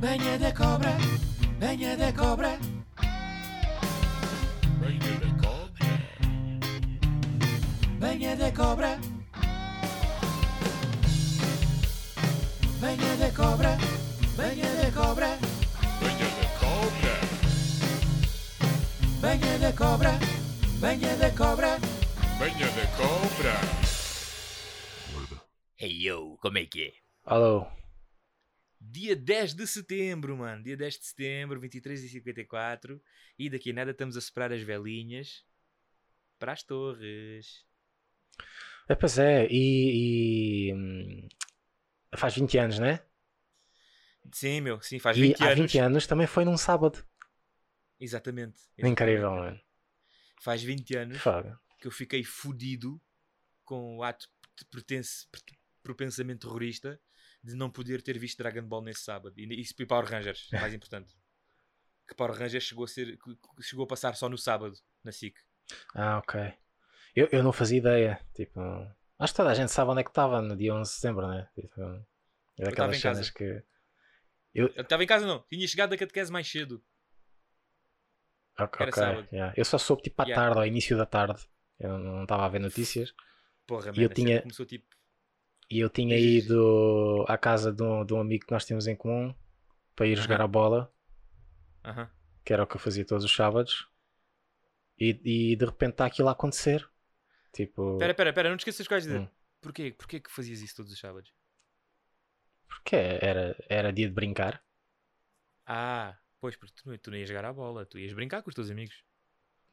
[0.00, 0.94] Beñe de cobre,
[1.58, 2.56] beñe de cobre.
[4.80, 5.90] Beñe de cobre.
[7.98, 8.96] Beñe de cobre.
[12.80, 13.76] Beñe de cobre,
[14.36, 15.30] beñe de cobre.
[16.00, 17.14] Beñe de cobre.
[19.20, 20.12] Beñe de cobre,
[20.80, 21.70] beñe de cobre.
[22.38, 23.52] Beñe de cobre.
[25.74, 26.94] Hey yo, como é que.
[28.90, 30.62] Dia 10 de setembro, mano.
[30.62, 33.00] Dia 10 de setembro, 23h54.
[33.38, 35.44] E daqui a nada estamos a separar as velinhas
[36.38, 37.66] para as torres.
[38.88, 41.28] é, pois é, e, e, hum,
[42.16, 43.04] faz 20 anos, né?
[44.32, 45.58] Sim, meu, sim, faz E 20 há anos.
[45.58, 47.04] 20 anos também foi num sábado.
[48.00, 48.58] Exatamente.
[48.78, 49.60] Incrível, mano.
[50.40, 51.58] Faz 20 anos Foda.
[51.78, 53.00] que eu fiquei fudido
[53.64, 54.64] com o ato de
[55.82, 57.00] propensamento terrorista
[57.48, 59.34] de não poder ter visto Dragon Ball nesse sábado.
[59.38, 61.16] E isso e Power Rangers, mais importante.
[62.06, 63.18] Que Power Rangers chegou a, ser,
[63.60, 64.74] chegou a passar só no sábado,
[65.04, 65.36] na SIC.
[65.94, 66.40] Ah, ok.
[67.14, 68.20] Eu, eu não fazia ideia.
[68.34, 68.60] Tipo,
[69.18, 71.26] acho que toda a gente sabe onde é que estava no dia 11 de setembro,
[71.28, 71.48] né?
[71.54, 71.80] Tipo,
[72.58, 73.22] é daquelas em casa.
[73.24, 73.62] cenas que.
[74.54, 76.82] Eu estava em casa não, tinha chegado da catequese mais cedo.
[78.58, 79.28] Ok, Era sábado.
[79.32, 79.54] yeah.
[79.56, 80.42] Eu só soube tipo à Yeah.
[80.46, 81.46] tarde, ao início da tarde.
[81.78, 83.14] Eu não estava a ver notícias.
[83.66, 84.86] Porra, E eu man, a tinha- começou tipo.
[85.70, 88.96] E eu tinha ido à casa de um, de um amigo que nós temos em
[88.96, 89.34] comum
[89.96, 90.44] para ir jogar Aham.
[90.44, 90.92] a bola,
[91.84, 92.08] Aham.
[92.44, 93.86] que era o que eu fazia todos os sábados.
[94.98, 95.20] E,
[95.52, 96.88] e de repente está aquilo a acontecer.
[97.52, 99.20] Tipo, Pera, pera, pera, não te esqueças de dizer.
[99.20, 99.28] Hum.
[99.60, 99.92] Porquê?
[99.96, 101.32] Porquê que fazias isso todos os sábados?
[102.66, 104.62] porque era, era dia de brincar.
[105.66, 108.48] Ah, pois, porque tu, não- tu não ias jogar a bola, tu ias brincar com
[108.50, 109.02] os teus amigos.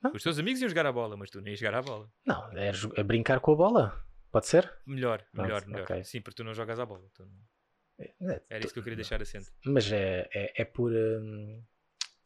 [0.01, 0.11] Não.
[0.13, 2.11] Os teus amigos iam jogar a bola, mas tu não ias jogar a bola.
[2.25, 4.05] Não, é, jo- é brincar com a bola.
[4.35, 4.69] Pode ser?
[4.85, 5.83] Melhor, Pronto, melhor, melhor.
[5.83, 6.03] ok.
[6.03, 7.07] Sim, porque tu não jogas a bola.
[7.13, 9.49] tu não- É, Era isso que eu queria deixar assente.
[9.65, 10.91] Mas é, é, é por.
[10.91, 11.63] hum,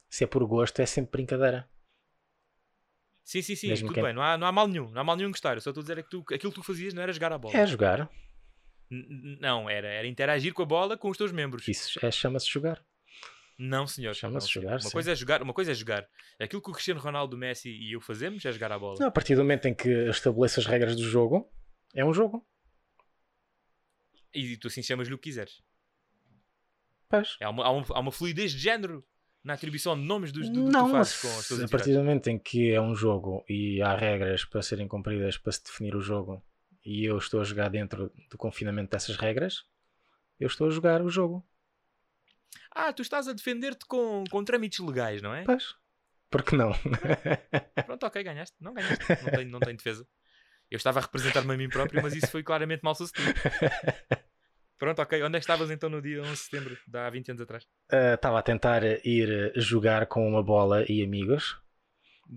[0.09, 1.69] se é por gosto, é sempre brincadeira.
[3.23, 5.03] Sim, sim, sim, Mesmo tudo que- bem, não há, não há mal nenhum, não há
[5.03, 5.55] mal nenhum gostar.
[5.55, 7.31] Eu só estou a dizer é que tu, aquilo que tu fazias não era jogar
[7.31, 7.55] a bola.
[7.55, 8.09] É jogar.
[8.89, 11.67] N- Não, era, era interagir com a bola com os teus membros.
[11.67, 12.83] Isso é, chama-se jogar.
[13.55, 14.15] Não, senhor.
[14.15, 14.89] Chama-se jogar, Uma sim.
[14.91, 16.09] coisa é jogar, uma coisa é jogar.
[16.39, 18.97] Aquilo que o Cristiano Ronaldo, o Messi e eu fazemos é jogar a bola.
[18.99, 21.47] Não, a partir do momento em que estabeleço as regras do jogo,
[21.93, 22.45] é um jogo.
[24.33, 25.61] E tu assim chamas-lhe o que quiseres.
[27.09, 27.37] Pois.
[27.41, 29.03] Há uma, há uma, há uma fluidez de género
[29.43, 31.99] na atribuição de nomes dos, do, do que Não, tu fazes com a partir do
[31.99, 35.95] momento em que é um jogo e há regras para serem cumpridas para se definir
[35.95, 36.43] o jogo
[36.85, 39.65] e eu estou a jogar dentro do confinamento dessas regras,
[40.39, 41.45] eu estou a jogar o jogo.
[42.71, 45.43] Ah, tu estás a defender-te com, com trâmites legais, não é?
[45.43, 45.75] Pois.
[46.29, 46.71] Porque não?
[47.85, 48.55] Pronto, ok, ganhaste.
[48.59, 49.03] Não ganhaste.
[49.23, 50.07] Não tenho, não tenho defesa.
[50.69, 53.33] Eu estava a representar-me a mim próprio, mas isso foi claramente mal sucedido.
[54.77, 55.21] Pronto, ok.
[55.23, 57.67] Onde é que estavas então no dia 11 de setembro, de há 20 anos atrás?
[57.91, 61.59] Ah, Estava a tentar ir jogar com uma bola e amigos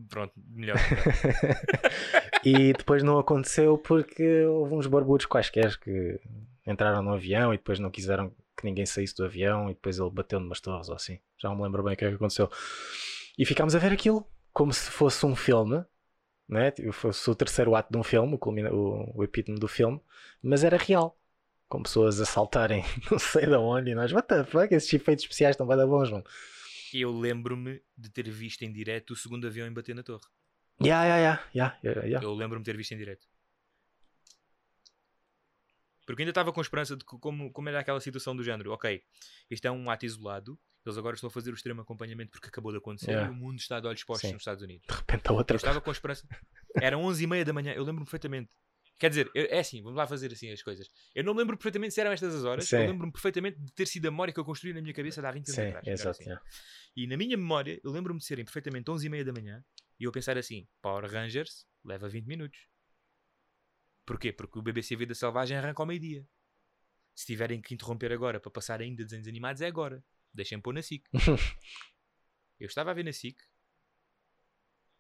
[0.09, 0.77] Pronto, melhor.
[2.45, 6.19] e depois não aconteceu porque houve uns barbudos quaisquer que
[6.67, 10.11] entraram no avião e depois não quiseram que ninguém saísse do avião e depois ele
[10.11, 11.19] bateu numas torres ou assim.
[11.39, 12.51] Já não me lembro bem o que é que aconteceu.
[13.37, 15.85] E ficámos a ver aquilo como se fosse um filme,
[16.49, 16.71] né?
[16.71, 20.01] Tipo, fosse o terceiro ato de um filme, o, o, o epítome do filme,
[20.43, 21.19] mas era real.
[21.69, 25.25] Com pessoas a saltarem não sei de onde e nós, what the fuck, esses efeitos
[25.25, 26.25] especiais estão bem da bons, mano.
[26.93, 30.25] Eu lembro-me de ter visto em direto o segundo avião em bater na torre.
[30.83, 32.21] Ya, ya, ya, ya, ya.
[32.23, 33.27] Eu lembro-me de ter visto em direto.
[36.07, 39.03] Porque ainda estava com esperança de que, como, como era aquela situação do género, ok,
[39.51, 42.73] isto é um ato isolado, eles agora estão a fazer o extremo acompanhamento porque acabou
[42.73, 43.31] de acontecer Yeah.
[43.31, 44.33] e o mundo está de olhos postos Sim.
[44.35, 44.87] nos Estados Unidos.
[44.89, 45.57] De repente a Eu outra.
[45.57, 46.27] estava com esperança.
[46.81, 48.51] Eram 11 e meia da manhã, eu lembro-me perfeitamente.
[48.99, 50.89] Quer dizer, eu- é assim, vamos lá fazer assim as coisas.
[51.15, 52.77] Eu não me lembro perfeitamente se eram estas as horas, Sim.
[52.77, 55.31] eu lembro-me perfeitamente de ter sido a memória que eu construí na minha cabeça há
[55.33, 55.87] 20 anos Sim, atrás.
[55.89, 56.11] exato.
[56.21, 56.31] assim.
[56.31, 56.41] ya.
[56.97, 59.65] E na minha memória, eu lembro-me de serem perfeitamente 11 e meia da manhã
[59.99, 62.59] e eu pensar assim: Power Rangers leva 20 minutos.
[64.05, 64.33] Porquê?
[64.33, 66.27] Porque o BBC Vida Selvagem arranca ao meio-dia.
[67.15, 70.05] Se tiverem que interromper agora para passar ainda desenhos animados, é agora.
[70.33, 71.05] Deixem pôr na SIC.
[72.59, 73.37] eu estava a ver na SIC,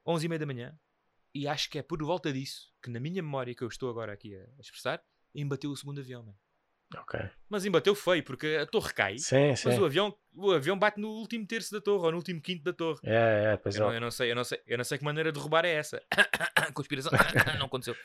[0.06, 0.78] 11 e meia da manhã,
[1.34, 4.12] e acho que é por volta disso que, na minha memória, que eu estou agora
[4.12, 5.02] aqui a expressar,
[5.34, 6.36] embateu o segundo avião.
[7.48, 9.68] Mas embateu feio, porque a torre cai, Sim, sim.
[9.68, 12.62] mas o avião, o avião bate no último terço da torre ou no último quinto
[12.62, 13.00] da torre.
[13.04, 13.86] É, é, pois Eu é.
[13.86, 15.72] não, eu não sei, eu não sei, eu não sei que maneira de roubar é
[15.72, 16.02] essa.
[16.74, 17.10] Conspiração.
[17.58, 17.96] não aconteceu.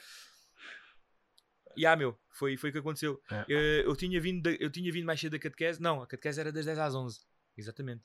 [1.77, 3.21] E ah, meu, foi, foi o que aconteceu.
[3.31, 3.45] É.
[3.47, 5.81] Eu, eu tinha vindo da- eu tinha vindo mais cedo da catequese.
[5.81, 7.19] Não, a catequese era das 10 às 11.
[7.56, 8.03] Exatamente.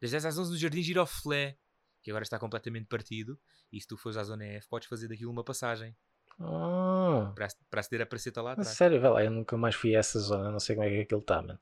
[0.00, 1.56] Das 10 às 11 no Jardim Giroflé,
[2.02, 3.38] que agora está completamente partido.
[3.72, 5.94] E se tu fores à zona F, podes fazer daquilo uma passagem
[6.40, 8.68] Ah, para, para aceder a praceta lá atrás.
[8.68, 11.20] sério, lá, eu nunca mais fui a essa zona, não sei como é que aquilo
[11.20, 11.58] está, mano.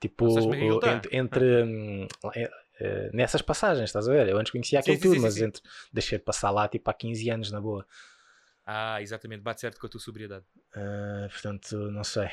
[0.00, 0.96] Tipo, é tá?
[0.96, 4.28] entre, entre, hum, é, é, nessas passagens, estás a ver?
[4.28, 5.44] Eu antes conhecia aquilo Sim, tudo, sim, mas sim.
[5.44, 7.86] entre, deixei de passar lá tipo há 15 anos na boa.
[8.74, 10.46] Ah, exatamente, bate certo com a tua sobriedade.
[10.74, 12.28] Ah, portanto, não sei.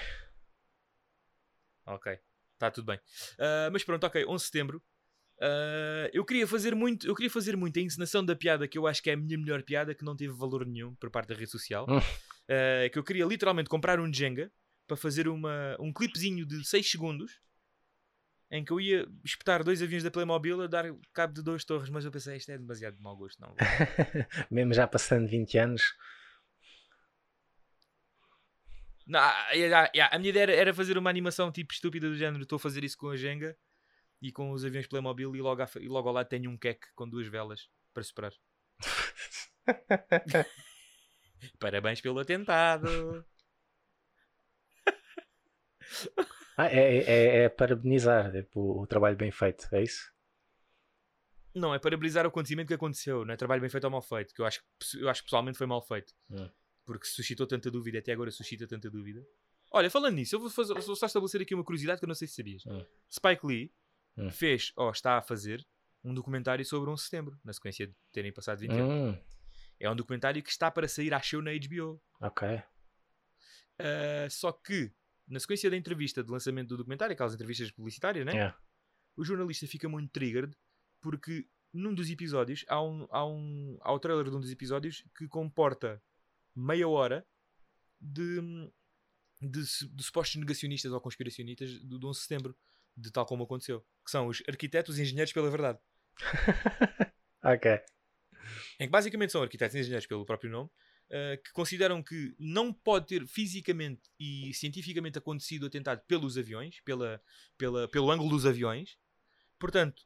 [1.86, 2.18] Ok,
[2.54, 3.00] está tudo bem.
[3.38, 4.82] Ah, mas pronto, ok, 11 de setembro.
[5.42, 8.88] Ah, eu queria fazer muito, eu queria fazer muito a encenação da piada que eu
[8.88, 11.36] acho que é a minha melhor piada que não teve valor nenhum por parte da
[11.36, 11.86] rede social.
[11.90, 12.00] Hum.
[12.92, 14.50] Que eu queria literalmente comprar um Jenga
[14.88, 17.42] para fazer uma, um clipezinho de 6 segundos
[18.50, 21.90] em que eu ia espetar dois aviões da Playmobil a dar cabo de duas torres,
[21.90, 23.50] mas eu pensei, isto é demasiado de mau gosto, não.
[23.50, 23.58] vou."
[24.50, 25.84] Mesmo já passando 20 anos.
[29.10, 32.16] Não, ah, ah, ah, a minha ideia era, era fazer uma animação tipo estúpida do
[32.16, 32.44] género.
[32.44, 33.58] Estou a fazer isso com a Jenga
[34.22, 36.88] e com os aviões Playmobil e logo, f- e logo ao lado tenho um queque
[36.94, 38.32] com duas velas para superar.
[41.60, 43.26] Parabéns pelo atentado.
[46.58, 50.12] Ah, é, é, é parabenizar tipo, o trabalho bem feito, é isso?
[51.56, 53.26] Não, é parabenizar o acontecimento que aconteceu.
[53.26, 54.34] Não é trabalho bem feito ou mal feito.
[54.36, 56.14] Que eu acho, que- eu acho que pessoalmente foi mal feito.
[56.30, 56.50] Hum.
[56.90, 58.00] Porque suscitou tanta dúvida.
[58.00, 59.24] Até agora suscita tanta dúvida.
[59.72, 62.16] Olha, falando nisso, eu vou, fazer, vou só estabelecer aqui uma curiosidade que eu não
[62.16, 62.66] sei se sabias.
[62.66, 62.84] Hum.
[63.12, 63.72] Spike Lee
[64.18, 64.32] Hum.
[64.32, 65.64] fez, ou está a fazer,
[66.04, 69.16] um documentário sobre 11 de setembro, na sequência de terem passado 20 anos.
[69.16, 69.24] Hum,
[69.80, 72.02] É um documentário que está para sair, acho eu, na HBO.
[72.20, 72.62] ok.
[73.78, 74.92] Ah, só que,
[75.28, 78.32] na sequência da entrevista de lançamento do documentário, aquelas entrevistas publicitárias, né?
[78.34, 78.58] Yeah.
[79.16, 80.54] o jornalista fica muito triggered
[81.02, 85.04] porque num dos episódios há um, há um há o trailer de um dos episódios
[85.16, 86.02] que comporta
[86.60, 87.26] meia hora
[88.00, 88.42] de,
[89.42, 92.58] de, de supostos negacionistas ou conspiracionistas do, do 11 de setembro,
[92.96, 95.80] de tal como aconteceu, que são os arquitetos e engenheiros pela verdade.
[97.44, 97.80] ok.
[98.80, 100.70] Em que basicamente são arquitetos e engenheiros pelo próprio nome,
[101.12, 106.80] eh, que consideram que não pode ter fisicamente e cientificamente acontecido o atentado pelos aviões,
[106.82, 107.22] pela,
[107.58, 108.98] pela, pelo ângulo dos aviões.
[109.58, 110.04] Portanto,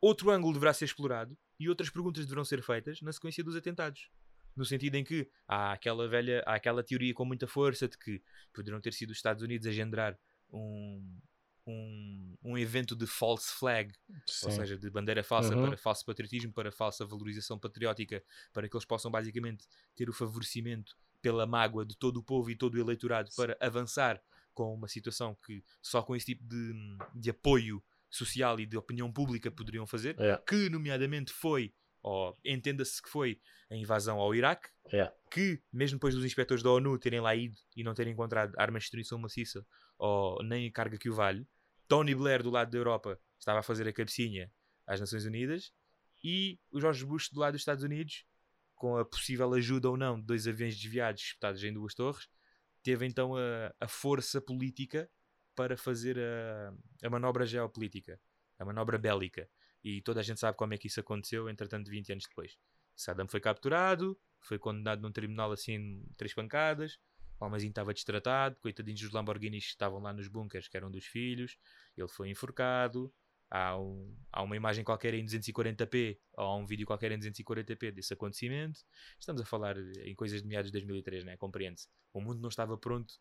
[0.00, 4.10] outro ângulo deverá ser explorado e outras perguntas deverão ser feitas na sequência dos atentados.
[4.56, 8.22] No sentido em que há aquela velha, há aquela teoria com muita força de que
[8.52, 10.18] poderão ter sido os Estados Unidos a engendrar
[10.50, 11.18] um,
[11.66, 13.92] um, um evento de false flag
[14.26, 14.46] Sim.
[14.46, 15.66] ou seja, de bandeira falsa Uhum.
[15.68, 18.22] para falso patriotismo, para falsa valorização patriótica,
[18.52, 22.56] para que eles possam basicamente ter o favorecimento pela mágoa de todo o povo e
[22.56, 24.20] todo o eleitorado para avançar
[24.52, 26.74] com uma situação que só com esse tipo de,
[27.14, 31.72] de apoio social e de opinião pública poderiam fazer, Yeah, que nomeadamente foi,
[32.02, 33.40] ou entenda-se que foi,
[33.70, 35.14] a invasão ao Iraque, yeah.
[35.30, 38.82] que, mesmo depois dos inspectores da ONU terem lá ido e não terem encontrado armas
[38.82, 39.64] de destruição maciça
[39.96, 41.46] ou nem a carga que o valha,
[41.86, 44.50] Tony Blair do lado da Europa estava a fazer a cabecinha
[44.86, 45.72] às Nações Unidas
[46.24, 48.24] e o George Bush do lado dos Estados Unidos,
[48.74, 52.28] com a possível ajuda ou não de dois aviões desviados espetados em duas torres,
[52.82, 55.08] teve então a, a força política
[55.54, 56.74] para fazer a,
[57.06, 58.20] a manobra geopolítica,
[58.58, 59.48] a manobra bélica.
[59.84, 62.56] E toda a gente sabe como é que isso aconteceu, entretanto, 20 anos depois.
[62.94, 66.98] Saddam foi capturado, foi condenado num tribunal assim, três pancadas.
[67.40, 71.56] O homenzinho estava destratado, coitadinhos dos Lamborghinis estavam lá nos bunkers, que eram dos filhos.
[71.96, 73.12] Ele foi enforcado.
[73.50, 77.90] Há, um- há uma imagem qualquer em 240p, ou há um vídeo qualquer em 240p
[77.92, 78.80] desse acontecimento.
[79.18, 79.76] Estamos a falar
[80.06, 81.36] em coisas de meados de 2003, né?
[81.36, 81.88] Compreende-se.
[82.14, 83.12] O mundo não estava pronto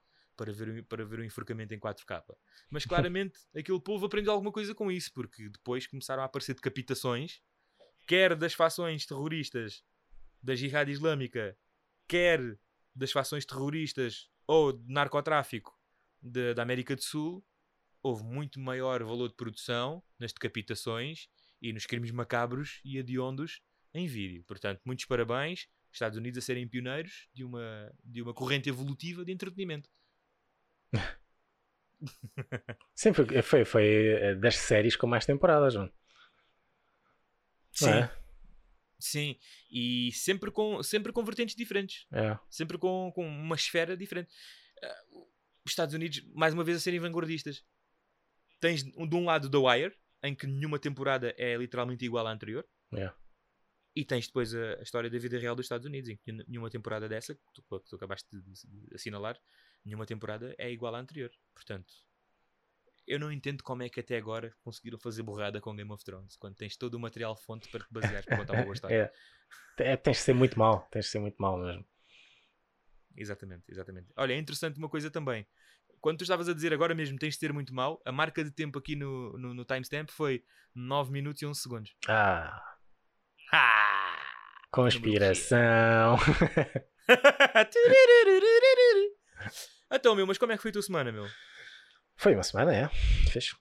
[0.41, 2.23] para ver, o- para ver o enforcamento em 4K.
[2.71, 7.39] Mas claramente aquele povo aprendeu alguma coisa com isso, porque depois começaram a aparecer decapitações,
[8.07, 9.83] quer das fações terroristas
[10.41, 11.55] da Jihad Islâmica,
[12.07, 12.57] quer
[12.95, 15.77] das fações terroristas ou de narcotráfico
[16.21, 17.45] de- da América do Sul,
[18.01, 21.27] houve muito maior valor de produção nas decapitações
[21.61, 23.61] e nos crimes macabros e hediondos
[23.93, 24.43] em vídeo.
[24.45, 29.31] Portanto, muitos parabéns, Estados Unidos a serem pioneiros de uma, de uma corrente evolutiva de
[29.31, 29.87] entretenimento.
[32.95, 35.91] Sim, foi, foi, eh, das séries com mais temporadas, mano.
[37.71, 38.17] Sim, Não é?
[38.99, 39.39] sim.
[39.71, 42.05] E sempre com, sempre com vertentes diferentes.
[42.11, 42.37] É.
[42.49, 44.33] sempre com, com uma esfera diferente.
[44.83, 45.03] Ah,
[45.65, 47.63] os Estados Unidos, mais uma vez, a serem vanguardistas.
[48.59, 52.67] Tens de um lado The Wire, em que nenhuma temporada é literalmente igual à anterior,
[52.93, 53.11] É.
[53.95, 56.69] e tens depois a, a história da vida real dos Estados Unidos, em que nenhuma
[56.69, 59.39] temporada dessa, que tu, que tu acabaste de, de assinalar,
[59.85, 61.31] nenhuma temporada é igual à anterior.
[61.53, 61.93] Portanto,
[63.07, 66.35] eu não entendo como é que até agora conseguiram fazer borrada com Game of Thrones,
[66.37, 69.11] quando tens todo o material fonte para te basear para contar uma boa história.
[69.79, 69.91] É.
[69.93, 71.85] É, Tens de ser muito mal, tens de ser muito mal mesmo.
[73.17, 74.07] Exatamente, exatamente.
[74.15, 75.45] Olha, é interessante uma coisa também.
[75.99, 78.51] Quando tu estavas a dizer agora mesmo tens de ter muito mal, a marca de
[78.51, 81.95] tempo aqui no, no, no timestamp foi 9 minutos e 11 segundos.
[82.07, 82.63] Ah,
[83.51, 84.17] Ah!
[84.71, 86.17] conspiração.
[89.91, 91.27] então, meu, mas como é que foi a tua semana, meu?
[92.15, 92.89] Foi uma semana, é.
[93.31, 93.55] Fez.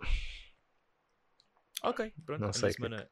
[1.83, 2.41] Ok, pronto.
[2.41, 3.11] Não a sei minha que é semana,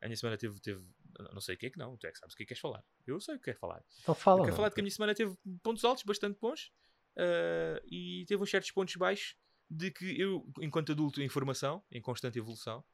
[0.00, 0.84] a minha semana teve, teve.
[1.32, 1.96] Não sei o que é que não.
[1.96, 2.84] Tu é que sabes o que é que queres falar.
[3.06, 3.84] Eu sei o que queres falar.
[4.02, 4.38] Então fala.
[4.38, 4.56] Eu quero mano.
[4.56, 6.72] falar de que a minha semana teve pontos altos, bastante bons,
[7.16, 9.36] ah, e teve uns certos pontos baixos
[9.68, 12.84] de que eu, enquanto adulto em formação, em constante evolução,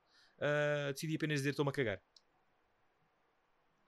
[0.40, 2.02] ah, decidi apenas dizer estou-me a cagar.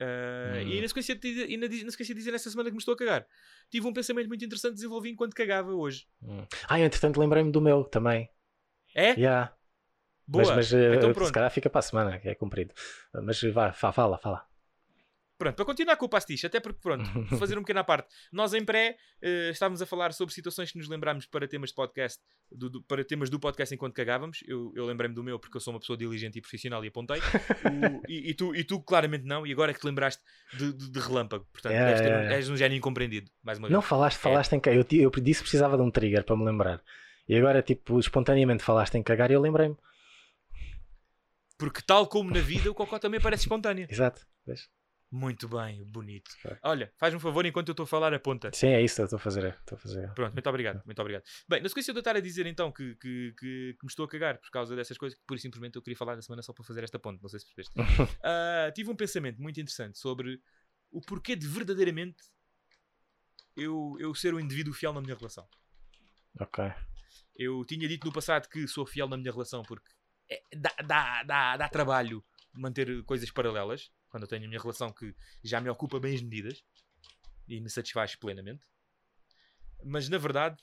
[0.00, 0.68] Ah, Hum.
[0.68, 3.26] E e di- na sequência de dizer nessa semana que me estou a cagar,
[3.70, 6.06] tive um pensamento muito interessante desenvolvi enquanto cagava hoje.
[6.22, 6.46] Hum.
[6.68, 8.30] Ah, eu, entretanto lembrei-me do meu também.
[8.94, 9.10] É?
[9.12, 9.52] Yeah.
[10.26, 10.44] Boa.
[10.54, 12.74] Mas, mas eh, então se calhar fica para a semana, que é comprido.
[13.12, 14.47] Mas vá, fa- fala, fala.
[15.38, 18.08] Pronto, para continuar com o pastiche, até porque, pronto, vou fazer um pequeno à parte.
[18.32, 21.76] Nós em pré eh, estávamos a falar sobre situações que nos lembrámos para temas de
[21.76, 24.40] podcast, do- do- para temas do podcast enquanto cagávamos.
[24.48, 27.18] Eu, eu lembrei-me do meu porque eu sou uma pessoa diligente e profissional e apontei.
[27.20, 30.20] O- e, e tu, e tu claramente não, e agora é que te lembraste
[30.54, 31.46] de, de- de relâmpago.
[31.52, 32.34] Portanto, É, um- é, é.
[32.34, 33.72] és um gênio incompreendido, mais uma vez.
[33.74, 34.84] Não falaste, falaste em cagar.
[34.90, 36.82] Eu, eu disse que precisava de um trigger para me lembrar.
[37.28, 39.76] E agora, tipo, espontaneamente falaste em cagar e eu lembrei-me.
[41.56, 43.86] Porque, tal como na vida, o cocó também parece espontâneo.
[43.88, 44.26] Exato.
[44.46, 44.68] Vês?
[45.10, 46.30] Muito bem, bonito.
[46.42, 46.56] Foi.
[46.62, 48.50] Olha, faz um favor enquanto eu estou a falar, aponta.
[48.52, 49.54] Sim, é isso que eu estou a fazer.
[49.58, 50.12] Estou a fazer.
[50.12, 51.24] Pronto, muito obrigado, muito obrigado.
[51.48, 54.04] Bem, na sequência de eu estar a dizer então que, que, que, que me estou
[54.04, 56.42] a cagar por causa dessas coisas, que pura e simplesmente eu queria falar na semana
[56.42, 57.72] só para fazer esta ponte, não sei se percebeste.
[58.22, 60.42] Ah, tive um pensamento muito interessante sobre
[60.90, 62.22] o porquê de verdadeiramente
[63.56, 65.46] eu, eu ser um indivíduo fiel na minha relação.
[66.38, 66.64] Ok.
[67.34, 69.90] Eu tinha dito no passado que sou fiel na minha relação porque
[70.30, 72.22] é- dá, dá, dá, dá trabalho
[72.52, 76.22] manter coisas paralelas quando eu tenho a minha relação que já me ocupa bem as
[76.22, 76.62] medidas
[77.46, 78.64] e me satisfaz plenamente.
[79.84, 80.56] Mas na verdade,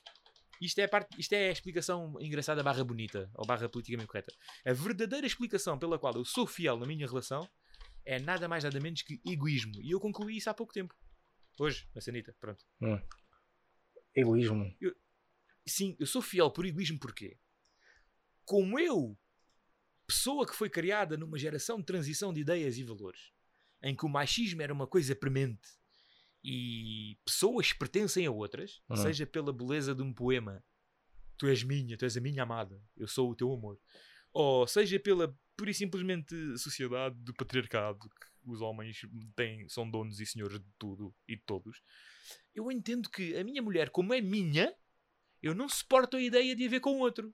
[0.61, 4.33] isto é a, parte, isto é a explicação engraçada barra bonita ou barra politicamente correta.
[4.65, 7.47] A verdadeira explicação pela qual eu sou fiel na minha relação
[8.05, 9.81] é nada mais nada menos que egoísmo.
[9.81, 10.95] E eu concluí isso há pouco tempo.
[11.59, 12.63] Hoje, na Sanita, pronto.
[14.15, 14.73] Egoísmo.
[15.67, 17.37] Sim, eu sou fiel por egoísmo porquê?
[18.45, 19.17] Como eu,
[20.05, 23.31] pessoa que foi criada numa geração de transição de ideias e valores,
[23.85, 25.69] em que o machismo era uma coisa premente
[26.43, 28.97] e pessoas pertencem a outras, Hum.
[28.97, 30.63] seja pela beleza de um poema,
[31.37, 33.79] tu és minha, tu és a minha amada, eu sou o teu amor,
[34.33, 39.01] ou seja pela pura e simplesmente sociedade do patriarcado, que os homens
[39.35, 41.79] têm, são donos e senhores de tudo e de todos,
[42.55, 44.75] eu entendo que a minha mulher, como é minha,
[45.43, 47.31] eu não suporto a ideia de a ver com outro.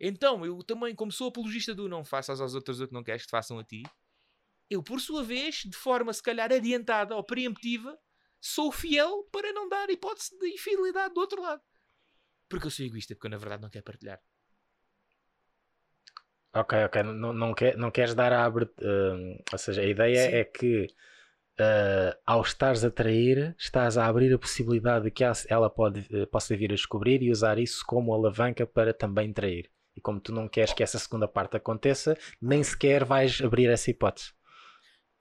[0.00, 3.22] Então, eu também, como sou apologista do não faças aos outros o que não queres
[3.22, 3.82] que te façam a ti,
[4.72, 7.98] eu, por sua vez, de forma se calhar adiantada ou preemptiva,
[8.40, 11.62] sou fiel para não dar hipótese de infidelidade do outro lado.
[12.48, 14.20] Porque eu sou egoísta, porque eu na verdade não quero partilhar.
[16.54, 17.02] Ok, ok.
[17.02, 18.86] Não, não, quer, não queres dar a abertura.
[19.50, 20.36] ou seja, a ideia Sim.
[20.36, 20.86] é que
[21.58, 26.26] ah, ao estares a trair, estás a abrir a possibilidade de que ela pode, eh,
[26.26, 29.70] possa vir a descobrir e usar isso como alavanca para também trair.
[29.94, 33.90] E como tu não queres que essa segunda parte aconteça, nem sequer vais abrir essa
[33.90, 34.32] hipótese.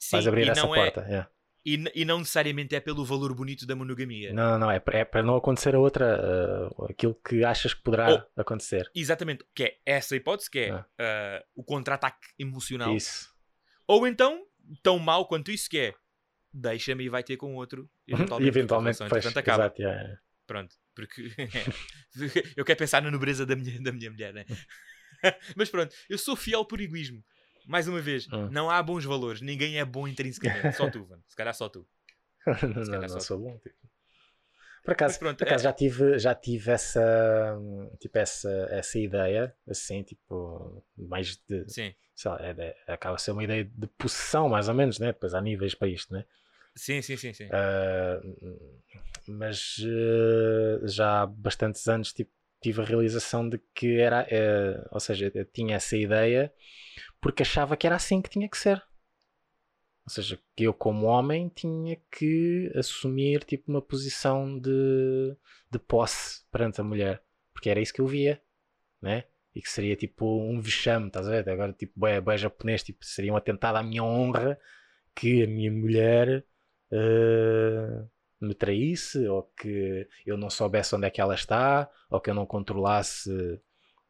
[0.02, 1.02] Sim, vais abrir e essa não é- porta.
[1.02, 1.28] é.
[1.64, 4.34] e, e não necessariamente é pelo valor bonito da monogamia.
[4.34, 8.26] Não, não, é, é para não acontecer a outra, ah, aquilo que achas que poderá
[8.36, 8.90] acontecer.
[8.96, 12.96] Exatamente, que é essa hipótese, que é ah, o contra-ataque emocional.
[12.96, 13.30] Isso.
[13.88, 14.44] Ou então,
[14.82, 15.94] tão mau quanto isso que é,
[16.52, 17.88] deixa-me e vai ter com outro.
[18.08, 19.64] E porque a eventualmente depois, acaba.
[19.66, 20.22] exato, yeah, yeah.
[20.48, 21.30] Pronto, porque
[22.58, 24.46] eu quero pensar na nobreza da minha, da minha mulher, né?
[25.56, 27.24] Mas pronto, eu sou fiel por egoísmo.
[27.68, 28.48] Mais uma vez, Hum.
[28.52, 31.20] não há bons valores, ninguém é bom intrinsecamente, só tu, Van.
[31.28, 31.88] Se calhar só tu.
[32.46, 33.58] não, calhar não, só- não sou bom.
[33.60, 33.76] tipo.
[34.84, 37.56] Por acaso, pronto, por acaso é- já tive, já tive essa,
[38.00, 43.20] tipo, essa, essa ideia, assim, tipo, mais de, Sim, sei lá, é de- acaba a
[43.20, 45.08] ser uma ideia de possessão, mais ou menos, né?
[45.14, 46.26] Depois há níveis para isto, né?
[46.76, 47.32] sim, sim, sim.
[47.34, 47.48] sim.
[47.52, 48.20] Ah,
[49.28, 55.00] mas eh, já há bastantes anos tipo, tive a realização de que era, eh, ou
[55.00, 56.52] seja, eu tinha essa ideia
[57.22, 58.84] porque achava que era assim que tinha que ser.
[60.04, 65.38] Ou seja, que eu como homem tinha que assumir tipo uma posição de,
[65.70, 67.24] de posse perante a mulher,
[67.54, 68.42] porque era isso que eu via,
[69.02, 69.26] né?
[69.54, 71.50] E que seria tipo um vexame, estás a ver?
[71.50, 74.60] Agora tipo, bué, bué japonês, tipo, seria um atentado à minha honra
[75.16, 76.46] que a minha mulher
[76.92, 78.06] eh,
[78.40, 82.34] me traísse, ou que eu não soubesse onde é que ela está, ou que eu
[82.34, 83.30] não controlasse,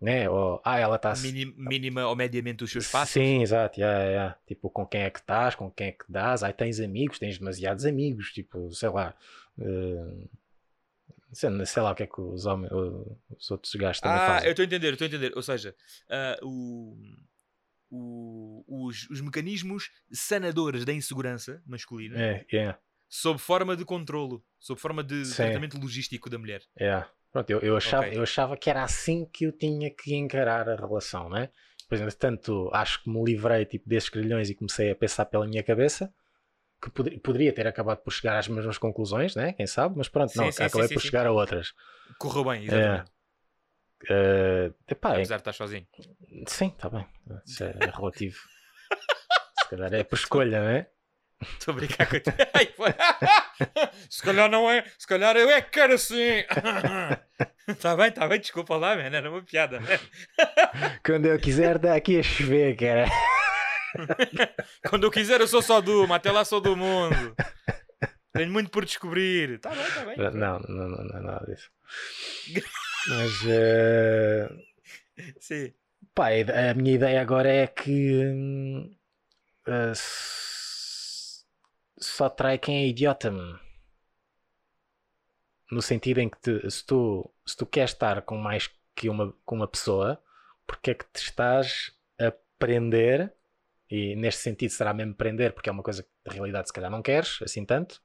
[0.01, 0.27] né?
[0.29, 3.13] Ou, ah, ela está Mini- mínima ou mediamente os seus passos.
[3.13, 4.38] Sim, exato, yeah, yeah.
[4.48, 7.38] tipo, com quem é que estás, com quem é que dás, aí tens amigos, tens
[7.38, 9.15] demasiados amigos, tipo, sei lá,
[9.60, 10.27] eh,
[11.34, 14.48] sei, lá o que é que os homens, os outros gajos também Ah, fazem.
[14.48, 15.31] eu estou a entender, eu estou a entender.
[15.36, 15.75] Ou seja,
[16.10, 16.98] ah, o,
[17.89, 22.75] o- os, os mecanismos sanadores da insegurança masculina É, é,
[23.08, 25.36] sob forma de controlo, sob forma de Sim.
[25.36, 26.62] tratamento logístico da mulher.
[26.77, 27.05] é.
[27.31, 28.17] Pronto, eu, eu, achava, Ok.
[28.17, 31.50] eu achava que era assim que eu tinha que encarar a relação, né?
[31.83, 35.63] Depois, entretanto, acho que me livrei tipo, desses grilhões e comecei a pensar pela minha
[35.63, 36.13] cabeça
[36.81, 39.53] que pod- poderia ter acabado por chegar às mesmas conclusões, né?
[39.53, 39.95] Quem sabe?
[39.97, 41.73] Mas pronto, Sim, não, sim, acabei sim, por chegar a outras.
[42.17, 43.11] Correu bem, exatamente.
[44.09, 45.88] Eh, epá, é- Apesar de estar sozinho.
[46.47, 47.05] sim, está bem.
[47.45, 48.38] Isso é relativo.
[49.61, 50.88] Se calhar é por escolha, né?
[51.41, 52.15] Estou a brincar com.
[54.10, 54.86] Se calhar não é.
[54.98, 56.43] Se calhar eu é que quero assim.
[57.67, 59.15] Está bem, está bem, desculpa lá, man.
[59.15, 59.79] Era uma piada.
[59.79, 60.00] man.
[61.05, 63.05] Quando eu quiser, dá aqui a chover, cara.
[64.89, 67.36] Quando eu quiser, eu sou só do uma, até lá sou do mundo.
[68.33, 69.51] Tenho muito por descobrir.
[69.55, 70.17] Está bem, está bem.
[70.17, 71.69] Não, não, não, não é nada disso.
[73.07, 73.31] Mas.
[73.48, 74.50] eh,
[75.39, 75.74] Sim.
[76.15, 78.24] Pá, a minha ideia agora é que
[79.67, 79.93] uh,
[82.01, 83.31] só trai quem é idiota.
[85.72, 89.34] No sentido em que te- se, tu, se tu queres estar com mais que uma,
[89.46, 90.22] com uma pessoa,
[90.67, 93.34] porque é que te estás a prender,
[93.89, 96.91] e neste sentido será mesmo prender, porque é uma coisa que na realidade se calhar
[96.91, 98.01] não queres, assim tanto,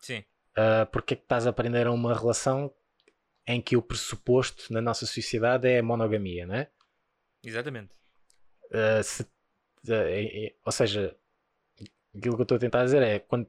[0.00, 0.24] Sim.
[0.56, 2.72] uh, porque é que estás a aprender a uma relação
[3.46, 6.70] em que o pressuposto na nossa sociedade é a monogamia, não é?
[7.42, 7.94] Exatamente.
[8.70, 11.16] Uh, se- uh, ou seja,
[12.16, 13.46] aquilo que eu estou a tentar dizer é quando,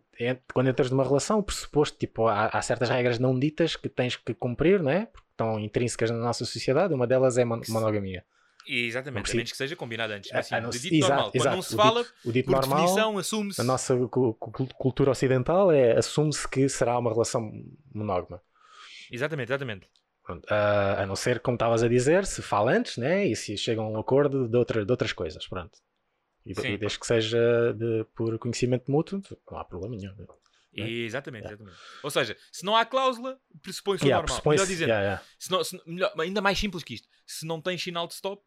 [0.53, 4.15] quando entras numa relação, o pressuposto, tipo, há, há certas regras não ditas que tens
[4.15, 5.06] que cumprir, não é?
[5.08, 8.24] Porque estão intrínsecas na nossa sociedade, uma delas é mon- monogamia.
[8.68, 10.30] Exatamente, a menos que seja combinado antes.
[10.32, 11.32] Mas sim, não de se- dito exato, normal.
[11.32, 11.56] Quando exato.
[11.56, 13.58] não se O fala, dito- O dito por normal, definição, assume-se.
[13.60, 17.51] na nossa cu- cu- cultura ocidental, é assume-se que será uma relação
[17.94, 18.39] monógama.
[19.12, 19.88] Exatamente, exatamente.
[20.24, 23.25] Pronto, a não ser, como estavas a dizer, se fala antes, né?
[23.25, 25.80] E se chegam a um acordo de, outra, de outras coisas, pronto.
[26.46, 26.74] E, Sim.
[26.74, 30.16] e desde que seja de- por conhecimento mútuo, não há problema nenhum.
[30.76, 30.90] É.
[30.90, 31.78] Exatamente, exatamente.
[32.02, 34.26] Ou seja, se não há cláusula, pressupõe-se o Yeah, normal.
[34.42, 35.24] pressupõe-se- Melhor dizendo, yeah, yeah.
[35.38, 37.08] se não- se- melhor- ainda mais simples que isto.
[37.28, 38.42] Se não tem sinal de stop,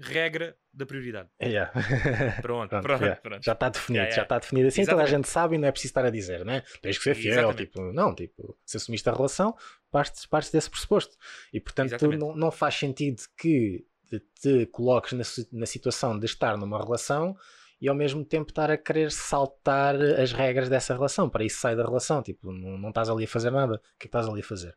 [0.00, 1.28] regra da prioridade.
[1.42, 1.72] Yeah.
[2.40, 3.20] Pronto, Pronto, pronto, yeah.
[3.20, 3.44] pronto.
[3.44, 5.16] Já está definido, Yeah, já está definido assim, toda a Exatamente.
[5.26, 6.62] gente sabe e não é preciso estar a dizer, né?
[6.80, 7.66] Tens que ser fiel, Exatamente.
[7.66, 9.56] tipo, não, tipo, se assumiste a relação,
[9.90, 11.16] partes, partes desse pressuposto.
[11.52, 12.20] E portanto, Exatamente.
[12.20, 17.36] não, não faz sentido que te, te coloques na, na situação de estar numa relação
[17.80, 21.28] e ao mesmo tempo estar a querer saltar as regras dessa relação.
[21.30, 23.74] Para isso sai da relação, tipo, não, não estás ali a fazer nada.
[23.74, 24.76] O que é que estás ali a fazer?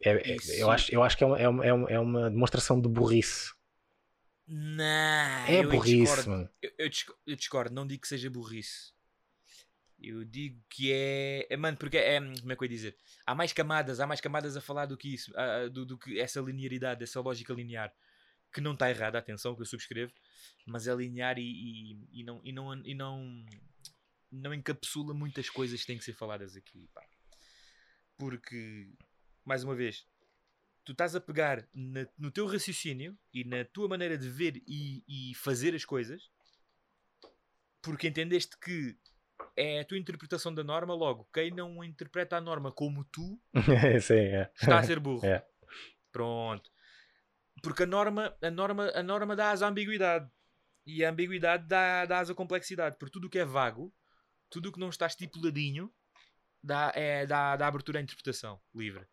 [0.00, 2.80] É- é- eu, acho, eu acho que é uma, é, uma, é uma- é demonstração
[2.80, 3.52] de burrice.
[4.48, 4.84] Não,
[5.46, 6.30] É burrice, discordo.
[6.30, 6.48] mano.
[6.60, 6.70] Eu,
[7.26, 8.92] eu discordo, não digo que seja burrice.
[10.02, 11.46] Eu digo que é.
[11.48, 12.18] é mano, porque é.
[12.20, 12.96] Como é que eu ia dizer?
[13.26, 15.32] Há mais camadas, há mais camadas a falar do que isso,
[15.72, 17.92] do, do que essa linearidade, essa lógica linear.
[18.52, 20.12] Que não está errada, atenção, que eu subscrevo,
[20.66, 23.46] mas é linear e, e, e não, e, não, e não,
[24.30, 26.86] não encapsula muitas coisas que têm que ser faladas aqui.
[26.92, 27.02] pá.
[28.18, 28.92] Porque,
[29.44, 30.06] mais uma vez,
[30.84, 35.02] tu estás a pegar na- no teu raciocínio e na tua maneira de ver e,
[35.08, 36.30] e fazer as coisas
[37.80, 38.96] porque entendeste que
[39.56, 43.40] é a tua interpretação da norma, logo, quem não interpreta a norma como tu
[44.00, 44.50] Sim, é.
[44.54, 45.24] está a ser burro.
[45.26, 45.44] É.
[46.10, 46.70] Pronto.
[47.62, 50.30] Porque a norma, a norma, a norma dá asa à ambiguidade.
[50.84, 52.96] E a ambiguidade dá, dá asa à complexidade.
[52.98, 53.94] Porque tudo o que é vago,
[54.50, 55.92] tudo o que não está estipuladinho,
[56.62, 59.06] dá, é, dá, dá abertura à interpretação livre.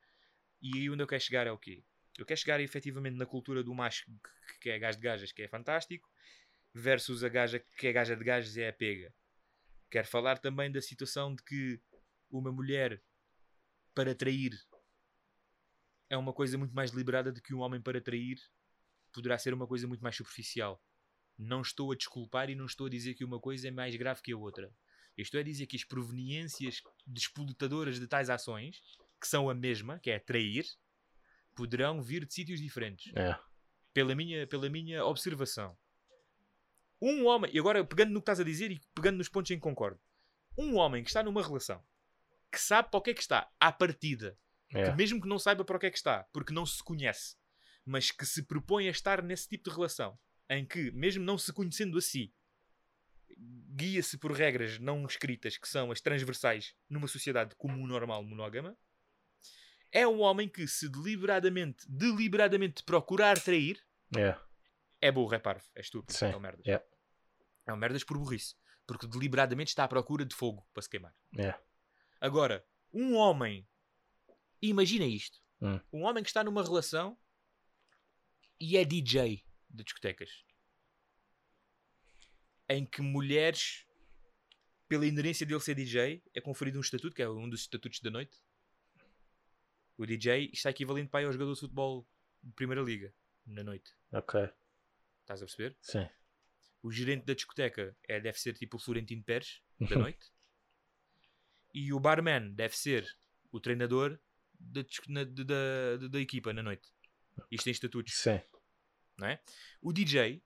[0.61, 1.83] E aí onde eu quero chegar é o quê?
[2.17, 4.05] Eu quero chegar efetivamente na cultura do macho
[4.61, 6.09] que- é gajo de gajas, que é fantástico,
[6.73, 9.13] versus a gaja que é gaja de gajos e é a pega.
[9.89, 11.81] Quero falar também da situação de que
[12.29, 13.01] uma mulher
[13.93, 14.51] para trair
[16.09, 18.39] é uma coisa muito mais deliberada do que um homem para trair
[19.11, 20.81] poderá ser uma coisa muito mais superficial.
[21.37, 24.21] Não estou a desculpar e não estou a dizer que uma coisa é mais grave
[24.21, 24.71] que a outra.
[25.17, 28.81] Estou a dizer que as proveniências despolutadoras de tais ações,
[29.19, 30.65] que são a mesma, que é trair,
[31.55, 33.11] poderão vir de sítios diferentes.
[33.15, 33.37] É.
[33.93, 35.77] Pela minha, pela minha observação.
[37.01, 39.55] Um homem, e agora pegando no que estás a dizer e pegando nos pontos em
[39.55, 39.99] que concordo.
[40.57, 41.81] Um homem que está numa relação,
[42.51, 44.37] que sabe para o que é que está, à partida,
[44.73, 44.89] É.
[44.91, 47.35] que mesmo que não saiba para o que é que está, porque não se conhece,
[47.85, 51.53] mas que se propõe a estar nesse tipo de relação, em que, mesmo não se
[51.53, 52.33] conhecendo a si,
[53.75, 58.77] guia-se por regras não escritas, que são as transversais numa sociedade comum, normal, monógama,
[59.91, 63.81] é um homem que, se deliberadamente, deliberadamente procurar trair,
[64.17, 64.35] É.
[65.01, 66.67] é burro, é parvo, é estúpido, Sim, é um merdas.
[66.67, 66.85] é.
[67.65, 68.55] É um merdas por burrice,
[68.87, 71.15] porque deliberadamente está à procura de fogo para se queimar.
[71.37, 71.53] É.
[72.19, 73.67] Agora, um homem,
[74.61, 75.79] imagina isto: Hum.
[75.93, 77.17] um homem que está numa relação
[78.59, 80.43] e é DJ de discotecas,
[82.67, 83.85] em que mulheres,
[84.87, 88.09] pela inerência dele ser DJ, é conferido um estatuto, que é um dos estatutos da
[88.09, 88.37] noite.
[89.97, 92.07] O DJ está equivalente para ir ao jogador de futebol
[92.41, 93.13] de Primeira Liga,
[93.45, 93.93] na noite.
[94.11, 94.49] Ok,
[95.29, 95.77] Estás a perceber?
[95.83, 96.09] sim.
[96.81, 100.31] O gerente da discoteca é, deve ser tipo o Florentino Pérez, da noite.
[101.73, 103.05] E o barman deve ser
[103.51, 104.17] o treinador
[104.57, 106.89] da, na- da, da- da equipa na noite.
[107.51, 108.41] Isto tem estatutos, Sim.
[109.17, 109.39] não é?
[109.81, 110.41] O DJ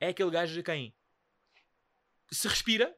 [0.00, 0.96] é aquele gajo a quem
[2.32, 2.96] se respira,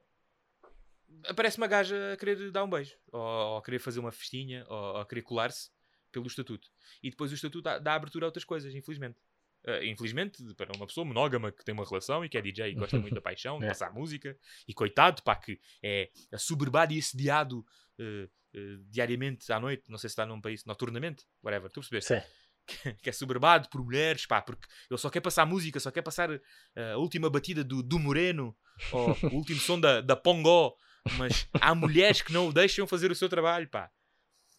[1.26, 4.64] aparece uma gaja a querer dar um beijo, ou, ou a querer fazer uma festinha,
[4.68, 5.70] ou, ou a querer colar-se
[6.12, 6.70] pelo estatuto.
[7.02, 9.18] E depois o estatuto dá, dá abertura a outras coisas, infelizmente.
[9.66, 12.74] Ah, infelizmente, para uma pessoa monógama que tem uma relação e que é DJ e
[12.74, 13.68] gosta muito da paixão, de É.
[13.68, 14.36] passar música,
[14.68, 17.64] e coitado, pá, que é assoberbado e assediado
[17.98, 22.06] eh, eh, diariamente à noite, não sei se está num país, noturnamente, whatever, tu percebes?
[22.06, 22.20] Sim.
[23.02, 26.28] que é soberbado por mulheres, pá, porque ele só quer passar música, só quer passar
[26.76, 28.56] a última batida do, do Moreno,
[28.92, 30.74] ou o último som da, da Pongó,
[31.16, 33.90] mas há mulheres que não o deixam fazer o seu trabalho, pá.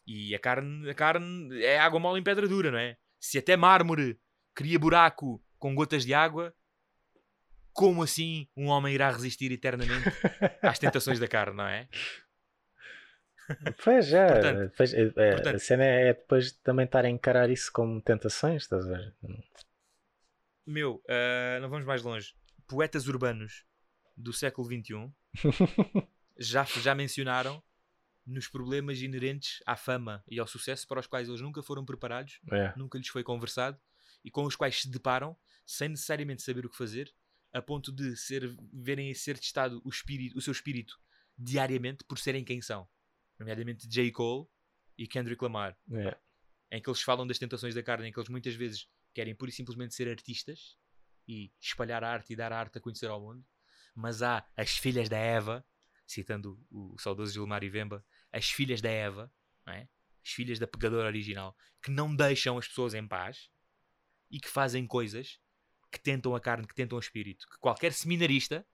[0.06, 2.98] E a carne, a carne é água mole em pedra dura, não é?
[3.20, 4.18] Se até mármore
[4.58, 6.52] cria buraco com gotas de água,
[7.72, 10.10] como assim um homem irá resistir eternamente
[10.64, 11.88] às tentações da carne, não é?
[13.84, 17.50] Pois é, Portanto- depois, é, é, a portanto- cena é depois também estar a encarar
[17.52, 19.16] isso como tentações, estás a ver?
[20.66, 22.34] Meu, ah, não vamos mais longe.
[22.68, 23.64] Poetas urbanos
[24.18, 25.12] do século XXI
[26.38, 27.64] já, já mencionaram
[28.26, 32.40] nos problemas inerentes à fama e ao sucesso para os quais eles nunca foram preparados,
[32.52, 32.74] É.
[32.76, 33.80] nunca lhes foi conversado
[34.28, 37.10] e com os quais se deparam sem necessariamente saber o que fazer,
[37.54, 41.00] a ponto de ser, verem ser testado o, espírito, o seu espírito
[41.38, 42.86] diariamente por serem quem são.
[43.40, 44.12] Nomeadamente J.
[44.12, 44.46] Cole
[44.98, 46.18] e Kendrick Lamar É.
[46.72, 49.50] em que eles falam das tentações da carne, em que eles muitas vezes querem pura
[49.50, 50.76] e simplesmente ser artistas
[51.26, 53.46] e espalhar a arte e dar a arte a conhecer ao mundo,
[53.96, 55.66] mas há as filhas da Eva,
[56.06, 59.34] citando o, o saudoso Gilmar e Vemba, as filhas da Eva,
[59.66, 59.88] não é?
[60.22, 63.50] as filhas da pegadora original, que não deixam as pessoas em paz
[64.30, 65.40] e que fazem coisas
[65.92, 68.66] que tentam a carne, que tentam o espírito, que qualquer seminarista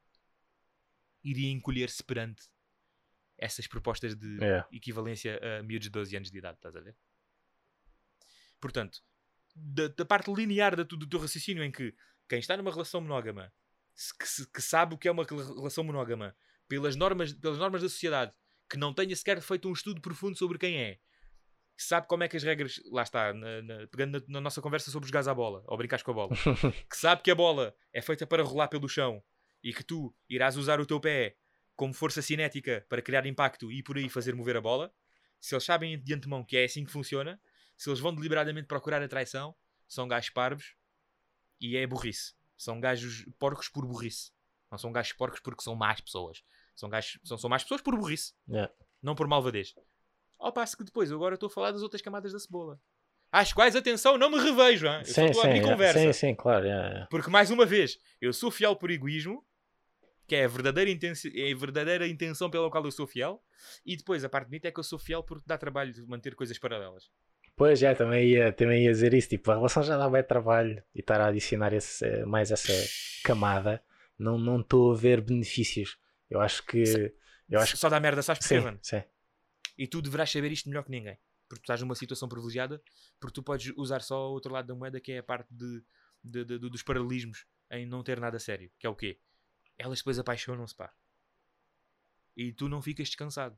[1.23, 2.43] iria encolher-se perante
[3.37, 4.65] essas propostas de É.
[4.71, 6.95] equivalência a miúdos de 12 anos de idade, estás a ver?
[8.59, 9.03] Portanto,
[9.55, 11.95] da, da parte linear da, do teu raciocínio em que
[12.27, 13.53] quem está numa relação monógama
[14.17, 16.35] que, que sabe o que é uma rela- relação monógama
[16.67, 18.33] pelas normas, pelas normas da sociedade,
[18.69, 20.99] que não tenha sequer feito um estudo profundo sobre quem é,
[21.75, 24.61] que sabe como é que as regras, lá está, na- na- pegando na, na nossa
[24.61, 26.31] conversa sobre jogares à bola, ou brincares com a bola,
[26.89, 29.23] que sabe que a bola é feita para rolar pelo chão
[29.63, 31.35] e que tu irás usar o teu pé
[31.75, 34.93] como força cinética para criar impacto e por aí fazer mover a bola,
[35.39, 37.41] se eles sabem de antemão que é assim que funciona,
[37.75, 39.55] se eles vão deliberadamente procurar a traição,
[39.87, 40.75] são gajos parvos
[41.59, 42.33] e é burrice.
[42.57, 44.31] São gajos porcos por burrice.
[44.71, 46.43] Não são gajos porcos porque são más pessoas.
[46.75, 48.33] São, gajos, são, são más pessoas por burrice.
[48.51, 48.69] É.
[49.01, 49.73] Não por malvadez.
[50.43, 52.77] Ao passo que depois, agora estou a falar das outras camadas da cebola.
[53.31, 54.85] Às quais, atenção, não me revejo.
[54.85, 54.97] hein?
[54.97, 55.61] Eu Sim, estou a sim, abrir é.
[55.61, 55.99] conversa.
[55.99, 56.65] sim, sim, claro.
[56.67, 56.69] é,
[57.03, 57.07] é.
[57.09, 59.43] Porque, mais uma vez, eu sou fiel por egoísmo,
[60.27, 63.41] que é a verdadeira, intensi- é a verdadeira intenção pela qual eu sou fiel,
[63.85, 66.35] e depois a parte bonita é que eu sou fiel porque dá trabalho de manter
[66.35, 67.09] coisas paralelas.
[67.55, 69.29] Pois é, também ia, também ia dizer isso.
[69.29, 72.73] Tipo, a relação já dá bem trabalho e estar a adicionar esse, mais essa
[73.23, 73.81] camada,
[74.19, 75.97] não não estou a ver benefícios.
[76.29, 77.13] Eu acho que.
[77.49, 78.79] Eu acho que Só dá merda, sabes porquê, mano?
[78.81, 79.01] sim.
[79.77, 81.17] E tu deverás saber isto melhor que ninguém.
[81.47, 82.81] Porque tu estás numa situação privilegiada,
[83.19, 85.83] porque tu podes usar só o outro lado da moeda, que é a parte de,
[86.23, 88.71] de- de- dos paralelismos em não ter nada sério.
[88.79, 89.19] Que é o quê?
[89.77, 90.91] Elas depois apaixonam-se, pá.
[92.35, 93.57] E tu não ficas descansado.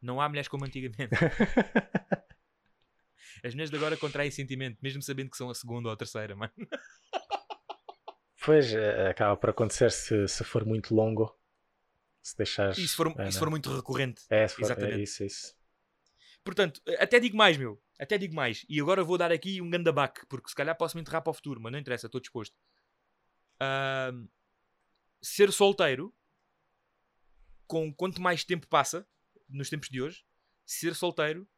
[0.00, 1.10] Não há mulheres como antigamente.
[3.44, 6.34] As mulheres de agora contraem sentimento, mesmo sabendo que são a segunda ou a terceira,
[6.36, 6.52] mano.
[8.44, 11.36] Pois, eh, acaba por acontecer se, se for muito longo.
[12.22, 12.78] Se deixares.
[12.78, 14.22] E se for, é, e se for muito recorrente.
[14.30, 15.02] É, se for, é exatamente.
[15.02, 15.54] isso, isso.
[16.44, 17.82] Portanto, até digo mais, meu.
[17.98, 18.64] Até digo mais.
[18.68, 21.34] E agora vou dar aqui um gandabaque, porque se calhar posso me enterrar para o
[21.34, 22.56] futuro, mas não interessa, estou disposto.
[23.60, 24.28] Ahm,
[25.20, 26.14] ser solteiro,
[27.66, 29.06] com quanto mais tempo passa,
[29.48, 30.24] nos tempos de hoje,
[30.64, 31.48] ser solteiro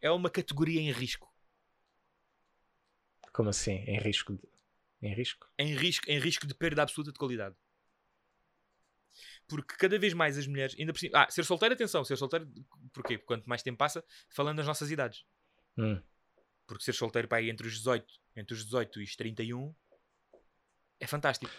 [0.00, 1.32] é uma categoria em risco.
[3.32, 3.72] Como assim?
[3.86, 4.48] Em risco de.
[5.00, 5.48] Em risco?
[5.58, 7.56] Em risco, em risco de perda absoluta de qualidade.
[9.52, 12.46] Porque cada vez mais as mulheres, ainda por cima, ah, ser solteiro, atenção, ser solteiro,
[12.90, 13.18] porquê?
[13.18, 15.26] Porque quanto mais tempo passa, falando das nossas idades.
[15.76, 16.02] Hum,
[16.66, 19.74] Porque ser solteiro para aí entre os 18, entre os 18 e os 31
[20.98, 21.52] é fantástico.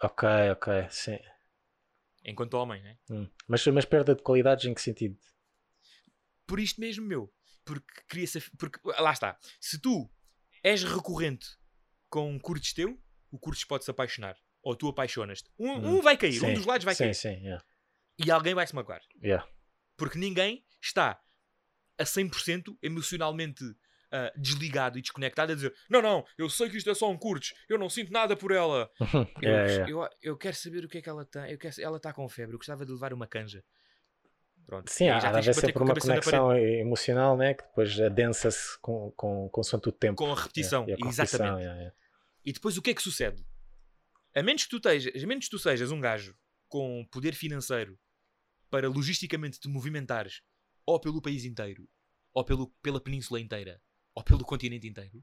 [0.00, 1.18] ok, ok, sim.
[2.24, 2.96] Enquanto homem, né?
[3.10, 3.28] Hum.
[3.48, 5.18] Mas, mas perda de qualidades em que sentido?
[6.46, 7.34] Por isto mesmo, meu.
[7.64, 8.40] Porque cria-se.
[8.56, 9.36] Porque, lá está.
[9.60, 10.08] Se tu
[10.62, 11.48] és recorrente
[12.08, 12.96] com um curtis teu,
[13.32, 14.36] o curtis pode se apaixonar.
[14.62, 15.50] Ou tu apaixonas-te.
[15.58, 17.14] Um, Hum, um vai cair, um Sim, dos lados vai sim, cair.
[17.14, 17.64] Sim, yeah.
[18.24, 19.00] E alguém vai se magoar.
[19.22, 19.46] Yeah.
[19.96, 21.20] Porque ninguém está
[21.98, 23.64] a 100% emocionalmente
[24.14, 27.16] ah, desligado e desconectado a dizer: Não, não, eu sei que isto é só um
[27.16, 28.90] curtos, eu não sinto nada por ela.
[29.40, 31.50] Eu, eu, eu quero saber o que é que ela tem.
[31.50, 33.64] Eu quero, ela está com febre, eu gostava de levar uma canja.
[34.66, 34.90] Pronto.
[34.90, 37.54] Sim, há, de haver bater sempre uma conexão emocional, né?
[37.54, 40.16] Que depois adensa-se com, com, consoante o tempo.
[40.16, 41.66] Com a repetição, É, e a exatamente.
[41.66, 41.92] é, é.
[42.44, 43.42] E depois o que é que sucede?
[44.34, 46.36] A menos que tu, tejas, a menos que tu sejas um gajo
[46.68, 47.98] com poder financeiro
[48.70, 50.42] para logisticamente te movimentares
[50.86, 51.88] ou pelo país inteiro,
[52.32, 53.80] ou pelo, pela península inteira,
[54.14, 55.22] ou pelo continente inteiro,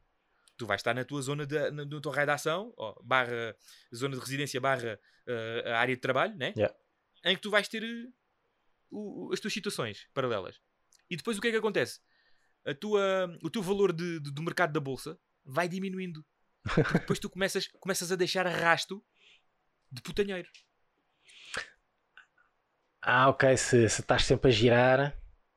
[0.55, 3.55] tu vais estar na tua zona de, na, tua raio de ação, ou barra
[3.93, 4.99] zona de residência, barra
[5.65, 6.53] a área de trabalho, né?
[6.55, 6.75] Yeah.
[7.25, 7.83] em que tu vais ter
[8.89, 10.61] o- as tuas situações paralelas.
[11.09, 11.99] E depois o que é que acontece?
[12.65, 16.25] A tua, o teu valor de- de- do mercado da bolsa vai diminuindo.
[16.63, 19.03] Porque depois tu começas, começas a deixar arrasto
[19.91, 20.49] de putanheiro.
[23.01, 23.55] Ah, ok.
[23.57, 25.11] Se, se estás sempre a girar,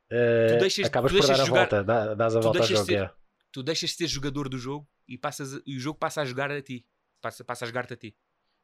[0.08, 1.84] Tu deixas- acabas por dar a jogar- volta.
[1.84, 2.90] dá- dás a tu volta ao deixas jogo.
[2.90, 3.14] de ser-.
[3.50, 6.50] Tu deixas de ser jogador do jogo e, passas e o jogo passa a jogar
[6.50, 6.86] a ti.
[7.20, 8.16] Passa, passa a jogar-te a ti.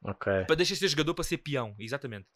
[0.03, 0.45] Ok.
[0.47, 2.27] Pa- Deixas de ser jogador para ser peão, exatamente.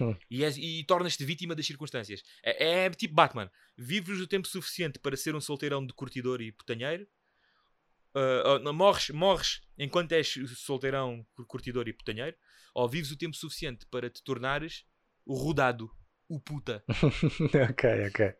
[0.00, 0.16] Hum.
[0.30, 2.22] E, és- e tornas-te vítima das circunstâncias.
[2.42, 3.50] É, é tipo Batman.
[3.76, 7.06] Vives o tempo suficiente para ser um solteirão de curtidor e putanheiro.
[8.14, 12.36] Ah, não, morres, morres enquanto és solteirão, cur- curtidor e putanheiro.
[12.74, 14.84] Ou vives o tempo suficiente para te tornares
[15.26, 15.90] o rodado,
[16.28, 16.82] o puta.
[17.70, 18.34] ok, ok.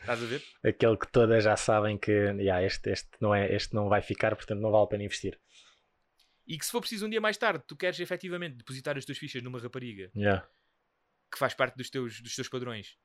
[0.00, 0.42] Estás a ver?
[0.64, 4.34] Aquele que todas já sabem que yeah, este, este, não é, este não vai ficar,
[4.34, 5.38] portanto não vale a pena investir.
[6.46, 9.18] E que se for preciso um dia mais tarde, tu queres efetivamente depositar as tuas
[9.18, 10.44] fichas numa rapariga Yeah.
[11.30, 12.98] que faz parte dos teus, dos teus padrões,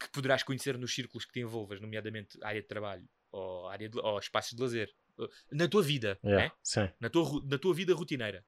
[0.00, 3.98] que poderás conhecer nos círculos que te envolvas, nomeadamente área de trabalho ou, área de,
[3.98, 5.05] ou espaços de lazer, uh,
[5.52, 6.44] na tua vida, Yeah.
[6.46, 6.52] né?
[6.62, 6.88] Sim.
[7.00, 8.44] na, tua, na tua vida rotineira.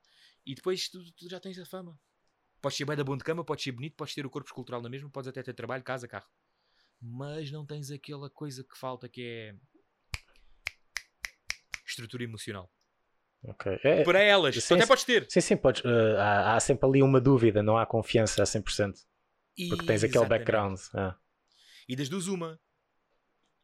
[0.46, 1.98] E depois tu, tu já tens a fama.
[2.61, 4.81] Podes ser bem da bom de cama, podes ser bonito, podes ter o corpo escultural
[4.83, 6.26] na mesma, podes até ter trabalho, casa, carro.
[7.00, 9.54] Mas não tens aquela coisa que falta que é
[11.87, 12.70] estrutura emocional.
[13.44, 13.78] ok.
[13.85, 15.26] É, Para elas, sim, até podes ter.
[15.31, 18.94] sim, sim, podes, eh, há, há sempre ali uma dúvida, não há confiança a 100%.
[19.68, 20.28] Porque tens aquele Exatamente.
[20.28, 20.78] background.
[20.94, 21.16] ah.
[21.88, 22.61] E das duas, uma.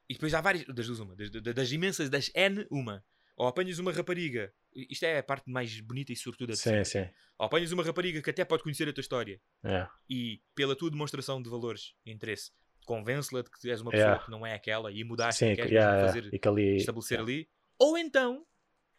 [0.09, 0.65] E depois há várias.
[0.67, 1.15] Das duas, uma.
[1.17, 3.05] Das, das- imensas, das N, uma.
[3.37, 4.53] Ou apanhas uma rapariga.
[4.75, 7.09] Isto é a parte mais bonita e sortuda de Sim, sim.
[7.39, 9.91] Ou apanhas uma rapariga que até pode conhecer a tua história Yeah.
[10.09, 12.51] e, pela tua demonstração de valores e interesse,
[12.87, 14.25] convence-la de que és uma pessoa Yeah.
[14.25, 16.77] que não é aquela e mudaste Sim, e queres yeah, mesmo fazer, e que ali.
[16.77, 17.49] estabelecer ali.
[17.79, 18.45] Ou então,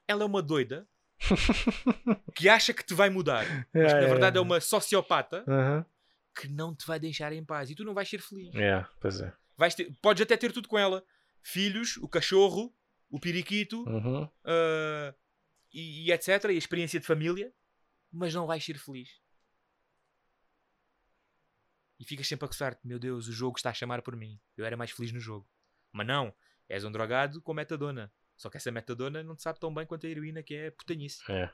[0.08, 0.88] ela é uma doida
[2.36, 5.86] que acha que te vai mudar, mas que na verdade é uma sociopata Aham.
[6.38, 8.54] que não te vai deixar em paz e tu não vais ser feliz.
[8.54, 9.32] Yeah, pois é.
[9.58, 11.06] Vais ter- podes até ter tudo com ela:
[11.42, 12.76] filhos, o cachorro,
[13.10, 14.30] o periquito Uhum.
[14.44, 15.14] ah,
[15.74, 16.28] e, e etc.
[16.46, 17.54] E a experiência de família,
[18.12, 19.20] mas não vais ser feliz.
[22.00, 24.40] E ficas sempre a coçar-te: meu Deus, o jogo está a chamar por mim.
[24.58, 25.48] Eu era mais feliz no jogo.
[25.92, 26.34] Mas não,
[26.68, 28.12] és um drogado com metadona.
[28.36, 31.20] Só que essa metadona não te sabe tão bem quanto a heroína que é putanhice.
[31.32, 31.50] É.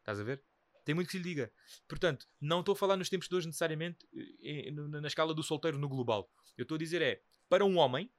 [0.00, 0.42] Estás a ver?
[0.88, 1.52] Tem muito que se lhe diga.
[1.86, 4.08] Portanto, não estou a falar nos tempos de hoje necessariamente
[4.42, 6.32] eh, na, escala do solteiro no global.
[6.56, 8.10] Eu estou a dizer é, para um homem,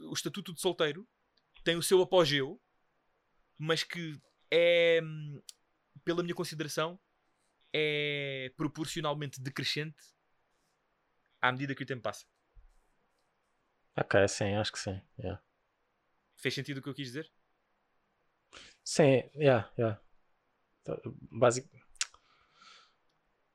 [0.00, 1.08] o estatuto de solteiro
[1.62, 2.60] tem o seu apogeu,
[3.56, 5.00] mas que é,
[6.04, 6.98] pela minha consideração,
[7.72, 10.02] é proporcionalmente decrescente
[11.40, 12.26] à medida que o tempo passa.
[13.96, 15.00] Ok, sim, acho que sim.
[15.16, 15.40] Yeah.
[16.34, 17.30] Fez sentido o que eu quis dizer?
[18.82, 20.02] Sim, yeah, yeah.
[20.82, 21.68] Então, Basic...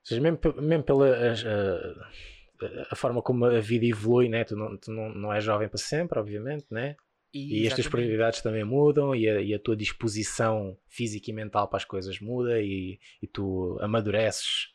[0.03, 4.43] Seja, mesmo, mesmo pela a, a forma como a vida evolui, né?
[4.43, 6.95] tu, não, tu não, não és jovem para sempre, obviamente, né?
[7.33, 11.67] E as tuas prioridades também mudam e a, e a tua disposição física e mental
[11.67, 14.73] para as coisas muda e, e tu amadureces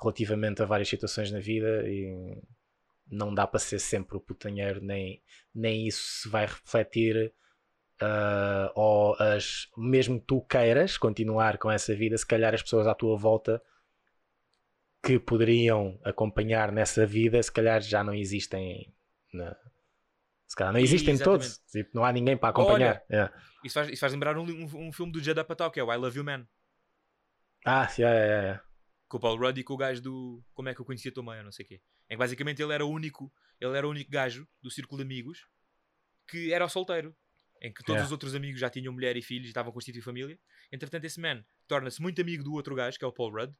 [0.00, 2.40] relativamente a várias situações na vida e
[3.06, 5.22] não dá para ser sempre o putanheiro, nem,
[5.54, 7.32] nem isso se vai refletir
[8.00, 12.86] ah, ou as, mesmo que tu queiras continuar com essa vida, se calhar as pessoas
[12.86, 13.62] à tua volta
[15.02, 18.92] que poderiam acompanhar nessa vida, se calhar já não existem
[19.32, 19.56] na-
[20.46, 21.42] se calhar não existem Exatamente.
[21.44, 23.04] todos, tipo, não há ninguém para acompanhar.
[23.08, 23.32] Yeah.
[23.64, 25.92] Isso faz, isso faz lembrar um, um, um filme do Judd Apatow, que é o
[25.92, 26.44] I Love You Man.
[27.64, 28.64] Ah, yeah, yeah, yeah.
[29.08, 31.12] Com o Paul Rudd e com o gajo do Como é que eu conheci a
[31.12, 31.80] tua mãe, ou não sei o quê.
[32.08, 35.04] Em que basicamente ele era o único, ele era o único gajo do círculo de
[35.04, 35.46] amigos
[36.26, 37.14] que era solteiro.
[37.62, 38.06] Em que todos Yeah.
[38.06, 40.38] os outros amigos já tinham mulher e filhos e estavam a constituir família.
[40.72, 43.54] Entretanto, esse man torna-se muito amigo do outro gajo, que é o Paul Rudd,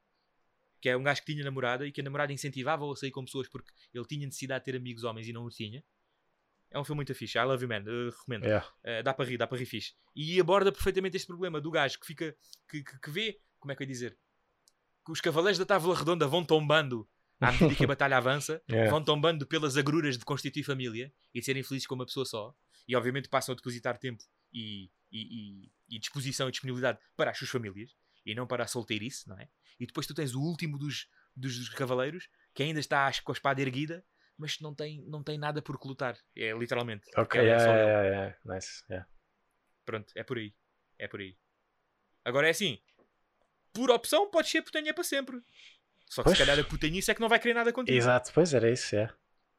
[0.81, 3.23] que é um gajo que tinha namorada e que a namorada incentivava-o a sair com
[3.25, 5.85] pessoas porque ele tinha necessidade de ter amigos homens e não os tinha.
[6.71, 7.37] É um filme muito fixe.
[7.37, 8.45] I Love You Man, eh, recomendo.
[8.45, 8.67] Yeah.
[8.85, 9.93] Uh, dá para rir, dá para rir fixe.
[10.17, 12.35] E aborda perfeitamente este problema do gajo que fica,
[12.71, 14.17] que, que, que vê, como é que eu ia dizer,
[15.05, 17.07] que os cavaleiros da Távola Redonda vão tombando
[17.41, 18.91] à medida que a batalha avança, Yeah.
[18.91, 22.55] vão tombando pelas agruras de constituir família e de serem felizes com uma pessoa só.
[22.87, 27.39] E obviamente passam a depositar tempo e, e, e- e disposição e disponibilidade para as
[27.39, 29.49] suas famílias e não para a solteirice, não é?
[29.79, 33.33] E depois tu tens o último dos, dos, dos cavaleiros que ainda está acho, com
[33.33, 34.05] a espada erguida,
[34.37, 36.17] mas não tem, não tem nada por que lutar.
[36.37, 37.09] É literalmente.
[37.17, 38.83] Ok, É, é yeah, yeah, yeah, nice.
[38.91, 39.09] yeah.
[39.85, 40.55] Pronto, é por aí.
[40.99, 41.37] É por aí.
[42.25, 42.79] Agora é assim:
[43.73, 45.41] por opção, podes ser putanha para sempre.
[46.07, 46.39] Só que Pois.
[46.39, 47.97] se calhar a putanhice é que não vai querer nada contigo.
[47.97, 49.13] Exato, pois era isso, é.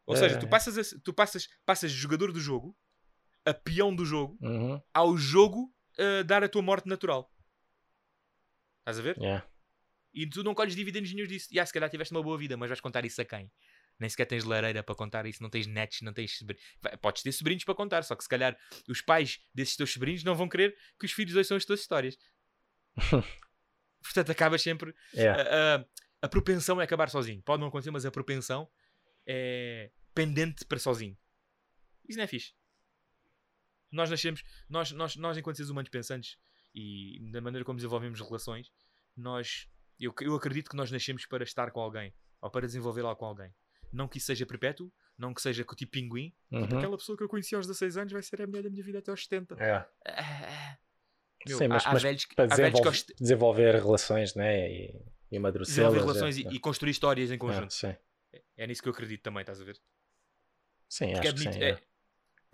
[0.05, 0.49] Ou seja, é, tu é.
[0.49, 2.77] passas, a- tu passas, passas jogador do jogo
[3.45, 7.31] a peão do jogo Uhum, ao jogo a dar a tua morte natural.
[8.79, 9.17] Estás a ver?
[9.17, 9.45] yeah.
[10.13, 11.47] E tu não colhes dividendos nenhum disso.
[11.51, 13.49] E ah, se calhar tiveste uma boa vida, mas vais contar isso a quem?
[13.99, 16.63] Nem sequer tens lareira para contar isso, não tens netos, não tens sobrinhos.
[17.01, 18.57] Podes ter sobrinhos para contar, só que se calhar
[18.89, 22.17] os pais desses teus sobrinhos não vão querer que os filhos ouçam as tuas histórias.
[24.01, 24.93] Portanto, acabas sempre.
[25.13, 25.41] Yeah.
[25.41, 25.85] A, a-
[26.23, 27.41] a propensão é acabar sozinho.
[27.41, 28.69] Pode não acontecer, mas a propensão
[29.25, 31.17] é pendente para sozinho.
[32.07, 32.53] Isso não é fixe.
[33.91, 36.37] Nós nascemos, nós, nós, nós enquanto seres humanos pensantes
[36.73, 38.71] e da maneira como desenvolvemos relações,
[39.15, 39.67] nós,
[39.99, 43.25] eu, eu acredito que nós nascemos para estar com alguém ou para desenvolver algo com
[43.25, 43.53] alguém.
[43.91, 46.29] Não que isso seja perpétuo, não que seja tipo pinguim.
[46.49, 46.77] Tipo, Uhum.
[46.77, 48.99] aquela pessoa que eu conheci aos 16 anos vai ser a mulher da minha vida
[48.99, 49.55] até aos 70.
[49.55, 49.89] Yeah.
[50.07, 50.77] Ah,
[51.47, 54.71] Meu, Sim, mas, há, mas velhos que, para há velhos que desenvolver, desenvolver relações né?
[54.71, 55.75] e, e amadurecê-las.
[55.75, 56.53] desenvolver é- relações e, é.
[56.53, 57.73] e construir histórias em conjunto.
[57.73, 57.93] sim,
[58.55, 59.77] É nisso que eu acredito também, estás a ver?
[60.87, 61.83] sim Porque acho é que sim.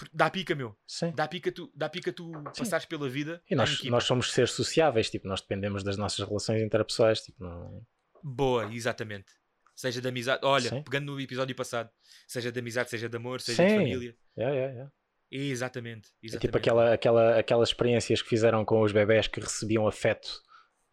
[0.02, 0.10] É- é.
[0.14, 0.76] Dá pica, meu.
[0.88, 1.12] Sim.
[1.16, 3.42] Dá pica tu, dá pica tu passares pela vida.
[3.50, 7.86] E nós, nós somos seres sociáveis, tipo, nós dependemos das nossas relações interpessoais, tipo, não...
[8.24, 9.32] Boa, exatamente.
[9.76, 10.42] Seja de amizade.
[10.44, 10.82] Olha, Sim.
[10.82, 11.90] pegando no episódio passado,
[12.28, 13.78] seja de amizade, seja de amor, seja de Sim.
[13.78, 14.16] família.
[14.38, 14.92] Yeah, yeah, yeah.
[15.30, 16.10] Exatamente.
[16.24, 16.42] É exatamente.
[16.48, 20.42] tipo aquela, aquela, aquelas experiências que fizeram com os bebés que recebiam afeto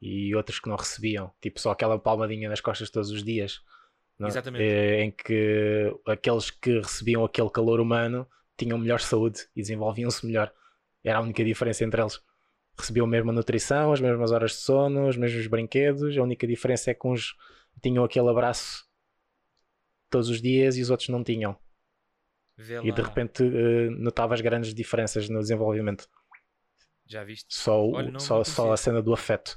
[0.03, 3.61] e outros que não recebiam, tipo só aquela palmadinha nas costas todos os dias.
[4.19, 4.29] não?
[4.29, 4.63] Exatamente.
[4.65, 10.53] Eh, Em que aqueles que recebiam aquele calor humano tinham melhor saúde e desenvolviam-se melhor.
[11.03, 12.21] Era a única diferença entre eles.
[12.77, 16.17] Recebiam a mesma nutrição, as mesmas horas de sono, os mesmos brinquedos.
[16.17, 17.37] A única diferença é que uns
[17.83, 18.85] tinham aquele abraço
[20.11, 21.57] todos os dias e os outros não tinham.
[22.85, 26.09] E de repente eh, notavas grandes diferenças no desenvolvimento.
[27.07, 27.47] Já viste?
[27.55, 29.57] Só, Olha, não- só, não só a cena do afeto,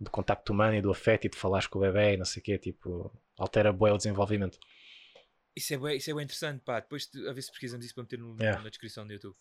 [0.00, 2.40] do contacto humano e do afeto e de falares com o bebê e não sei
[2.40, 4.58] o quê, tipo, altera bué o desenvolvimento.
[5.56, 6.80] Isso é bem, isso é bem interessante, pá.
[6.80, 8.60] Depois a ver se pesquisamos isso para meter no- Yeah.
[8.62, 9.36] na descrição do YouTube.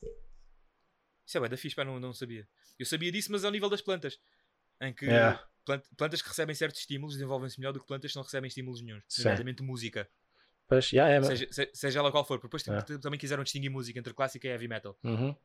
[1.26, 2.48] Isso é bem da fixe, pá, não, não sabia.
[2.78, 4.20] Eu sabia disso, mas ao nível das plantas.
[4.82, 5.44] Em que Yeah.
[5.66, 8.82] plant- plantas que recebem certos estímulos desenvolvem-se melhor do que plantas que não recebem estímulos
[8.82, 9.02] nenhum.
[9.20, 10.10] Nomeadamente música.
[10.68, 12.40] Pois, já é, Seja, se- seja ela qual for.
[12.42, 12.86] Depois Yeah.
[12.86, 14.98] t- também quiseram distinguir música entre clássica e heavy metal.
[15.04, 15.36] Uhum.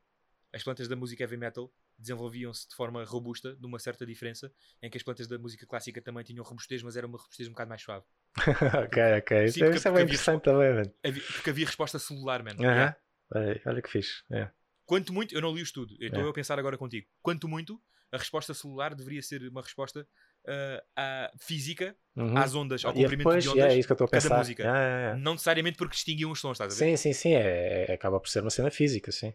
[0.53, 4.51] As plantas da música heavy metal desenvolviam-se de forma robusta, de uma certa diferença,
[4.83, 7.53] em que as plantas da música clássica também tinham robustez, mas era uma robustez um
[7.53, 8.05] bocado mais suave.
[8.85, 9.45] ok, ok.
[9.45, 10.95] Isso, Sim, porque- isso é bem interessante também, mano.
[11.35, 12.61] Porque havia resposta celular, mano.
[12.63, 12.71] Aham.
[12.73, 12.97] Yeah.
[13.35, 14.23] Olha- Olha que fixe.
[14.31, 14.51] É.
[14.87, 16.31] Quanto muito, eu não li o estudo, estou É.
[16.31, 17.07] a pensar agora contigo.
[17.21, 20.07] Quanto muito, a resposta celular deveria ser uma resposta
[20.47, 22.37] ah, à física, Uhum.
[22.39, 24.39] às ondas, ao comprimento depois, de yeah, ondas, é isso que eu estou a pensar.
[24.39, 24.63] música.
[24.63, 25.21] Yeah, yeah, yeah.
[25.23, 26.91] não necessariamente porque distinguiam os sons, estás a ver?
[26.91, 27.35] Sim, sim, sim.
[27.35, 29.35] É, é- acaba por ser uma cena física, sim.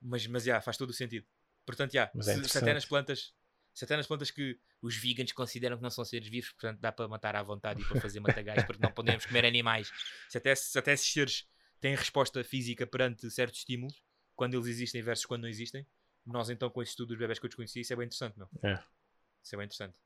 [0.00, 1.26] Mas, mas já, faz todo o sentido.
[1.66, 3.34] Portanto, já, Mas é se, se até nas plantas,
[3.80, 6.92] se até nas plantas que os vegans consideram que não são seres vivos, portanto dá
[6.92, 9.90] para matar à vontade e para fazer matagais porque não podemos comer animais.
[10.28, 11.48] Se até, se até esses seres
[11.80, 14.02] têm resposta física perante certos estímulos,
[14.36, 15.86] quando eles existem versus quando não existem,
[16.26, 18.48] nós então com esse estudo dos bebés que eu desconhecia, isso é bem interessante, meu.
[18.62, 18.74] É.
[19.42, 19.96] Isso é bem interessante.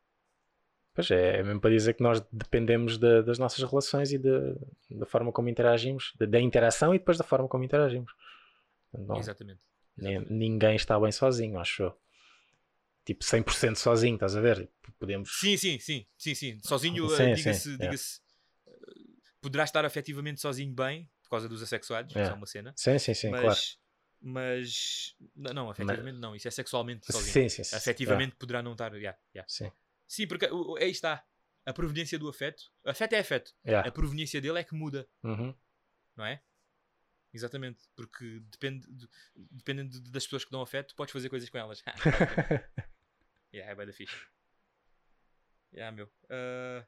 [0.94, 4.54] Pois é, é mesmo para dizer que nós dependemos da- das nossas relações e da,
[4.88, 8.12] da forma como interagimos, da, da interação e depois da forma como interagimos.
[9.18, 9.60] Exatamente.
[9.98, 10.32] Exatamente.
[10.32, 12.03] ninguém está bem sozinho, acho eu.
[13.04, 14.70] Tipo, 100% sozinho, estás a ver?
[14.98, 15.30] Podemos.
[15.38, 16.58] Sim, sim, sim, sim, sim.
[16.62, 17.84] Sozinho, eh, diga-se, yeah.
[17.84, 18.20] diga-se,
[18.66, 18.72] eh,
[19.40, 22.36] poderá estar afetivamente sozinho bem, por causa dos assexuados, isso é Yeah.
[22.36, 22.72] uma cena.
[22.76, 23.60] Sim, sim, sim, mas, claro.
[24.22, 27.32] mas não, afetivamente não, isso é sexualmente sozinho.
[27.32, 27.76] Sim, sim, sim.
[27.76, 28.94] Afetivamente poderá não estar.
[28.94, 29.42] yeah, yeah.
[29.42, 29.70] Ah, sim.
[30.08, 30.46] Sim, porque
[30.80, 31.22] aí está.
[31.66, 32.62] A proveniência do afeto.
[32.84, 33.52] Afeto é afeto.
[33.66, 33.88] Yeah.
[33.88, 35.54] A proveniência dele é que muda, Uhum.
[36.14, 36.42] não é?
[37.32, 37.84] Exatamente.
[37.96, 39.08] Porque depende, de-
[39.50, 41.82] dependendo de- das pessoas que dão afeto, podes fazer coisas com elas.
[43.54, 44.16] yeah, é bem da fixe.
[45.72, 46.10] Yeah, meu.
[46.28, 46.86] Ah,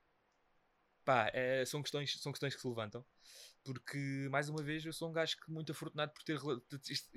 [1.04, 3.04] pá, é, são, questões, são questões que se levantam.
[3.64, 6.38] Porque, mais uma vez, eu sou um gajo que muito afortunado por ter,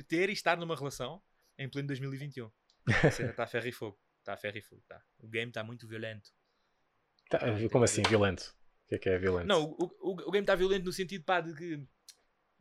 [0.07, 1.21] ter e estar numa relação
[1.57, 2.51] em pleno 2021.
[3.03, 3.99] A cena está a ferro e fogo.
[4.19, 4.83] Está a ferro e fogo.
[4.87, 5.03] Tá.
[5.19, 6.31] O game está muito violento.
[7.29, 7.39] Tá,
[7.71, 8.55] como assim, violento?
[8.85, 9.47] O que é que é violento?
[9.47, 11.87] Não, o, o, o game está violento no sentido pá, de que.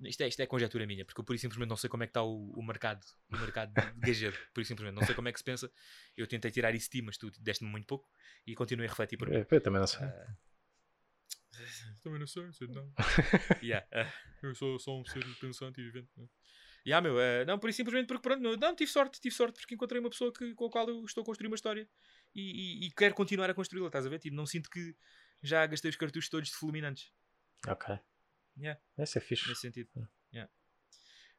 [0.01, 2.07] Isto é, isto é conjetura minha, porque eu por isso simplesmente não sei como é
[2.07, 4.37] que está o, o mercado, o mercado de gajeiro.
[4.55, 5.71] Por isso simplesmente não sei como é que se pensa.
[6.17, 8.09] Eu tentei tirar isso de ti, mas tu deste-me muito pouco
[8.47, 9.37] e continuei a refletir por mim.
[9.37, 10.07] Eu, eu também não sei.
[10.07, 10.37] Ah,
[12.03, 12.93] Também não sei, sei não.
[13.63, 16.11] Yeah, ah, eu sou só um ser pensante e vivente.
[16.17, 16.27] né?
[16.87, 19.59] Yeah, meu, eh, não, por isso simplesmente porque pronto, não, não, tive sorte, tive sorte
[19.59, 21.89] porque encontrei uma pessoa que, com a qual eu estou a construir uma história
[22.35, 24.21] e, e, e quero continuar a construí-la, estás a ver?
[24.21, 24.95] Tipo, não sinto que
[25.43, 27.13] já gastei os cartuchos todos de fulminantes,
[27.67, 27.99] Ok.
[28.59, 28.81] Yeah.
[28.99, 29.49] Esse é fixe.
[29.49, 29.89] nesse sentido.
[30.33, 30.51] Yeah.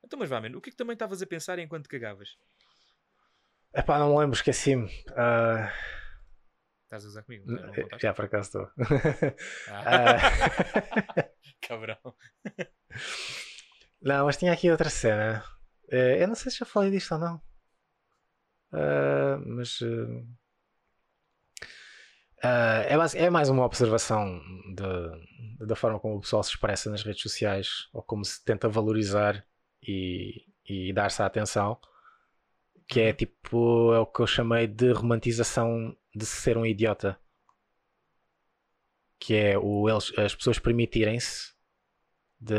[0.04, 2.38] Então, mas vá, mano, o que é que também estavas a pensar enquanto cagavas?
[3.74, 4.90] Epá, não me lembro, esqueci-me.
[5.16, 5.72] Ah,
[6.86, 7.46] Estás a usar comigo?
[7.52, 8.00] é?
[8.00, 8.72] Já por acaso estou.
[9.68, 10.18] Ah, Ah,
[11.62, 11.98] cabrão.
[14.02, 15.44] não, mas tinha aqui outra cena.
[15.92, 17.42] Eh, eu não sei se já falei disto ou não.
[18.72, 19.80] Ah, mas.
[19.82, 20.26] eh,
[22.44, 24.40] ah, é, basi- é mais uma observação
[24.76, 28.70] de- da forma como o pessoal se expressa nas redes sociais ou como se tenta
[28.70, 29.46] valorizar
[29.86, 31.80] e, e dar-se a atenção.
[32.88, 37.20] Que é tipo, é o que eu chamei de romantização de ser um idiota.
[39.20, 41.54] Que é o, eles, as pessoas permitirem-se
[42.40, 42.56] de,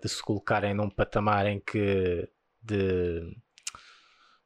[0.00, 2.28] de se colocarem num patamar em que
[2.62, 3.36] de,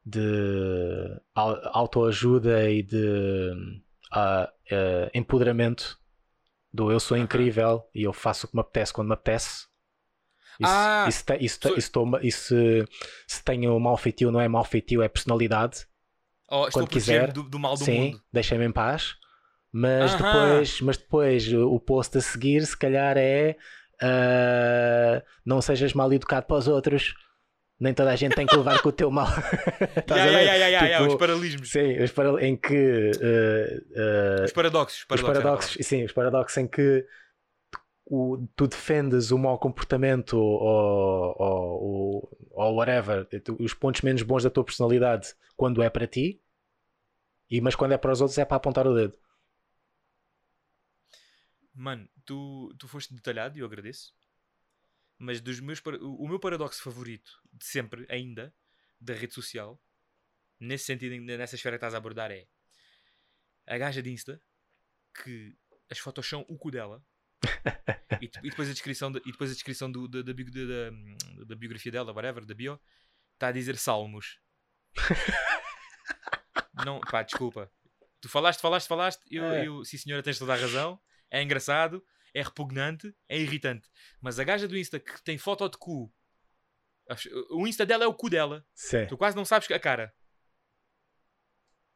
[0.04, 3.52] de au- autoajuda e de
[4.12, 5.98] ah, ah, empoderamento
[6.72, 9.66] do eu sou incrível e eu faço o que me apetece quando me apetece.
[10.60, 12.54] Isso, Ah, isso, isso, sou- isso, toma- isso,
[13.26, 15.86] se tenho mau feitio não é mau feitio, é personalidade.
[16.50, 18.22] Oh, estou Quando a quiser, do, do mal do Sim, mundo.
[18.32, 19.14] deixem-me em paz.
[19.72, 20.14] Mas Aham.
[20.14, 23.56] depois, mas depois o post a seguir, se calhar, é
[24.02, 27.14] ah, não sejas mal educado para os outros.
[27.80, 29.28] Nem toda a gente tem que levar com o teu mal.
[29.96, 34.40] Estás Yeah, yeah, yeah, yeah, yeah, Tipo, os paralelismos, Sim, os para- em que ah,
[34.40, 37.06] ah, os paradoxos, os paradoxos, era a paradoxos, sim, os paradoxos em que
[38.04, 43.26] o- tu defendes o mau comportamento ou, ou, ou, whatever,
[43.60, 46.40] os pontos menos bons da tua personalidade quando é para ti,
[47.50, 49.16] e, mas quando é para os outros é para apontar o dedo.
[51.74, 54.12] Mano, tu, tu foste detalhado e eu agradeço.
[55.18, 58.54] Mas dos meus, o meu paradoxo favorito de sempre, ainda,
[59.00, 59.82] da rede social,
[60.60, 62.46] nesse sentido, nessa esfera que estás a abordar, é
[63.66, 64.40] a gaja de Insta
[65.22, 65.56] que
[65.90, 67.04] as fotos são o cu dela
[68.22, 71.56] e, e depois a descrição, da- e depois a descrição do, da, da- da- da
[71.56, 72.80] biografia dela, whatever, da bio,
[73.34, 74.38] está a dizer salmos.
[76.84, 77.70] Não, pá, desculpa.
[78.20, 79.22] Tu falaste, falaste, falaste.
[79.30, 79.66] Eu, É.
[79.66, 81.00] eu, sim, senhora, tens toda a razão.
[81.30, 82.04] É engraçado,
[82.34, 83.88] é repugnante, é irritante.
[84.20, 86.12] Mas a gaja do Insta que tem foto de cu,
[87.50, 88.64] o Insta dela é o cu dela.
[88.74, 89.06] Sim.
[89.06, 90.14] Tu quase não sabes a cara.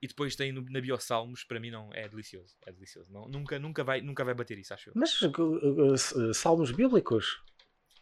[0.01, 2.57] E depois tem no, na bio Salmos, para mim não é delicioso.
[2.67, 3.13] É delicioso.
[3.13, 4.95] Não, nunca, nunca, vai, nunca vai bater isso, acho eu.
[4.97, 7.41] Mas uh, uh, uh, salmos bíblicos?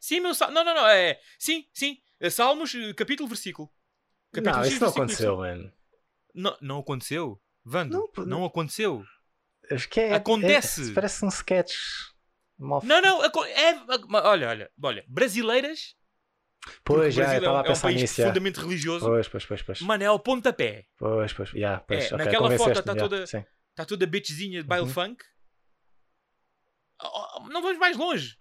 [0.01, 0.51] Sim, meu sal...
[0.51, 0.89] Não, não, não.
[0.89, 1.20] É...
[1.39, 1.99] Sim, sim.
[2.18, 3.70] É Salmos, eh, capítulo, versículo.
[4.33, 5.72] Capítulo não, X, isso não aconteceu, mano.
[6.35, 7.43] Não, não aconteceu?
[7.62, 9.05] Vando, Não, não, não- aconteceu.
[9.70, 10.91] Acho que é, Acontece.
[10.91, 11.74] é- parece um sketch
[12.67, 13.25] mal Não, não.
[13.25, 13.31] É...
[14.25, 14.71] Olha, olha.
[14.83, 15.05] Olha.
[15.09, 15.95] Brasileiras.
[16.85, 18.17] Pois, já, é, estava um- a é um pensar país nisso.
[18.17, 19.07] profundamente religioso.
[19.07, 19.81] Pois, pois, pois, pois.
[19.81, 20.87] Mano, é ao pontapé.
[20.99, 22.05] Pois, pois, já, pois.
[22.05, 23.25] É, ok, naquela foto convenceste-me, tá toda-.
[23.25, 24.93] Está toda bitchzinha de baile Uhum.
[24.93, 25.25] funk.
[27.03, 27.09] Oh,
[27.39, 28.37] oh, Não vamos mais longe.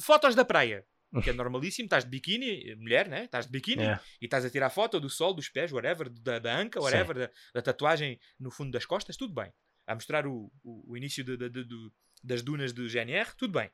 [0.00, 0.84] Fotos da praia.
[1.22, 1.86] Que é normalíssimo.
[1.86, 3.24] Estás de biquíni, mulher, né?
[3.24, 4.00] Estás de biquíni É.
[4.20, 7.30] e estás a tirar foto do sol, dos pés, whatever, da, da anca, whatever, da,
[7.54, 9.52] da tatuagem no fundo das costas, tudo bem.
[9.86, 11.92] A mostrar o, o, o início de- de- de- do-
[12.22, 13.70] das dunas do GNR, tudo bem.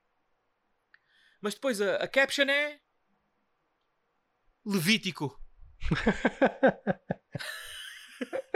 [1.40, 2.80] Mas depois a, a caption é.
[4.64, 5.40] Levítico.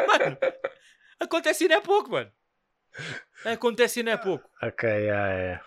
[0.06, 0.36] Mano,
[1.20, 2.32] acontece e não é pouco, mano.
[3.44, 4.48] Acontece e não é pouco.
[4.62, 5.60] Ok, já, é.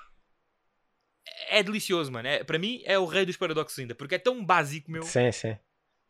[1.49, 2.27] É delicioso, mano.
[2.27, 5.03] É, para mim é o rei dos paradoxos ainda, porque é tão básico, meu.
[5.03, 5.57] Sim, sim.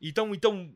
[0.02, 0.74] E tão, e tão-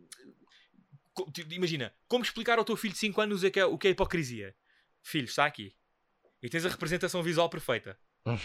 [1.33, 3.87] tipo, Imagina, como explicar ao teu filho de 5 anos o que, é, o que
[3.87, 4.55] é hipocrisia?
[5.01, 5.75] Filho, está aqui.
[6.41, 7.99] E tens a representação visual perfeita.
[8.25, 8.37] Hum.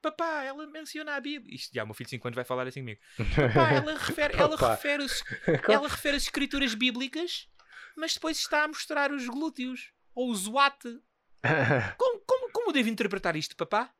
[0.00, 1.54] Papá, ela menciona a Bíblia.
[1.54, 3.00] Isto já, o meu filho de 5 anos vai falar assim comigo.
[3.16, 5.22] Papá, ela refere, ela refere, os,
[5.68, 7.48] ela refere as escrituras bíblicas,
[7.96, 9.92] mas depois está a mostrar os glúteos.
[10.14, 11.00] Ou o zoate.
[11.96, 13.92] Como, como, como devo interpretar isto, papá?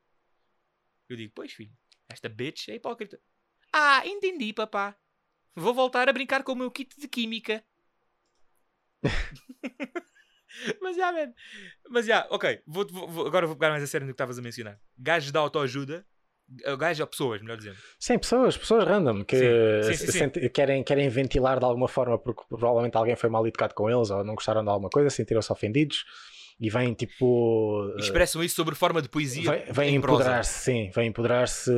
[1.09, 1.75] Eu digo, pois filho,
[2.07, 3.19] esta bitch é hipócrita.
[3.71, 4.95] Ah, entendi, papá.
[5.55, 7.65] Vou voltar a brincar com o meu kit de química.
[10.81, 11.33] Mas já, man.
[11.89, 12.61] Mas já, ok.
[12.67, 14.79] Vou, vou- agora vou pegar mais a sério no que estavas a mencionar.
[14.97, 16.05] Gajos de autoajuda.
[16.63, 17.77] eh, Gajos ou pessoas, melhor dizendo.
[17.99, 19.35] Sim, pessoas, pessoas random que
[19.83, 23.73] Sim, sim, sim, Querem, querem ventilar de alguma forma porque provavelmente alguém foi mal educado
[23.73, 26.03] com eles ou não gostaram de alguma coisa, sentiram-se ofendidos
[26.59, 27.91] e vêm tipo.
[27.97, 29.43] eh, Expressam isso sobre forma de poesia.
[29.71, 29.95] Prosa.
[29.95, 31.71] empoderar-se, sim, vem empoderar-se.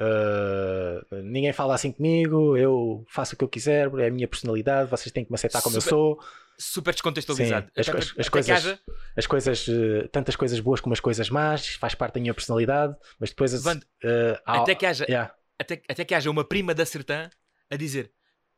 [0.00, 4.90] eh, ninguém fala assim comigo, eu faço o que eu quiser, é a minha personalidade,
[4.90, 6.20] vocês têm que me aceitar como eu Super- sou.
[6.60, 7.66] Super descontextualizado.
[7.66, 8.80] Sim, as Até- as que coisas- haja-
[9.16, 12.96] As coisas, eh, tantas coisas boas como as coisas más, faz parte da minha personalidade,
[13.18, 13.52] mas depois.
[13.62, 17.30] Vando, eh, há- até que haja yeah, até, até que haja uma prima da Sertã
[17.70, 18.12] a dizer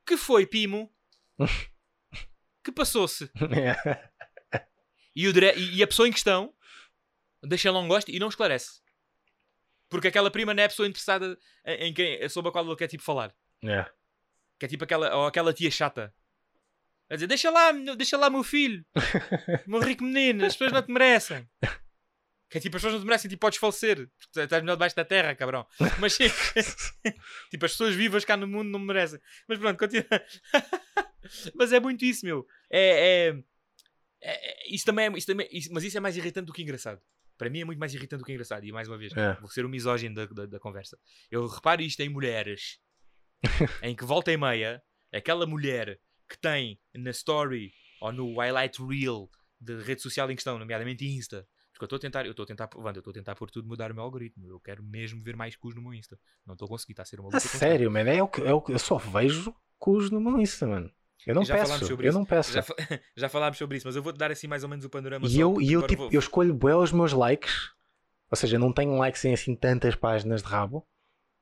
[0.06, 0.90] que foi, Pimo?
[2.64, 3.30] que passou-se?
[5.14, 6.54] E, o dire- e- a pessoa em questão
[7.42, 8.80] deixa lá um gosto e não esclarece.
[9.88, 11.36] Porque aquela prima não é a pessoa interessada
[11.66, 13.34] em, em quem, sobre a qual ele quer tipo falar.
[13.64, 13.84] É.
[14.58, 16.14] Que é tipo aquela, ou aquela tia chata.
[17.10, 18.84] A dizer, deixa lá, deixa lá meu filho.
[19.66, 21.48] meu rico menino, as pessoas não te merecem.
[22.48, 24.08] Que é tipo, as pessoas não te merecem, tipo, podes falecer.
[24.36, 25.66] Estás melhor debaixo da terra, cabrão.
[25.98, 26.16] Mas
[27.50, 29.20] tipo, as pessoas vivas cá no mundo não me merecem.
[29.48, 30.06] Mas pronto, continua.
[31.54, 32.46] Mas é muito isso, meu.
[32.70, 33.28] É, é,
[34.22, 36.62] é- é- isso também é, isso também, isso- mas isso é mais irritante do que
[36.62, 37.00] engraçado.
[37.36, 38.64] Para mim é muito mais irritante do que engraçado.
[38.64, 39.34] E mais uma vez, É.
[39.34, 40.98] vou ser o misógino da, da, da conversa.
[41.30, 42.78] Eu reparo isto em mulheres
[43.82, 44.82] em que volta e meia,
[45.12, 45.98] aquela mulher
[46.30, 49.28] que tem na story ou no highlight reel
[49.60, 51.46] da rede social em questão, nomeadamente Insta.
[51.72, 53.50] Porque eu estou a tentar, eu estou a tentar, Wanda, eu estou a tentar por
[53.50, 54.46] tudo mudar o meu algoritmo.
[54.46, 56.18] Eu quero mesmo ver mais cus no meu Insta.
[56.46, 58.08] Não estou a conseguir, está a ser uma luta A sério, mano.
[58.10, 60.90] É o que, é o que eu só vejo cus no meu Insta, mano.
[61.26, 61.92] Eu não Já peço.
[61.92, 62.18] Eu isso.
[62.18, 62.52] não peço.
[62.52, 62.64] Já,
[63.16, 65.26] já falámos sobre isso, mas eu vou-te dar assim mais ou menos o panorama.
[65.28, 67.70] E eu, e eu, tipo, vou- eu escolho bem os meus likes.
[68.30, 70.86] Ou seja, não tenho likes em assim tantas páginas de rabo.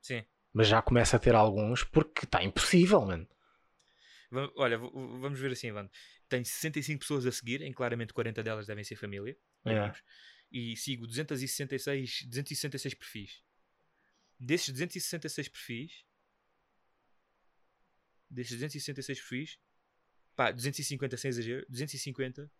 [0.00, 0.24] Sim.
[0.52, 3.26] Mas já começo a ter alguns porque está impossível, mano.
[4.56, 5.90] Olha, vamos ver assim, Wanda.
[6.28, 9.36] Tenho 65 pessoas a seguir, em claramente 40 delas devem ser família.
[9.64, 10.02] amigos.
[10.50, 13.42] E sigo 266, 266 perfis.
[14.38, 16.04] Desses 266 perfis,
[18.30, 19.58] desses 266 perfis,
[20.36, 22.50] pá, 250 sem exagero, 250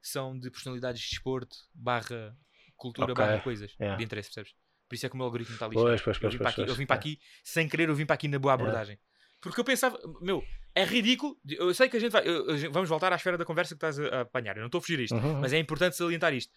[0.00, 2.36] são de personalidades de desporto, barra
[2.76, 3.96] cultura, Ok, barra coisas é.
[3.96, 4.54] de interesse, percebes?
[4.88, 5.86] Por isso é que o meu algoritmo está lixado.
[5.86, 7.94] Pois, pois, eu pois, vim, pois, para aqui, eu vim para aqui, sem querer, eu
[7.94, 8.98] vim para aqui na boa abordagem.
[9.40, 10.44] Porque eu pensava, meu,
[10.80, 11.38] é ridículo.
[11.48, 12.26] Eu sei que a gente vai.
[12.26, 14.56] eu- eu- vamos voltar à esfera da conversa que estás a, a apanhar.
[14.56, 15.14] Eu não estou a fugir isto.
[15.14, 15.40] Uhum.
[15.40, 16.52] Mas é importante salientar isto.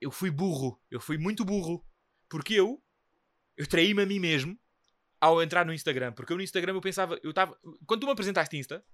[0.00, 0.80] Eu fui burro.
[0.90, 1.84] Eu fui muito burro.
[2.28, 2.82] Porque eu.
[3.56, 4.58] Eu traí-me a mim mesmo
[5.20, 6.12] ao entrar no Instagram.
[6.12, 7.18] Porque eu no Instagram eu pensava.
[7.22, 7.58] Eu estava.
[7.86, 8.84] Quando tu me apresentaste Insta,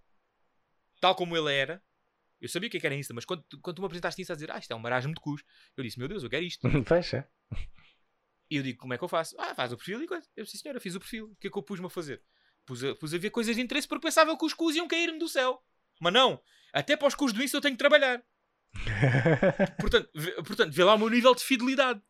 [1.01, 1.83] tal como ele era,
[2.41, 4.21] eu sabia o que é que era Insta, mas quando, tu- quando tu me apresentaste
[4.21, 5.43] Insta a dizer, ah, isto é um marasmo de cus,
[5.77, 6.61] eu disse, meu Deus, eu quero isto.
[6.87, 7.29] Fecha.
[8.51, 9.35] E eu digo, como é que eu faço?
[9.39, 10.27] Ah, faz o perfil e coisa.
[10.37, 11.27] Eu disse, senhora, fiz o perfil.
[11.33, 12.23] O que é que eu pus-me a fazer?
[12.67, 15.19] Pus a, pus a ver coisas de interesse porque pensava que os cus iam cair-me
[15.19, 15.63] do céu.
[16.01, 16.41] Mas não.
[16.73, 18.23] Até para os cus do Insta eu tenho que trabalhar.
[19.81, 22.03] Portanto, vê, portanto, vê lá o meu nível de fidelidade.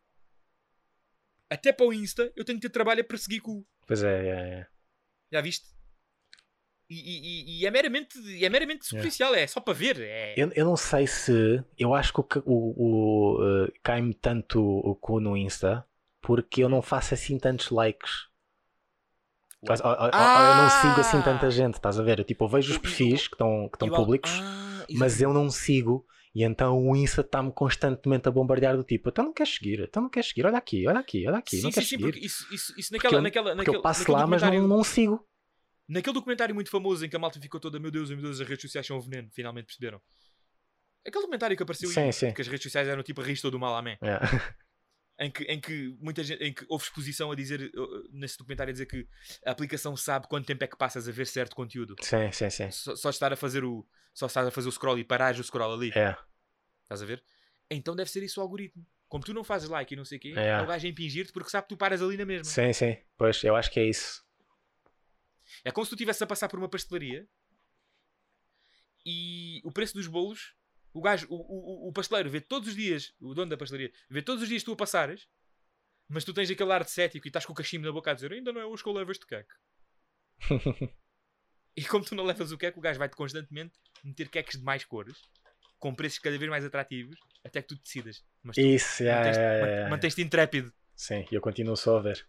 [1.49, 3.65] Até para o Insta eu tenho que ter trabalho a perseguir cu.
[3.85, 4.29] pois é, é,
[4.59, 4.67] é.
[5.31, 5.65] Já viste?
[6.89, 9.35] E, e- e- e é meramente, é meramente superficial.
[9.35, 9.99] É só para ver.
[10.01, 10.33] É...
[10.37, 11.63] Eu, eu não sei se.
[11.77, 15.85] Eu acho que o, o, o, eh, cai-me tanto o cu no Insta
[16.21, 18.27] porque eu não faço assim tantos likes.
[19.71, 21.49] Ou eu não sigo assim tanta Ah!
[21.49, 22.19] gente, estás a ver?
[22.19, 24.31] Eu, tipo, eu vejo os E- e- perfis que estão que estão E al- públicos,
[24.31, 26.05] Ah, mas eu não sigo.
[26.35, 30.03] E então o Insta está-me constantemente a bombardear do tipo, então não queres seguir, então
[30.03, 32.11] não queres seguir, olha aqui, olha aqui, olha aqui, Sim, não sim, queres sim, seguir.
[32.11, 34.67] porque isso, isso, isso Porque naquela, eu- naquela, Porque naquele, eu passo lá, mas não,
[34.67, 35.25] não sigo.
[35.89, 38.47] Naquele documentário muito famoso em que a malta ficou toda, meu Deus, meu Deus, as
[38.47, 39.99] redes sociais são um veneno, finalmente perceberam.
[41.05, 42.33] Aquele documentário que apareceu Sim, aí, sim.
[42.33, 43.97] que as redes sociais eram tipo a rista do mal amém.
[44.01, 44.19] É.
[45.19, 48.69] Em que, em que muita gente, em que houve exposição a dizer, uh, nesse documentário
[48.69, 49.07] a dizer que
[49.43, 51.95] a aplicação sabe quanto tempo é que passas a ver certo conteúdo.
[52.01, 52.69] Sim, sim, sim.
[52.69, 53.83] Só, só estar a fazer o.
[54.13, 55.91] Só estar a fazer o scroll e parares o scroll ali.
[55.95, 56.15] É.
[56.83, 57.23] Estás a ver?
[57.69, 58.85] Então deve ser isso o algoritmo.
[59.09, 60.49] Como tu não fazes like e não sei o quê, É.
[60.49, 62.43] é o gajo a impingir-te porque sabe que tu paras ali na mesma.
[62.45, 62.97] Sim, sim.
[63.17, 64.23] Pois, eu acho que é isso.
[65.63, 67.27] É como se tu estivesse a passar por uma pastelaria
[69.05, 70.53] e o preço dos bolos,
[70.93, 74.21] o gajo, o, o, o pasteleiro vê todos os dias, o dono da pastelaria, vê
[74.21, 75.27] todos os dias tu a passares,
[76.07, 78.13] mas tu tens aquele ar de cético e estás com o cachimbo na boca a
[78.13, 79.53] dizer ainda não é hoje que eu levo este queque.
[81.75, 83.73] e como tu não levas o queque, o gajo vai-te constantemente
[84.03, 85.17] meter queques de mais cores,
[85.79, 88.23] com preços cada vez mais atrativos, até que tu decidas.
[88.43, 90.73] Mas tu Isso, mantens-te é, man- mantens-te intrépido.
[90.95, 92.27] Sim, e eu continuo só a ver.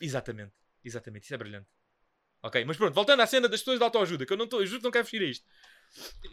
[0.00, 0.52] Exatamente,
[0.84, 1.68] exatamente, isso é brilhante.
[2.42, 4.66] Ok, mas pronto, voltando à cena das pessoas de autoajuda, que eu não estou, eu
[4.66, 5.46] juro que não quero fugir a isto.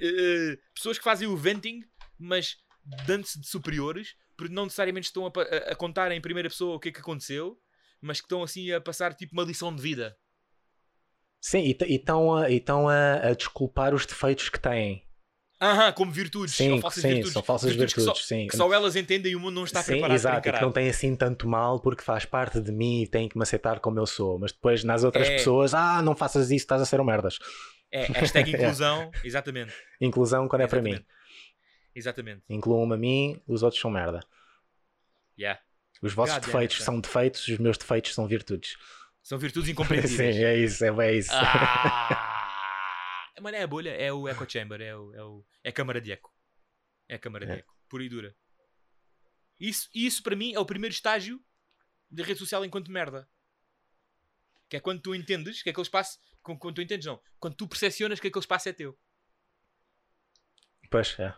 [0.02, 1.82] Eh, pessoas que fazem o venting,
[2.18, 2.58] mas
[3.06, 6.80] dando-se de superiores, porque não necessariamente estão a, a- a contar em primeira pessoa o
[6.80, 7.58] que é que aconteceu,
[8.02, 10.16] mas que estão assim a passar tipo uma lição de vida.
[11.42, 15.06] Sim, e estão a, e a, a desculpar os defeitos que têm.
[15.62, 17.34] Aham, como virtudes, Sim, ou falsas sim, virtudes.
[17.34, 18.48] são falsas que só- virtudes, sim.
[18.48, 20.72] Que só elas entendem e o mundo não está Sim, preparado exato, para que não
[20.72, 24.00] tem assim tanto mal porque faz parte de mim e tem que me aceitar como
[24.00, 24.40] eu sou.
[24.40, 25.32] Mas depois nas outras É.
[25.36, 27.40] pessoas, ah, não faças isso, estás a ser um merdas.
[27.92, 29.74] É, hashtag inclusão, exatamente.
[30.00, 30.92] Inclusão quando é para mim.
[30.92, 31.20] exatamente.
[31.96, 32.44] Exatamente.
[32.50, 34.20] Incluam-me a mim, os outros são merda.
[35.38, 35.60] Yeah.
[36.02, 38.78] Os vossos God defeitos it, são defeitos, os meus defeitos são virtudes.
[39.24, 40.38] São virtudes Sim, incompreensíveis.
[40.38, 41.32] é isso, é, é isso.
[41.34, 45.74] Ah, mano, é a bolha, é o echo chamber, é, o, é, o, é a
[45.74, 46.32] câmara de eco.
[47.08, 47.56] É a câmara de É.
[47.58, 48.36] eco, pura e dura.
[49.60, 51.42] Isso, isso para mim é o primeiro estágio
[52.10, 53.28] da rede social enquanto merda.
[54.70, 56.20] Que é quando tu entendes que aquele espaço.
[56.44, 57.20] Quando quando tu entendes, não.
[57.40, 58.98] Quando tu percepcionas que aquele espaço é teu.
[60.90, 61.34] Pois é.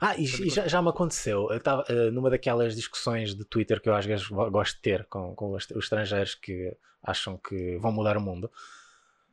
[0.00, 1.50] Ah, e, e já, já me aconteceu.
[1.50, 4.80] Eu estava eh, numa daquelas discussões de Twitter que eu às vezes go- gosto de
[4.82, 8.50] ter com, com os os estrangeiros que acham que vão mudar o mundo.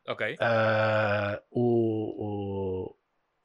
[0.08, 0.36] Ok?
[0.40, 2.96] Ah, o, o-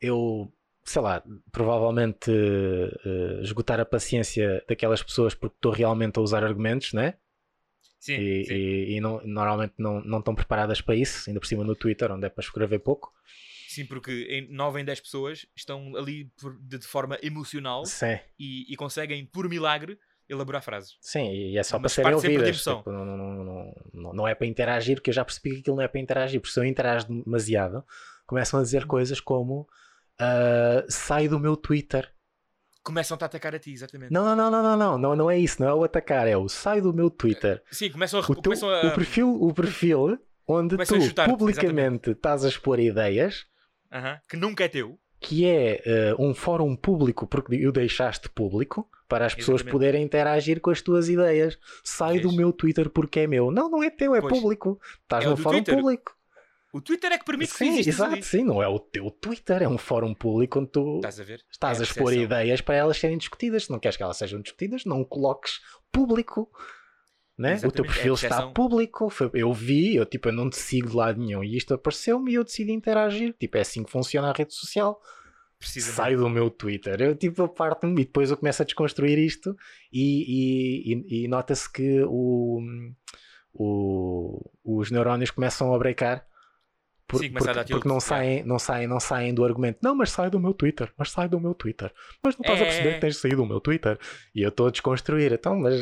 [0.00, 0.52] eu,
[0.84, 1.22] sei lá,
[1.52, 7.14] provavelmente eh, esgotar a paciência daquelas pessoas porque estou realmente a usar argumentos, né?
[8.06, 8.54] Sim, e, sim.
[8.54, 12.10] e- e não- normalmente não, não estão preparadas para isso, ainda por cima no Twitter,
[12.12, 13.12] onde é para escrever pouco.
[13.68, 17.82] Sim, porque em 9 em 10 pessoas estão ali por- de, de forma emocional
[18.38, 19.98] e, e conseguem, por milagre,
[20.28, 20.96] elaborar frases.
[21.00, 22.62] sim, e é só para Mas serem sempre de ouvidas.
[22.78, 25.76] tipo, não, não, não, não, não é para interagir, porque eu já percebi que aquilo
[25.76, 27.84] não é para interagir, porque se eu interajo demasiado,
[28.26, 29.68] começam a dizer coisas como
[30.18, 32.12] ah, sai do meu Twitter.
[32.86, 34.12] Começam-te a atacar a ti, exatamente.
[34.12, 36.48] Não, não, não, não, não, não, não, é isso, não é o atacar, é o
[36.48, 37.60] sai do meu Twitter.
[37.68, 38.22] Sim, começam a.
[38.22, 42.78] O, teu, começam a o perfil, o perfil onde Começam tu publicamente estás a expor
[42.78, 43.44] ideias
[43.92, 44.96] Aham, que nunca é teu.
[45.18, 49.72] que é eh, um fórum público, porque o deixaste público, para as pessoas Exatamente.
[49.72, 51.58] poderem interagir com as tuas ideias.
[51.82, 52.36] Sai do Vês?
[52.36, 53.50] meu Twitter porque é meu.
[53.50, 54.32] Não, não é teu, é Pois.
[54.32, 54.80] público.
[55.02, 55.74] Estás É no do fórum Twitter.
[55.76, 56.16] público.
[56.76, 58.22] O Twitter é que permite que Sim, existas exato, ali.
[58.22, 61.40] sim, não é o teu Twitter, é um fórum público onde tu Estás a ver?
[61.50, 62.22] estás É a expor percepção.
[62.24, 63.64] ideias para elas serem discutidas.
[63.64, 65.60] Se não queres que elas sejam discutidas, não coloques
[65.92, 66.50] público.
[67.38, 67.56] Né?
[67.64, 69.12] O teu é a perfil está público.
[69.34, 72.34] Eu vi, eu tipo, eu não te sigo de lado nenhum e isto apareceu-me e
[72.34, 73.34] eu decidi interagir.
[73.38, 74.98] Tipo, é assim que funciona a rede social.
[75.58, 75.96] Precisamente.
[75.96, 77.00] Sai do meu Twitter.
[77.00, 79.56] Eu tipo, eu parto-me e depois eu começo a desconstruir isto
[79.92, 82.60] e, e, e- e nota-se que o,
[83.54, 86.26] o- os neurónios começam a brecar.
[87.08, 89.78] Por- Sim, porque, porque não, saem, não, saem, não saem do argumento.
[89.80, 90.92] Não, mas sai do meu Twitter.
[90.96, 91.92] Mas sai do meu Twitter.
[92.20, 92.94] Mas não estás a perceber É.
[92.94, 93.96] que tens de sair do meu Twitter.
[94.34, 95.32] E eu estou a desconstruir.
[95.32, 95.80] Então, mas.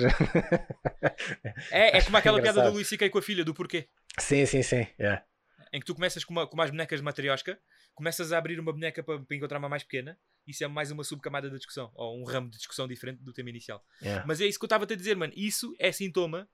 [1.70, 3.08] É, é como aquela piada do Luís C.K.
[3.10, 3.88] com a filha, do porquê.
[4.18, 4.86] sim, sim, sim.
[4.98, 5.24] yeah.
[5.72, 7.58] Em que tu começas com, uma, com umas bonecas de matriosca,
[7.94, 10.16] começas a abrir uma boneca para, para encontrar uma mais pequena,
[10.46, 13.50] isso é mais uma subcamada da discussão, ou um ramo de discussão diferente do tema
[13.50, 13.82] inicial.
[14.02, 14.24] Yeah.
[14.26, 15.32] Mas é isso que eu estava a dizer, mano.
[15.34, 16.48] Isso é sintoma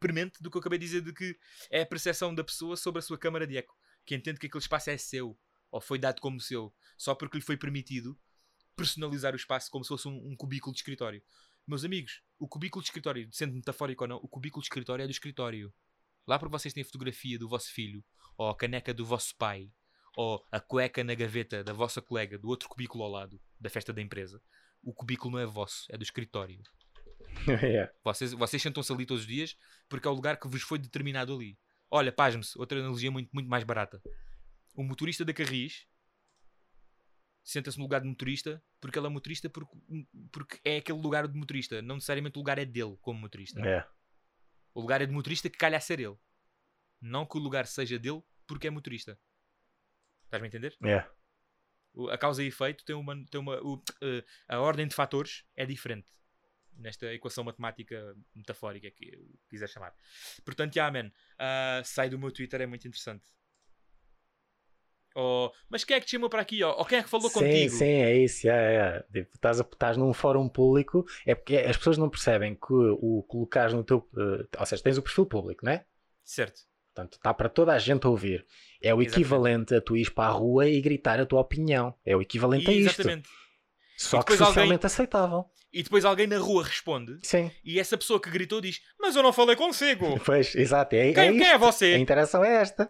[0.00, 1.36] premente do que eu acabei de dizer, de que
[1.70, 3.74] é a percepção da pessoa sobre a sua câmara de eco,
[4.04, 5.38] que entende que aquele espaço é seu,
[5.70, 8.18] ou foi dado como seu, só porque lhe foi permitido
[8.76, 11.22] personalizar o espaço como se fosse um, um cubículo de escritório.
[11.66, 15.06] Meus amigos, o cubículo de escritório, sendo metafórico ou não, o cubículo de escritório é
[15.06, 15.72] do escritório.
[16.26, 18.04] Lá porque vocês têm a fotografia do vosso filho,
[18.36, 19.70] ou a caneca do vosso pai,
[20.16, 23.92] ou a cueca na gaveta da vossa colega do outro cubículo ao lado, da festa
[23.92, 24.40] da empresa,
[24.82, 26.60] o cubículo não é vosso, é do escritório.
[27.48, 27.92] Yeah.
[28.04, 29.56] Vocês, vocês sentam-se ali todos os dias
[29.88, 31.58] porque é o lugar que vos foi determinado ali.
[31.96, 34.02] Olha, pasme-se, outra analogia muito, muito mais barata.
[34.74, 35.86] O motorista da Carris
[37.44, 39.76] senta-se no lugar de motorista porque ele é motorista porque,
[40.32, 41.80] porque é aquele lugar de motorista.
[41.82, 43.60] Não necessariamente o lugar é dele como motorista.
[43.60, 43.88] Yeah.
[44.74, 46.16] O lugar é de motorista que calha a ser ele.
[47.00, 49.16] Não que o lugar seja dele porque é motorista.
[50.24, 50.76] Estás-me a entender?
[51.92, 53.14] O- A causa e efeito tem uma.
[53.26, 56.10] Tem uma o- eh, a ordem de fatores é diferente
[56.78, 59.94] nesta equação matemática metafórica que eu quiser chamar.
[60.44, 63.24] Portanto, yeah, man, ah, sai do meu Twitter é muito interessante.
[65.16, 66.62] Oh, mas quem é que te chamou para aqui?
[66.64, 67.72] Ou, ou quem é que falou sim, contigo?
[67.76, 68.46] sim, é isso.
[68.48, 69.00] yeah.
[69.12, 73.22] Tipo, estás, a- estás num fórum público, é porque as pessoas não percebem que o
[73.28, 74.08] colocares no teu.
[74.18, 75.84] eh, ou seja, tens o perfil público, né?
[76.24, 76.62] Certo.
[76.92, 78.44] Portanto, está para toda a gente ouvir.
[78.82, 79.10] É o Exatamente.
[79.12, 81.94] equivalente a tu ires para a rua e gritar a tua opinião.
[82.04, 83.00] É o equivalente a isto.
[83.02, 83.28] Exatamente.
[83.96, 85.44] Só que depois alguém- socialmente aceitável.
[85.76, 87.50] E depois alguém na rua responde Sim.
[87.64, 90.18] e essa pessoa que gritou diz: Mas eu não falei consigo!
[90.24, 90.94] Pois, exato.
[90.94, 91.50] É, é Quem, quem isto.
[91.52, 91.86] é você?
[91.94, 92.88] A interação é esta.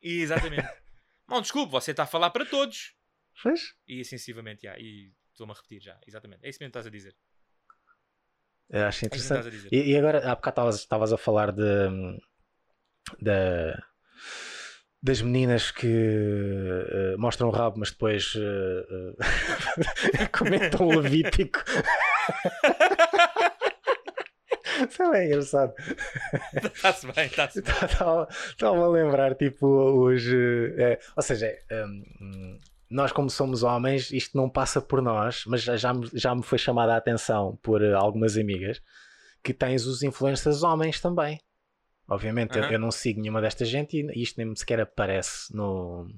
[0.00, 0.68] Exatamente.
[1.28, 2.94] não, desculpe, você está a falar para todos.
[3.42, 3.74] Pois.
[3.88, 4.78] E sensivamente, já.
[4.78, 5.98] E estou-me a repetir já.
[6.06, 6.44] Exatamente.
[6.44, 7.16] É isso mesmo que estás a dizer.
[8.70, 9.50] Eu acho É mesmo que interessante.
[9.50, 9.68] dizer.
[9.72, 11.62] E, e agora, há bocado estavas- a falar de,
[13.20, 13.82] da-
[15.02, 19.16] das meninas que eh, mostram o rabo, mas depois eh,
[20.20, 21.58] eh, comentam o Levítico.
[24.88, 25.74] Isso é bem engraçado.
[26.74, 27.74] Está-se bem, está-se bem.
[27.74, 30.22] Estava a lembrar, tipo, os.
[30.26, 32.58] eh, é, ou seja, hum,
[32.88, 36.42] nós, como somos homens, isto não passa por nós, mas já, já, me, já me
[36.42, 38.80] foi chamada a atenção por eh, algumas amigas
[39.42, 41.40] que tens os influencers homens também.
[42.08, 42.72] Obviamente, eu, Aham.
[42.72, 46.08] eu não sigo nenhuma desta gente e isto nem sequer aparece no,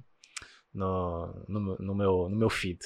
[0.72, 2.78] no, no, no meu, no meu feed.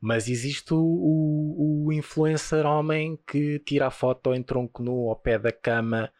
[0.00, 5.16] Mas existe o, o, o influencer homem que tira a foto em tronco nu ao
[5.16, 6.10] pé da cama,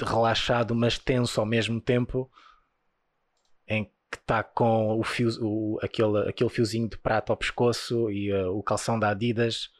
[0.00, 2.30] relaxado, mas tenso ao mesmo tempo,
[3.66, 8.30] em que está com o fio, o, aquele, aquele fiozinho de prata ao pescoço e
[8.30, 9.70] eh, o calção da Adidas.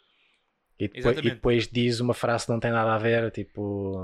[0.78, 3.94] E depois, e depois diz uma frase que não tem nada a ver, tipo,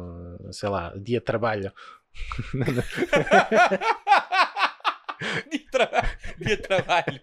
[0.52, 1.72] sei lá, dia de trabalho.
[5.50, 6.02] dia, de traba-
[6.38, 7.20] dia de trabalho.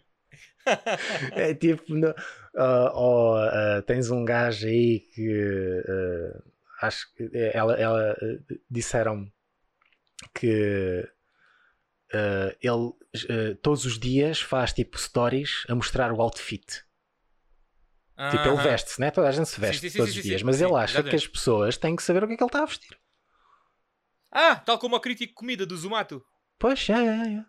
[1.35, 2.13] É tipo, no-
[2.57, 6.41] ah, ou, ah, tens um gajo aí que ah,
[6.87, 9.31] acho que ela, ela ah, disseram
[10.33, 11.05] que
[12.61, 16.83] ele todos os dias faz tipo stories a mostrar o outfit.
[18.29, 19.11] Tipo, ele veste-se, né?
[19.11, 21.15] Toda a gente se veste sim, sim, todos sim, os dias, mas ele acha que
[21.15, 21.15] exatamente.
[21.15, 22.97] as pessoas têm que saber o que é que ele está a vestir.
[24.31, 26.23] Ah, tal como o crítico de comida do Zumato.
[26.59, 27.45] Pois, é, é, é.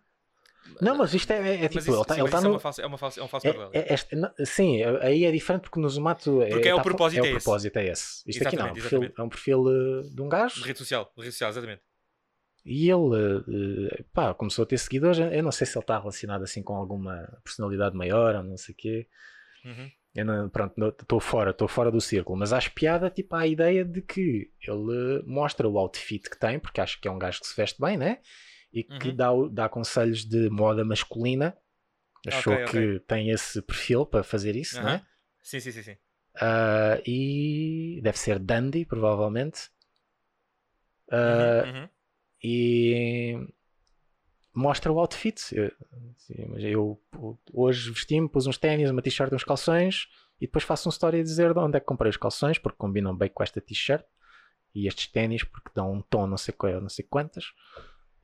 [0.81, 2.51] Não, mas isto é, é- é tipo, isso, ele está tá isso é, no.
[2.51, 3.73] uma falsa, é, uma falsa, é um falso É, paralelo.
[3.75, 7.25] é- este- não, sim, aí é diferente porque no Zumato Porque é o tá- propósito
[7.25, 8.23] é é o propósito é esse.
[8.27, 9.21] Isto aqui não, é um Exatamente, perfil, exatamente.
[9.21, 11.83] é um perfil eh, de um gajo De rede social, de rede social, exatamente.
[12.65, 15.19] e ele eh, pá, começou a ter seguidores.
[15.19, 18.75] Eu não sei se ele está relacionado assim com alguma personalidade maior ou não sei
[18.75, 19.07] o quê.
[19.65, 19.91] Uhum.
[20.15, 23.85] Eu não- pronto, estou fora, estou fora do círculo, mas acho piada tipo à ideia
[23.85, 27.47] de que ele mostra o outfit que tem, porque acho que é um gajo que
[27.47, 28.19] se veste bem, né?
[28.73, 29.17] E que Uhum.
[29.17, 31.57] dá, dá conselhos de moda masculina.
[32.27, 32.73] Achou Ok, ok.
[32.73, 34.99] que tem esse perfil para fazer isso, Aham.
[34.99, 35.07] né?
[35.43, 35.97] Sim, sim, sim, sim.
[36.35, 39.71] Ah, e deve ser Dandy, provavelmente.
[41.11, 41.89] Ah, Uhum, uhum.
[42.43, 43.49] E
[44.55, 45.41] mostra o outfit.
[45.55, 45.71] Eu,
[46.59, 47.01] eu
[47.53, 50.09] hoje vesti-me, pus uns ténis, uma t-shirt, uns calções
[50.41, 52.77] e depois faço uma história a dizer de onde é que comprei os calções, porque
[52.79, 54.05] combinam bem com esta t-shirt
[54.75, 57.45] e estes ténis, porque dão um tom não sei, qual, não sei quantas.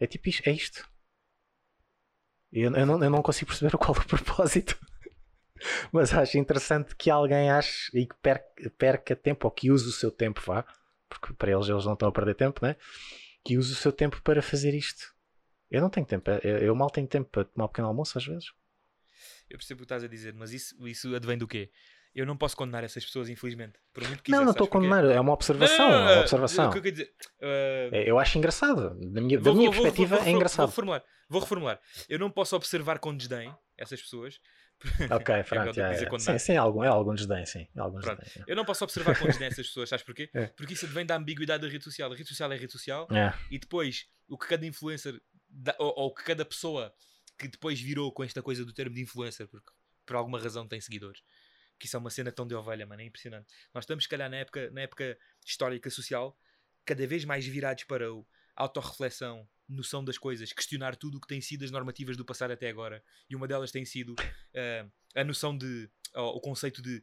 [0.03, 0.91] É tipo isto, é isto.
[2.53, 4.77] Eu, eu não, eu não consigo perceber qual o propósito.
[5.93, 9.93] Mas acho interessante que alguém ache e que perca, perca tempo, ou que use o
[9.93, 10.65] seu tempo, vá,
[11.09, 12.75] porque para eles eles não estão a perder tempo, né?
[13.45, 15.15] Que use o seu tempo para fazer isto.
[15.71, 18.27] Eu não tenho tempo, eu, eu mal tenho tempo para tomar um pequeno almoço às
[18.27, 18.47] vezes.
[19.49, 21.71] Eu percebo o que estás a dizer, mas isso, isso advém do quê?
[22.15, 23.79] Eu não posso condenar essas pessoas, infelizmente.
[23.93, 25.89] Por muito que não, não estou a condenar, é uma observação.
[25.91, 26.69] Não, é uma observação.
[26.69, 27.15] O que eu quero dizer?
[27.41, 28.91] uh, É, Eu acho engraçado.
[29.11, 30.59] Da minha, da vou- minha vou- perspectiva vou- é engraçado.
[30.59, 31.05] Vou reformular.
[31.29, 31.81] Vou reformular.
[32.09, 34.39] Eu não posso observar com desdém essas pessoas.
[35.13, 35.71] Ok, É pronto.
[35.71, 36.07] dizer já.
[36.11, 36.39] condenar.
[36.41, 37.69] Sim, sim, algum, é algum desdém, sim.
[37.77, 40.29] é algum desdém, Eu não posso observar com desdém essas pessoas, sabes porquê?
[40.35, 40.47] É.
[40.47, 42.11] Porque isso advém da ambiguidade da rede social.
[42.13, 43.19] A rede social é rede social é.
[43.19, 43.35] É.
[43.51, 45.21] e depois o que cada influencer
[45.79, 46.93] ou, ou o que cada pessoa
[47.39, 49.71] que depois virou com esta coisa do termo de influencer, porque
[50.05, 51.23] por alguma razão tem seguidores.
[51.83, 53.53] Que isso é uma cena tão de ovelha, mano, é impressionante.
[53.75, 56.39] Nós estamos, se calhar, na época, na época histórica social,
[56.85, 58.25] cada vez mais virados para o
[58.55, 62.69] autorreflexão, noção das coisas, questionar tudo o que tem sido as normativas do passado até
[62.69, 63.03] agora.
[63.29, 64.15] E uma delas tem sido
[64.55, 67.03] eh, a noção de, ou o conceito de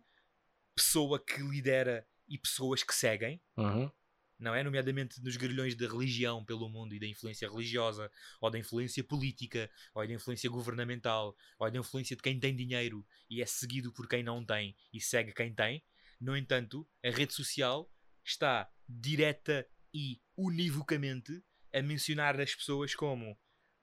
[0.73, 3.91] pessoa que lidera e pessoas que seguem Uhum.
[4.39, 4.63] Não é?
[4.63, 8.09] Nomeadamente nos grilhões da religião pelo mundo e da influência religiosa,
[8.39, 13.05] ou da influência política, ou da influência governamental, ou da influência de quem tem dinheiro
[13.29, 15.83] e é seguido por quem não tem e segue quem tem.
[16.19, 17.91] No entanto, a rede social
[18.25, 23.37] está direta e univocamente a mencionar as pessoas como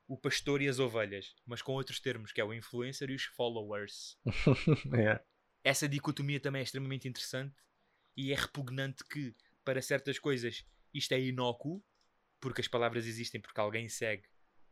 [0.08, 3.24] o pastor e as ovelhas, mas com outros termos, que é o influencer e os
[3.24, 4.16] followers
[4.96, 5.20] É.
[5.64, 7.56] essa dicotomia também é extremamente interessante
[8.16, 9.34] e é repugnante que,
[9.66, 10.64] para certas coisas,
[10.94, 11.84] isto é inócuo,
[12.40, 14.22] porque as palavras existem porque alguém segue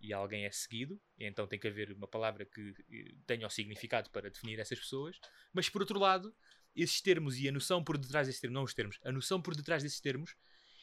[0.01, 4.09] e alguém é seguido, então tem que haver uma palavra que eh, tenha o significado
[4.11, 5.19] para definir essas pessoas,
[5.53, 6.33] mas por outro lado,
[6.77, 9.57] esses termos e a noção por detrás desses termos, não os termos, a noção por
[9.57, 10.37] detrás desses termos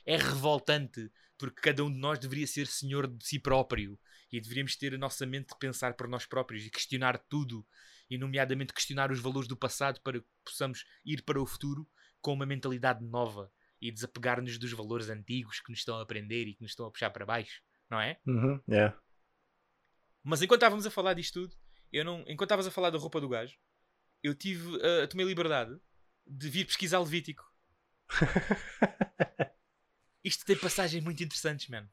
[0.06, 3.98] é revoltante, porque cada um de nós deveria ser senhor de si próprio
[4.30, 7.66] e deveríamos ter a nossa mente de pensar por nós próprios e questionar tudo
[8.10, 11.88] e nomeadamente questionar os valores do passado para que possamos ir para o futuro
[12.20, 13.50] com uma mentalidade nova
[13.82, 16.92] e desapegar-nos dos valores antigos que nos estão a aprender e que nos estão a
[16.92, 18.20] puxar para baixo, não é?
[18.28, 18.62] Uhum.
[18.70, 18.94] É.
[20.24, 21.56] Mas enquanto estávamos a falar disto tudo,
[21.92, 23.58] eu não, enquanto estavas a falar da roupa do gajo,
[24.22, 25.76] eu tive, uh, tomei a liberdade
[26.28, 27.44] de vir pesquisar Levítico.
[30.24, 31.90] Isto tem passagens muito interessantes, mano.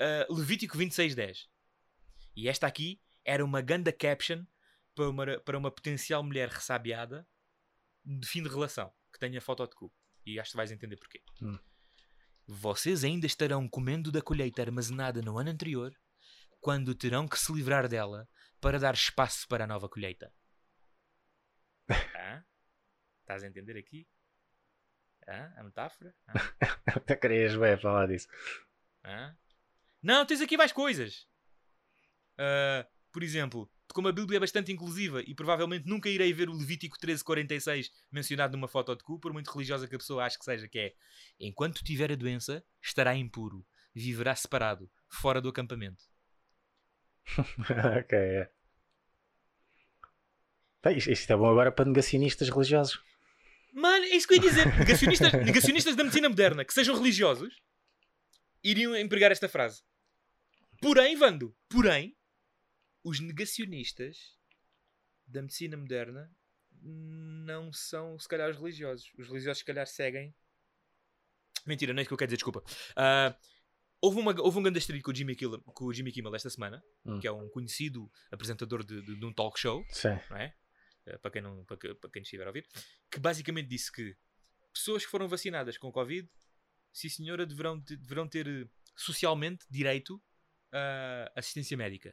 [0.00, 1.46] Uh, Levítico 26.10.
[2.34, 4.44] E esta aqui era uma ganda caption
[4.94, 7.28] para uma, para uma potencial mulher ressabiada
[8.04, 8.92] de fim de relação,
[9.24, 9.92] que tenha foto de cu.
[10.26, 11.22] E acho que vais entender porquê.
[11.42, 11.58] Hum.
[12.46, 15.94] Vocês ainda estarão comendo da colheita armazenada no ano anterior,
[16.60, 18.28] quando terão que se livrar dela
[18.60, 20.32] para dar espaço para a nova colheita.
[22.16, 22.44] Hã?
[23.20, 24.06] Estás a entender aqui?
[25.26, 26.14] A metáfora?
[26.28, 26.34] Hã?
[26.86, 28.28] Até querias bem falar disso.
[30.02, 31.26] Não, tens aqui mais coisas.
[32.36, 36.52] Ah, por exemplo, como a Bíblia é bastante inclusiva e provavelmente nunca irei ver o
[36.52, 40.44] Levítico 1346 mencionado numa foto de cu, por muito religiosa que a pessoa ache que
[40.44, 40.94] seja, que é
[41.38, 43.64] enquanto tiver a doença, estará impuro,
[43.94, 46.02] viverá separado, fora do acampamento.
[48.00, 48.50] ok, é.
[50.96, 53.00] Isto, isto é bom agora para negacionistas religiosos.
[53.72, 54.66] Mano, é isso que eu ia dizer.
[54.76, 57.62] Negacionistas, negacionistas da medicina moderna que sejam religiosos
[58.62, 59.82] iriam empregar esta frase.
[60.82, 62.14] Porém, Vando, porém,
[63.04, 64.36] os negacionistas
[65.26, 66.34] da medicina moderna
[66.82, 69.12] não são, se calhar, os religiosos.
[69.16, 70.34] Os religiosos, se calhar, seguem.
[71.66, 72.62] Mentira, não é isso que eu quero dizer, desculpa.
[72.96, 73.34] Ah,
[74.00, 76.50] houve, uma, houve um grande estrito com o Jimmy Kimmel, com o Jimmy Kimmel esta
[76.50, 77.18] semana, Hum.
[77.20, 80.18] que é um conhecido apresentador de, de- de um talk show, Sim.
[80.30, 80.54] não é?
[81.06, 82.66] Eh, para, quem não, para, para quem estiver a ouvir,
[83.10, 84.16] que basicamente disse que
[84.72, 86.28] pessoas que foram vacinadas com Covid,
[86.92, 90.22] sim senhora, deverão, deverão ter eh, socialmente direito
[90.72, 92.12] a assistência médica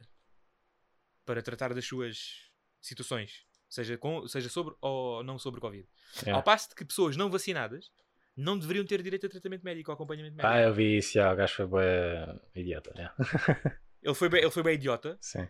[1.24, 2.50] para tratar das suas
[2.80, 5.86] situações, seja, com, seja sobre ou não sobre Covid.
[6.18, 6.34] Yeah.
[6.36, 7.90] Ao passo de que pessoas não vacinadas
[8.36, 10.52] não deveriam ter direito a tratamento médico ou acompanhamento médico.
[10.54, 12.92] Ah, eu vi isso, já, o gajo foi bem idiota.
[12.96, 13.14] yeah.
[14.02, 15.16] Ele, foi bem, ele foi bem idiota.
[15.20, 15.48] Sim.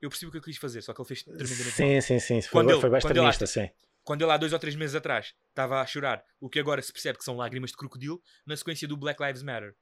[0.00, 1.72] Eu percebi o que ele quis fazer, só que ele fez tremendamente mal.
[1.74, 2.40] Sim, sim, sim.
[2.40, 3.70] Foi, Quando bem- ele- foi bem quando ele extremista, sim.
[4.02, 6.90] quando ele há dois ou três meses atrás estava a chorar, o que agora se
[6.90, 9.76] percebe que são lágrimas de crocodilo, na sequência do Black Lives Matter.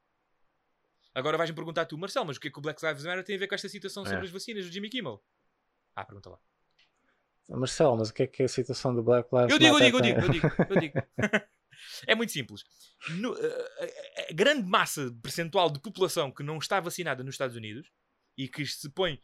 [1.15, 3.37] Agora vais-me perguntar tu, Marcelo, mas o que é que o Black Lives Matter tem
[3.37, 4.25] a ver com esta situação sobre É.
[4.25, 5.23] as vacinas do Jimmy Kimmel?
[5.97, 6.39] Ah, pergunta lá.
[7.51, 9.81] Marcelo, mas o que é que é a situação do Black Lives Eu digo, eu
[9.81, 10.99] digo, eu digo, eu digo, eu digo.
[12.07, 12.63] é muito simples.
[13.17, 17.57] No- a- a- a grande massa percentual de população que não está vacinada nos Estados
[17.57, 17.91] Unidos
[18.37, 19.19] e que se põe,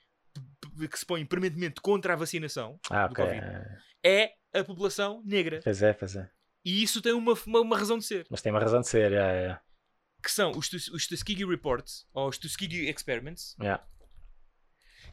[0.91, 3.25] que se põe permanentemente contra a vacinação Ah, do ok.
[3.25, 3.43] Covid
[4.03, 5.61] é a população negra.
[5.63, 6.31] Pois é, pois é.
[6.65, 8.27] E isso tem uma, uma, uma razão de ser.
[8.31, 9.63] Mas tem uma razão de ser, yeah, yeah.
[10.25, 13.87] Que são os, os Tuskegee Reports, ou os Tuskegee Experiments, Yeah.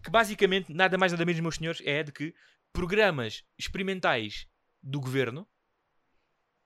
[0.01, 2.33] que basicamente, nada mais nada menos, meus senhores, é de que
[2.71, 4.47] programas experimentais
[4.81, 5.45] do governo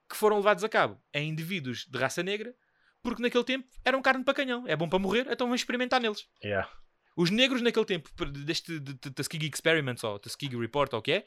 [0.08, 2.56] que foram levados a cabo em indivíduos de raça negra,
[3.02, 4.68] porque naquele tempo eram carne para canhão.
[4.68, 6.28] É bom para morrer, então vamos experimentar neles.
[6.44, 6.70] Yeah.
[7.18, 11.12] Os negros naquele tempo, deste de, de Tuskegee Experiments, ou Tuskegee Report, ou o que
[11.14, 11.26] é,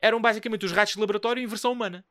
[0.00, 2.04] eram basicamente os ratos de laboratório em versão humana.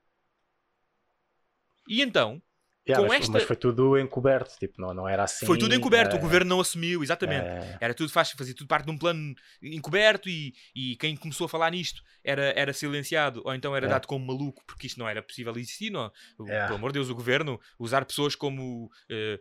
[1.88, 2.42] E então,
[2.88, 5.46] Yeah, mas, esta- mas foi tudo encoberto, tipo, não, não era assim.
[5.46, 7.46] foi tudo encoberto, o eh, governo não assumiu, exatamente.
[7.46, 11.46] eh, Era tudo, faz, fazia tudo parte de um plano encoberto e, e quem começou
[11.46, 13.90] a falar nisto era, era silenciado ou então era É.
[13.90, 15.92] dado como maluco porque isto não era possível existir.
[15.92, 16.12] Não.
[16.48, 16.64] É.
[16.66, 18.90] Pelo amor de Deus, o governo usar pessoas como.
[19.10, 19.40] eh,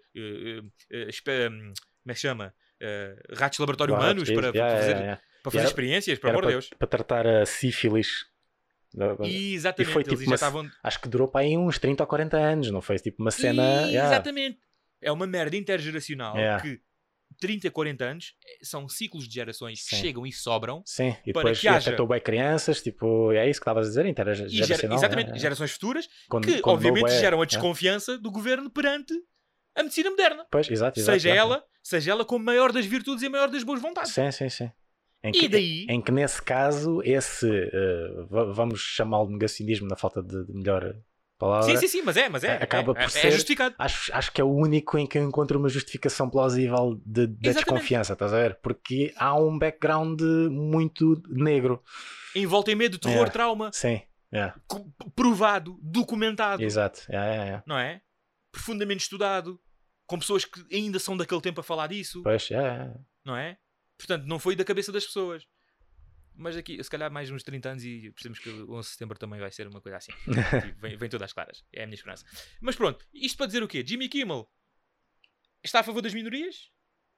[1.09, 1.73] espe- hum,
[2.03, 2.55] como é que chama?
[2.81, 4.95] Eh, ratos de laboratório humanos para, para fazer,
[5.43, 6.71] para fazer experiências, pelo amor de Deus.
[6.79, 8.27] para tratar a sífilis.
[9.25, 10.71] E, exatamente, foi eles tipo uma- estavam.
[10.83, 13.63] Acho que durou para aí uns 30 ou 40 anos, não foi tipo uma cena.
[13.87, 14.07] E, yeah.
[14.15, 14.59] Exatamente.
[15.01, 16.61] É uma merda intergeracional Yeah.
[16.63, 16.81] que
[17.39, 20.01] 30, 40 anos eh, são ciclos de gerações que Sim.
[20.03, 23.61] chegam e sobram Sim, e para depois que haja- afetou bem crianças, tipo, é isso
[23.61, 24.99] que estavas a dizer, e gera- intergeracional.
[24.99, 25.39] exatamente, é, é.
[25.39, 27.47] gerações futuras Quando- que quando obviamente é, geram a é.
[27.47, 29.15] desconfiança do governo perante
[29.77, 30.47] a medicina moderna.
[30.51, 31.13] Pois, exato, exato.
[31.21, 31.39] seja exato.
[31.53, 34.13] ela, seja ela com maior das virtudes e a maior das boas vontades.
[34.13, 34.71] Sim, sim, sim.
[35.23, 37.49] Em E daí, em que nesse caso, esse,
[38.31, 40.95] va- vamos chamá-lo de negacionismo na falta de, de melhor
[41.37, 43.75] palavra, sim, sim, sim, mas é, mas é, Acaba é, por é, ser- é justificado.
[43.79, 47.51] Acho, acho que é o único em que eu encontro uma justificação plausível de, da
[47.51, 47.55] Exatamente.
[47.55, 48.59] desconfiança, estás a ver?
[48.63, 51.83] Porque há um background muito negro.
[52.35, 53.31] Envolta em medo, terror, É.
[53.31, 54.01] trauma, Sim,
[54.33, 57.01] yeah, co- provado, documentado, exato.
[57.09, 57.63] Yeah, yeah.
[57.67, 58.01] não é?
[58.53, 59.61] Profundamente estudado,
[60.07, 62.95] com pessoas que ainda são daquele tempo a falar disso, Pois, yeah.
[63.25, 63.59] não é?
[63.99, 65.47] Portanto, não foi da cabeça das pessoas.
[66.35, 69.19] Mas aqui, se calhar, mais uns 30 anos e percebemos que o 11 de setembro
[69.19, 70.13] também vai ser uma coisa assim.
[70.63, 71.65] Tipo, vem, vem todas as claras.
[71.73, 72.25] É a minha esperança.
[72.61, 73.85] Mas pronto, isto para dizer o quê?
[73.85, 74.49] Jimmy Kimmel
[75.65, 76.71] está a favor das minorias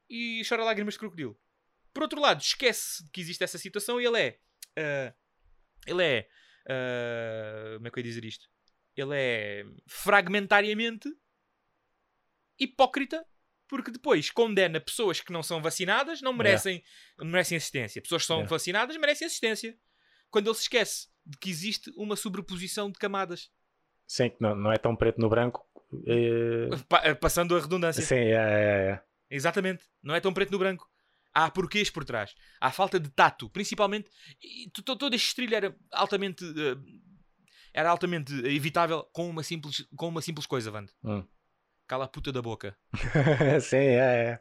[0.09, 1.39] e chora lágrimas de crocodilo.
[1.93, 4.39] Por outro lado, esquece que existe essa situação e ele é.
[4.77, 5.13] ah,
[5.85, 6.29] ele é.
[6.67, 8.49] ah, como é que eu ia dizer isto?
[8.95, 11.09] Ele é fragmentariamente
[12.59, 13.23] hipócrita
[13.71, 16.83] porque depois condena pessoas que não são vacinadas, não merecem,
[17.17, 18.01] não merecem assistência.
[18.01, 18.49] Pessoas que são Yeah.
[18.49, 19.77] vacinadas merecem assistência.
[20.29, 23.49] Quando ele se esquece de que existe uma sobreposição de camadas.
[24.05, 25.65] Sim, que não, não é tão preto no branco.
[26.05, 28.03] eh, Pa- passando a redundância.
[28.03, 29.03] sim, yeah, yeah, yeah.
[29.29, 29.83] Exatamente.
[30.03, 30.85] Não é tão preto no branco.
[31.33, 32.35] Há porquês por trás.
[32.59, 33.49] Há falta de tato.
[33.49, 34.09] Principalmente.
[34.73, 36.43] to- to- Todo este trilho era altamente.
[36.43, 36.75] eh,
[37.73, 40.91] era altamente evitável com uma simples, com uma simples coisa, Vando.
[41.03, 41.25] Hum.
[41.91, 42.73] Cala a puta da boca.
[43.59, 44.39] sim, é, é.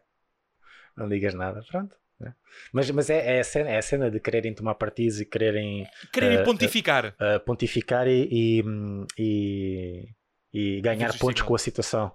[0.97, 1.97] Não digas nada, pronto.
[2.21, 2.33] né?
[2.73, 5.85] Mas, mas é, é, a cena, é a cena de quererem tomar partidos e quererem
[6.13, 7.07] Querem Eh, pontificar.
[7.21, 8.63] uh, pontificar e,
[9.19, 10.09] e,
[10.55, 12.15] e, ganhar pontos com a situação.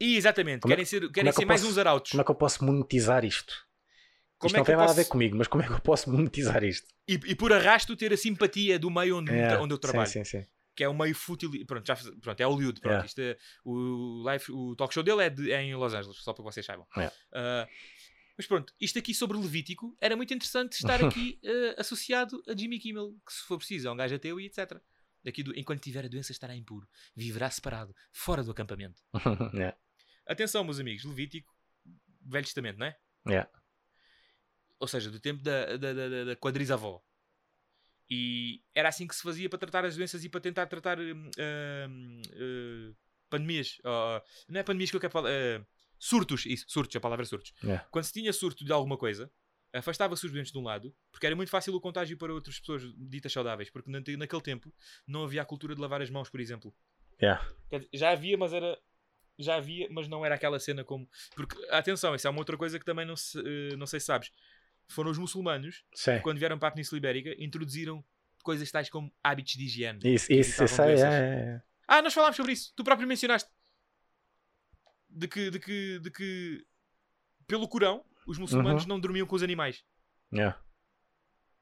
[0.00, 0.62] E exatamente.
[0.62, 2.10] como é- querem ser, querem é que ser mais posso- uns arautos.
[2.12, 3.52] Como é que eu posso monetizar isto?
[4.38, 5.80] Como isto é não tem nada a posso- ver comigo, mas como é que eu
[5.80, 6.86] posso monetizar isto?
[7.06, 10.08] E, e por arrasto ter a simpatia do meio onde, É, onde eu sim, trabalho.
[10.10, 11.50] Sim, sim, Que é o meio fútil.
[11.66, 12.80] Pronto, já, pronto, é Hollywood.
[12.80, 13.06] Pronto, Yeah.
[13.06, 16.32] isto é, o, live, o talk show dele é, de- é em Los Angeles, só
[16.32, 16.86] para que vocês saibam.
[16.96, 17.14] Yeah.
[17.32, 17.68] Ah,
[18.38, 21.38] mas pronto, isto aqui sobre Levítico era muito interessante estar aqui
[21.76, 24.80] ah, associado a Jimmy Kimmel, que se for preciso é um gajo ateu e etc.
[25.22, 29.02] Daqui do, enquanto tiver a doença estará impuro, viverá separado, fora do acampamento.
[29.54, 29.76] Yeah.
[30.26, 31.52] Atenção, meus amigos, Levítico
[32.22, 32.96] Velho Testamento, não é?
[34.78, 37.02] Ou seja, do tempo da, da, da- da quadrisavó.
[38.10, 41.30] E era assim que se fazia para tratar as doenças e para tentar tratar hum,
[41.38, 42.92] eh,
[43.28, 43.78] pandemias.
[43.84, 45.30] Ah, não é pandemias que eu quero falar.
[45.30, 45.64] eh,
[45.98, 47.52] surtos, isso, surtos, a palavra é surtos.
[47.62, 47.86] Yeah.
[47.90, 49.30] Quando se tinha surto de alguma coisa,
[49.72, 52.82] afastava-se os doentes de um lado, porque era muito fácil o contágio para outras pessoas
[52.96, 54.74] ditas saudáveis, porque na- naquele tempo
[55.06, 56.74] não havia a cultura de lavar as mãos, por exemplo.
[57.22, 57.46] Yeah.
[57.70, 58.78] Dizer, já havia, mas era.
[59.38, 61.08] Já havia, mas não era aquela cena como.
[61.34, 64.06] Porque, atenção, isso é uma outra coisa que também não, se, eh, não sei se
[64.06, 64.30] sabes.
[64.90, 66.20] Foram os muçulmanos, Sim.
[66.20, 68.04] quando vieram para a Península Ibérica, introduziram
[68.42, 70.00] coisas tais como hábitos de higiene.
[70.04, 71.12] Isso, isso, isso aí, doenças.
[71.14, 71.62] é, é.
[71.86, 72.72] Ah, nós falámos sobre isso.
[72.76, 73.50] Tu próprio mencionaste.
[75.08, 76.66] De que, de que, de que
[77.46, 78.88] pelo Corão, os muçulmanos Uhum.
[78.88, 79.84] não dormiam com os animais.
[80.32, 80.60] Yeah.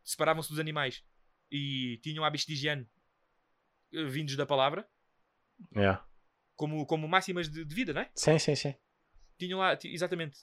[0.05, 1.03] Separavam-se dos animais.
[1.51, 2.87] E tinham hábitos de higiene
[3.93, 4.89] eh, vindos da palavra,
[5.75, 6.05] Yeah.
[6.55, 8.11] como, como máximas de, de vida, não é?
[8.15, 8.75] Sim, sim, sim.
[9.39, 10.39] Tinham lá, exatamente.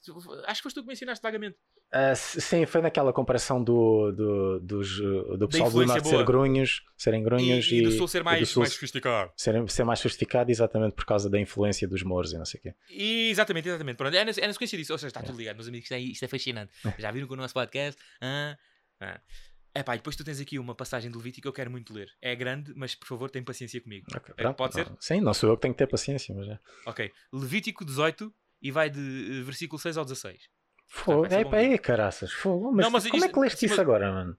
[0.46, 1.58] Acho que foste tu que mencionaste vagamente.
[1.92, 6.84] S- sim, foi naquela comparação do, do, dos, uh, do pessoal do norte ser grunhos,
[6.98, 9.32] serem grunhos E, e do sul ser e mais, do sul mais sofisticado.
[9.38, 12.64] serem- ser mais sofisticado exatamente por causa da influência dos mouros e não sei o
[12.64, 12.74] quê.
[12.90, 13.96] E, exatamente, exatamente.
[13.96, 14.92] Pronto, é, na, é na sequência disso.
[14.92, 15.86] Ou seja, está tudo ligado, meus amigos.
[15.86, 16.74] Isto é, isto é fascinante.
[17.00, 18.02] Já viram com o nosso podcast?
[18.20, 18.58] Ah,
[19.00, 19.22] ah.
[19.78, 22.10] Epá, e depois tu tens aqui uma passagem de Levítico que eu quero muito ler.
[22.22, 24.06] É grande, mas por favor, tem paciência comigo.
[24.16, 24.90] Ok, É, pronto, pode ser?
[25.02, 26.60] Sim, não sou eu que tenho que ter paciência, mas é.
[26.86, 27.12] Ok.
[27.34, 30.44] Levítico 18 e vai de eh, versículo 6 ao 16.
[30.88, 32.32] Fogo, é para aí, caraças.
[32.32, 32.72] Fogo.
[32.72, 34.38] Mas, Não, mas como isto- é que leste isso mas- agora, mano?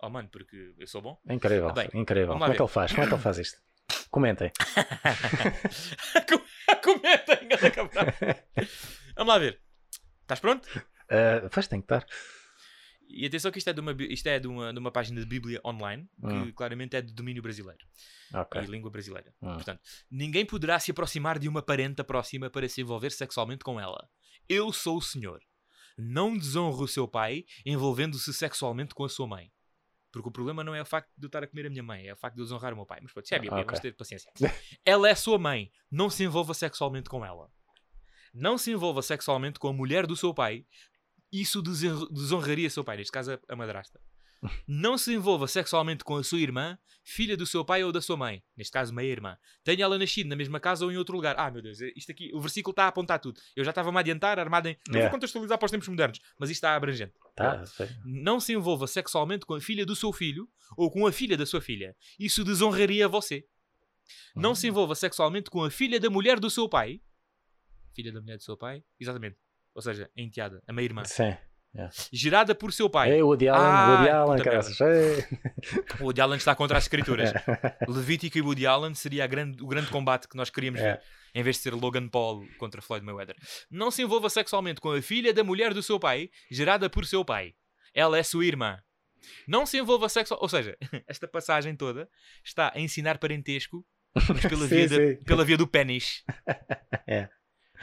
[0.00, 1.18] Oh mano, porque eu sou bom.
[1.28, 2.32] É incrível, Bem, incrível.
[2.32, 2.90] Como é que ele faz?
[2.92, 3.60] Como é que ele faz isto?
[4.10, 4.50] Comentem.
[6.82, 8.04] Comentem, ganda cabrão.
[9.16, 9.60] Vamos lá ver.
[10.22, 10.66] Estás pronto?
[10.66, 12.04] Uh, faz, tem que estar.
[13.08, 15.26] E atenção que isto é de uma, isto é de uma, de uma página de
[15.26, 16.52] Bíblia online, que Hum.
[16.52, 17.84] claramente é de domínio brasileiro
[18.34, 18.62] Ok.
[18.62, 19.32] e língua brasileira.
[19.42, 19.54] Hum.
[19.54, 19.80] Portanto,
[20.10, 24.08] ninguém poderá se aproximar de uma parenta próxima para se envolver sexualmente com ela.
[24.48, 25.40] Eu sou o Senhor.
[25.96, 29.52] Não desonre o seu pai envolvendo-se sexualmente com a sua mãe.
[30.12, 32.06] Porque o problema não é o facto de eu estar a comer a minha mãe,
[32.06, 33.00] é o facto de eu desonrar o meu pai.
[33.02, 33.66] Mas pronto, isso é a Bíblia, Ok.
[33.66, 34.30] vamos ter paciência.
[34.84, 35.70] ela é sua mãe.
[35.90, 37.50] Não se envolva sexualmente com ela.
[38.34, 40.66] Não se envolva sexualmente com a mulher do seu pai.
[41.32, 43.98] Isso desonraria seu pai, neste caso a madrasta.
[44.66, 48.16] Não se envolva sexualmente com a sua irmã, filha do seu pai ou da sua
[48.16, 49.36] mãe, neste caso meia-irmã.
[49.62, 51.36] Tenha ela nascido na mesma casa ou em outro lugar.
[51.38, 53.40] Ah, meu Deus, isto aqui, o versículo está a apontar tudo.
[53.54, 54.72] Eu já estava-me a adiantar, armado em.
[54.72, 55.08] Eu Yeah.
[55.10, 57.12] vou contextualizar para os tempos modernos, mas isto está abrangente.
[57.36, 57.88] Tá, sei.
[58.04, 61.46] Não se envolva sexualmente com a filha do seu filho ou com a filha da
[61.46, 61.96] sua filha.
[62.18, 63.46] Isso desonraria você.
[64.34, 67.00] Não se envolva sexualmente com a filha da mulher do seu pai.
[67.94, 68.82] Filha da mulher do seu pai?
[68.98, 69.36] Exatamente.
[69.74, 71.04] Ou seja, a enteada, a meia-irmã.
[71.04, 71.36] Sim.
[72.12, 73.12] Gerada por seu pai.
[73.12, 74.42] Ei, Woody Allen, Ah, Woody Allen.
[74.80, 75.38] Ei.
[76.00, 77.32] O Woody Allen está contra as escrituras.
[77.88, 80.92] Levítico e Woody Allen seria grande- o grande combate que nós queríamos É.
[80.94, 81.02] ver,
[81.34, 83.36] em vez de ser Logan Paul contra Floyd Mayweather.
[83.70, 87.24] Não se envolva sexualmente com a filha da mulher do seu pai, gerada por seu
[87.24, 87.54] pai.
[87.94, 88.78] Ela é sua irmã.
[89.48, 90.40] Não se envolva sexual.
[90.42, 90.76] Ou seja,
[91.08, 92.08] esta passagem toda
[92.44, 93.82] está a ensinar parentesco,
[94.14, 95.24] mas pela, Sim, via, da- sim.
[95.24, 96.22] pela via do pênis.
[97.06, 97.28] É.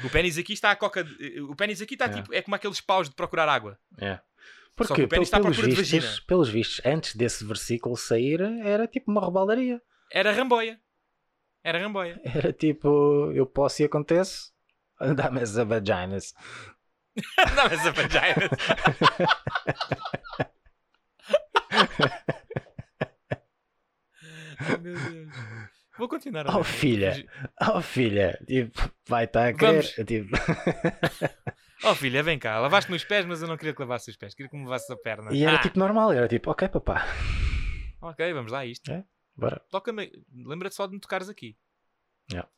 [0.03, 1.03] O pênis aqui está a coca.
[1.03, 2.09] de- O pênis aqui está É.
[2.09, 2.33] tipo.
[2.33, 3.77] É como aqueles paus de procurar água.
[3.97, 4.19] É.
[4.75, 6.07] Porque o pênis está à de vistos, vagina.
[6.25, 9.81] pelos vistos, antes desse versículo sair, era tipo uma rebaldaria.
[10.11, 10.79] Era ramboia.
[11.63, 12.19] Era ramboia.
[12.23, 14.51] Era tipo, eu posso e acontece,
[15.15, 16.33] dá-me as vaginas.
[17.55, 18.49] Não, essa vagina.
[24.59, 25.68] Ai, meu Deus.
[25.99, 26.47] Vou continuar.
[26.55, 27.27] Oh, filha.
[27.69, 29.83] Oh filha, tipo, vai estar a querer.
[30.05, 30.29] Tipo,
[31.85, 32.59] Oh filha, vem cá.
[32.59, 34.33] Lavaste-me os pés, mas eu não queria que lavasses os pés.
[34.33, 35.29] Queria que me lavasses a perna.
[35.33, 37.05] e era Ah, tipo normal, era tipo, ok papá,
[38.01, 38.91] Ok, vamos lá a isto.
[39.35, 39.61] bora.
[39.69, 40.09] Toca-me.
[40.33, 41.57] Lembra-te só de me tocares aqui.
[42.31, 42.49] Yeah.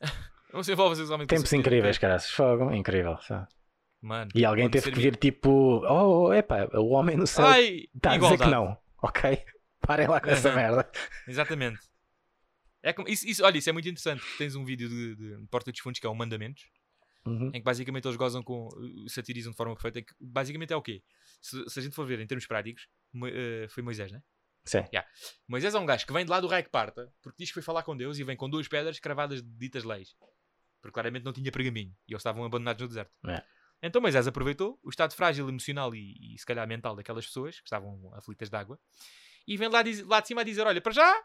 [0.52, 3.16] Não se envolva sexualmente com Tempos incríveis, caras, fogo, incrível.
[3.22, 3.46] sabe?
[4.00, 4.30] Mano.
[4.34, 5.50] E alguém teve que vir tipo,
[5.88, 7.46] oh, epá, o homem no céu
[7.94, 9.44] está a dizer que não, ok?
[9.86, 10.88] Parem lá com essa merda.
[11.28, 11.78] Exatamente.
[12.82, 14.22] É como, isso, isso- olha, isso é muito interessante.
[14.38, 16.64] Tens um vídeo de, de Porta dos Fundos que é o Mandamentos,
[17.26, 17.48] Uhum.
[17.48, 18.68] em que basicamente eles gozam com.
[18.68, 20.00] uh, satirizam de forma perfeita.
[20.00, 21.02] que basicamente é o quê?
[21.42, 24.22] Se, se a gente for ver em termos práticos, Mo- eh, foi Moisés, né?
[24.64, 24.84] Sim.
[25.48, 27.54] Moisés é um gajo que vem de lá do raio que parta, porque diz que
[27.54, 30.14] foi falar com Deus e vem com duas pedras cravadas de ditas leis.
[30.80, 33.16] Porque claramente não tinha pergaminho e eles estavam abandonados no deserto.
[33.28, 33.42] É.
[33.82, 37.66] Então Moisés aproveitou o estado frágil emocional e, e se calhar mental daquelas pessoas que
[37.66, 38.78] estavam aflitas de água
[39.48, 41.24] e vem lá, diz- lá de cima a dizer: Olha, para já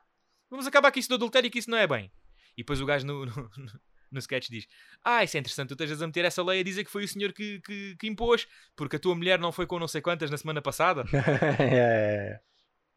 [0.52, 2.12] vamos acabar com isso do adultério que isso não é bem.
[2.56, 3.50] E depois o gajo no, no,
[4.12, 4.68] no sketch diz:
[5.04, 7.08] Ah, isso é interessante, tu estejas a meter essa lei a dizer que foi o
[7.08, 10.30] senhor que, que, que impôs, porque a tua mulher não foi com não sei quantas
[10.30, 11.04] na semana passada.
[11.60, 12.40] É,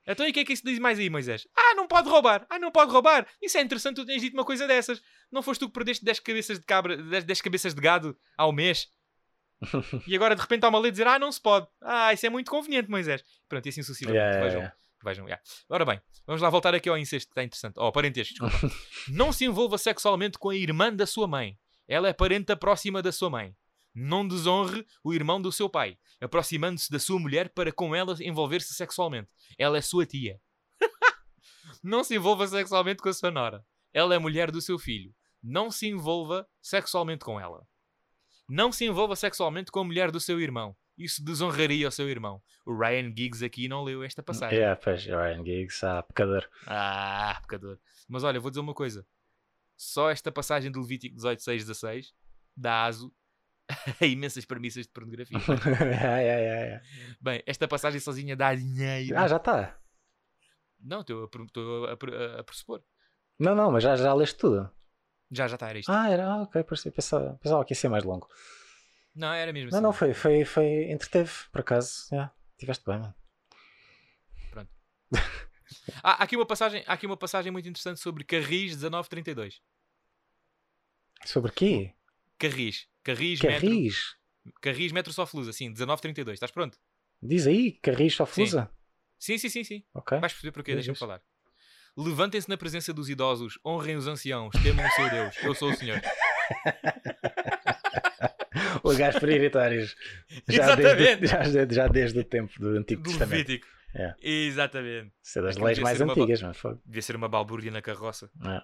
[0.06, 1.46] Então e o que é que isso diz mais aí, Moisés?
[1.56, 2.44] Ah, não pode roubar.
[2.50, 3.26] Ah, não pode roubar.
[3.40, 5.00] Isso é interessante, tu tens dito uma coisa dessas.
[5.32, 8.52] Não foste tu que perdeste 10 cabeças de cabra, 10, 10 cabeças de gado ao
[8.52, 8.88] mês?
[10.06, 11.66] E agora de repente há uma lei dizer, ah, não se pode.
[11.80, 13.24] Ah, isso é muito conveniente, Moisés.
[13.48, 14.20] Pronto, e assim sucessivamente.
[14.22, 14.58] Yeah, Vejam.
[14.60, 14.76] yeah.
[15.04, 15.42] Vejam, yeah.
[15.68, 17.74] Ora bem, vamos lá voltar aqui ao incesto, que está interessante.
[17.76, 18.74] Oh, parentesco, desculpa.
[19.12, 21.58] não se envolva sexualmente com a irmã da sua mãe.
[21.86, 23.54] Ela é parenta próxima da sua mãe.
[23.94, 28.72] Não desonre o irmão do seu pai, aproximando-se da sua mulher para com ela envolver-se
[28.72, 29.28] sexualmente.
[29.58, 30.40] Ela é sua tia.
[31.84, 33.64] não se envolva sexualmente com a sua nora.
[33.92, 35.14] Ela é mulher do seu filho.
[35.42, 37.68] Não se envolva sexualmente com ela.
[38.48, 40.74] Não se envolva sexualmente com a mulher do seu irmão.
[40.96, 42.40] Isso desonraria o seu irmão.
[42.64, 44.58] O Ryan Giggs aqui não leu esta passagem.
[44.58, 46.48] Yeah, pois, Ryan Giggs, ah, pecador.
[46.66, 47.78] Ah, pecador.
[48.08, 49.06] Mas olha, vou dizer uma coisa.
[49.76, 52.14] Só esta passagem de Levítico 18, 6, 16
[52.56, 53.12] dá aso
[54.00, 55.36] a imensas premissas de pornografia.
[55.66, 56.82] yeah, yeah.
[57.20, 59.18] Bem, esta passagem sozinha dá dinheiro.
[59.18, 59.76] Ah, já está.
[60.80, 61.24] Não, estou
[61.88, 62.82] a, a, pre- a pressupor.
[63.38, 64.70] Não, não, mas já, já leste tudo.
[65.30, 65.90] Já, já está, era isto.
[65.90, 66.62] Ah, era, ah, ok,
[66.94, 68.28] pensava, pensava que ia ser mais longo.
[69.14, 69.82] Não, era mesmo Não, assim.
[69.84, 72.08] não, foi, foi, foi, entreteve, por acaso.
[72.10, 72.32] Yeah.
[72.58, 73.14] Tiveste bem, mano.
[76.02, 79.60] Há, há aqui uma passagem, aqui uma passagem muito interessante sobre Carris 1932.
[81.24, 81.94] Sobre quê?
[82.38, 82.88] Carris.
[83.02, 84.16] Carris, metro, Carris?
[84.60, 86.36] Carris Metro Soflusa, sim, 1932.
[86.36, 86.78] Estás pronto?
[87.22, 88.70] Diz aí, Carris só fusa?
[89.18, 89.84] Sim, sim, sim, sim.
[89.94, 90.18] Ok.
[90.18, 91.22] Vais perceber porquê, deixa-me falar.
[91.96, 95.36] Levantem-se na presença dos idosos, honrem os anciãos, temam o seu Deus.
[95.42, 96.00] Eu sou o Senhor.
[98.84, 99.96] Os gajos prioritários.
[100.48, 103.48] Já desde, já, desde- já desde o tempo do Antigo Do Testamento.
[103.48, 103.66] Levítico.
[103.96, 104.14] É.
[104.20, 105.12] Exatamente.
[105.22, 106.80] Isso é das leis mais ser uma antigas, mas fogo.
[106.84, 108.28] Devia ser uma balbúrdia na carroça.
[108.44, 108.60] É,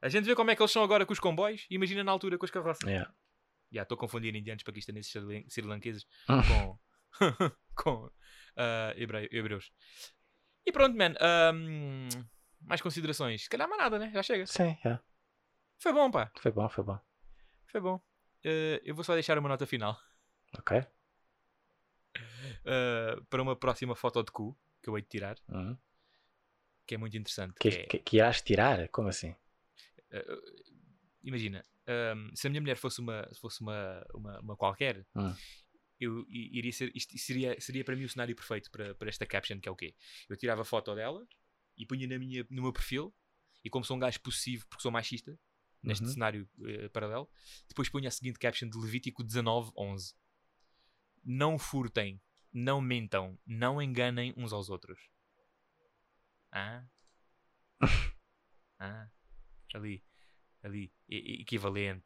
[0.00, 1.66] A gente vê como é que eles são agora com os comboios.
[1.70, 2.88] Imagina na altura com as carroças.
[2.88, 3.06] é.
[3.70, 6.78] Já estou a confundir indianos, paquistaneses, sri- sri-lanqueses Hum.
[7.16, 8.10] com, com
[8.56, 9.72] ah, hebreu- hebreus.
[10.66, 11.14] E pronto, man.
[11.20, 12.08] ahm,
[12.60, 13.44] mais considerações.
[13.44, 14.10] Se calhar mais nada, né?
[14.12, 14.46] Já chega.
[14.46, 14.98] Sim, é.
[15.78, 16.30] Foi bom, pá.
[16.38, 16.98] foi bom, foi bom.
[17.70, 18.00] Foi bom.
[18.44, 19.96] Eh, eu vou só deixar uma nota final
[20.58, 20.72] Ok.
[22.64, 25.78] eh, para uma próxima foto de cu que eu hei de tirar, Uhum.
[26.86, 27.54] que é muito interessante.
[27.60, 28.78] Que, que é- que, que irás tirar?
[28.94, 29.34] Como assim?
[30.10, 30.24] eh,
[31.22, 35.34] imagina, ahm, se a minha mulher fosse uma, se fosse uma, uma, uma qualquer, Hum.
[36.00, 39.60] eu iria ser, isto seria, seria para mim o cenário perfeito para, para esta caption,
[39.60, 39.94] que é o quê?
[40.28, 41.26] Eu tirava a foto dela
[41.76, 43.14] e punha na minha, no meu perfil,
[43.64, 45.38] e como sou um gajo possessivo porque sou machista,
[45.82, 46.12] neste Uhum.
[46.12, 47.28] cenário eh, paralelo,
[47.68, 50.14] depois punha a seguinte caption de Levítico 19, 11.
[51.24, 52.20] Não furtem,
[52.52, 54.98] não mentam, não enganem uns aos outros.
[56.52, 56.84] Ah?
[58.78, 59.06] Ah?
[59.74, 60.04] Ali,
[60.62, 62.04] ali, e- equivalente.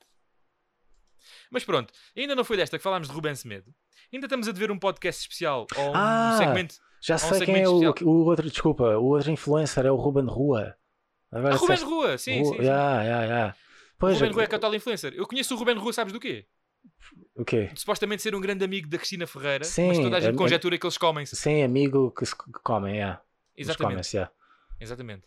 [1.50, 3.74] Mas pronto, ainda não foi desta que falámos de Ruben Semedo.
[4.12, 6.36] Ainda estamos a dever um podcast especial ou um Ah!
[6.38, 6.76] segmento.
[7.00, 10.26] Já um sei quem é o, o outro, desculpa, o outro influencer é o Ruben
[10.26, 10.76] Rua.
[11.32, 12.56] Agora Ah, Ruben Rua, sim, Ru- sim.
[12.58, 12.62] sim.
[12.64, 13.56] Ya, ya, ya.
[13.98, 15.14] Pois, Ruben é- Rua é católico influencer.
[15.14, 16.46] Eu conheço o Ruben Rua, sabes do quê?
[17.34, 17.66] o quê?
[17.72, 20.38] De supostamente ser um grande amigo da Cristina Ferreira, Sim, mas toda a gente é-
[20.38, 21.34] conjetura que eles comem-se.
[21.36, 23.20] Sem amigo que se comem, yeah.
[23.56, 23.92] Eles Exatamente.
[23.94, 24.32] comem-se, yeah.
[24.80, 25.24] Exatamente.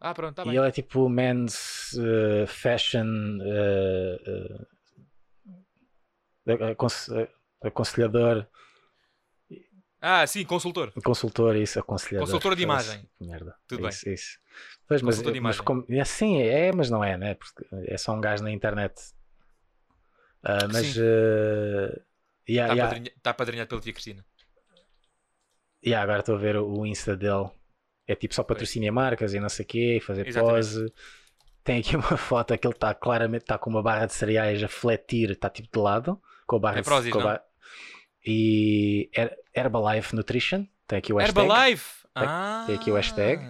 [0.00, 0.56] Ah, pronto, E bem.
[0.56, 3.06] ele é tipo men's uh, fashion
[3.40, 4.62] uh,
[6.52, 7.28] uh,
[7.62, 8.46] aconselhador,
[10.08, 10.92] Ah, sim, consultor.
[11.02, 12.26] consultor, isso, aconselhador.
[12.28, 13.08] Consultor de imagem.
[13.20, 13.56] Merda.
[13.66, 14.38] Tudo isso, Isso.
[14.86, 15.64] Pois, mas, Consultor de mas imagem.
[15.64, 17.34] como, é assim, é, mas não é, né?
[17.34, 18.94] Porque é só um gajo na internet.
[20.44, 21.00] Ah, mas Sim.
[21.00, 22.00] uh,
[22.48, 24.24] yeah, Está yeah, padrinha- está apadrinhado pela tia Cristina.
[25.84, 27.50] yeah, agora estou a ver o Insta dele.
[28.06, 30.54] É tipo só patrocínio a marcas e não sei o quê, fazer Exatamente.
[30.54, 30.92] pose.
[31.64, 34.68] Tem aqui uma foto que ele está claramente está com uma barra de cereais a
[34.68, 37.42] fletir, está tipo de lado, com a barra É de Prozis, com a
[38.26, 41.46] E Her- Herbalife Nutrition, tem aqui o hashtag.
[41.48, 42.02] Herbalife!
[42.14, 43.42] Tem- ah, tem aqui o hashtag.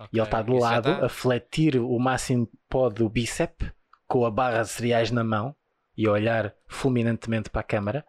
[0.00, 1.06] ok, E ele está de lado está.
[1.06, 3.70] a fletir o máximo que pode o bíceps
[4.06, 5.54] com a barra de cereais na mão
[5.96, 8.04] e a olhar fulminantemente para a câmara.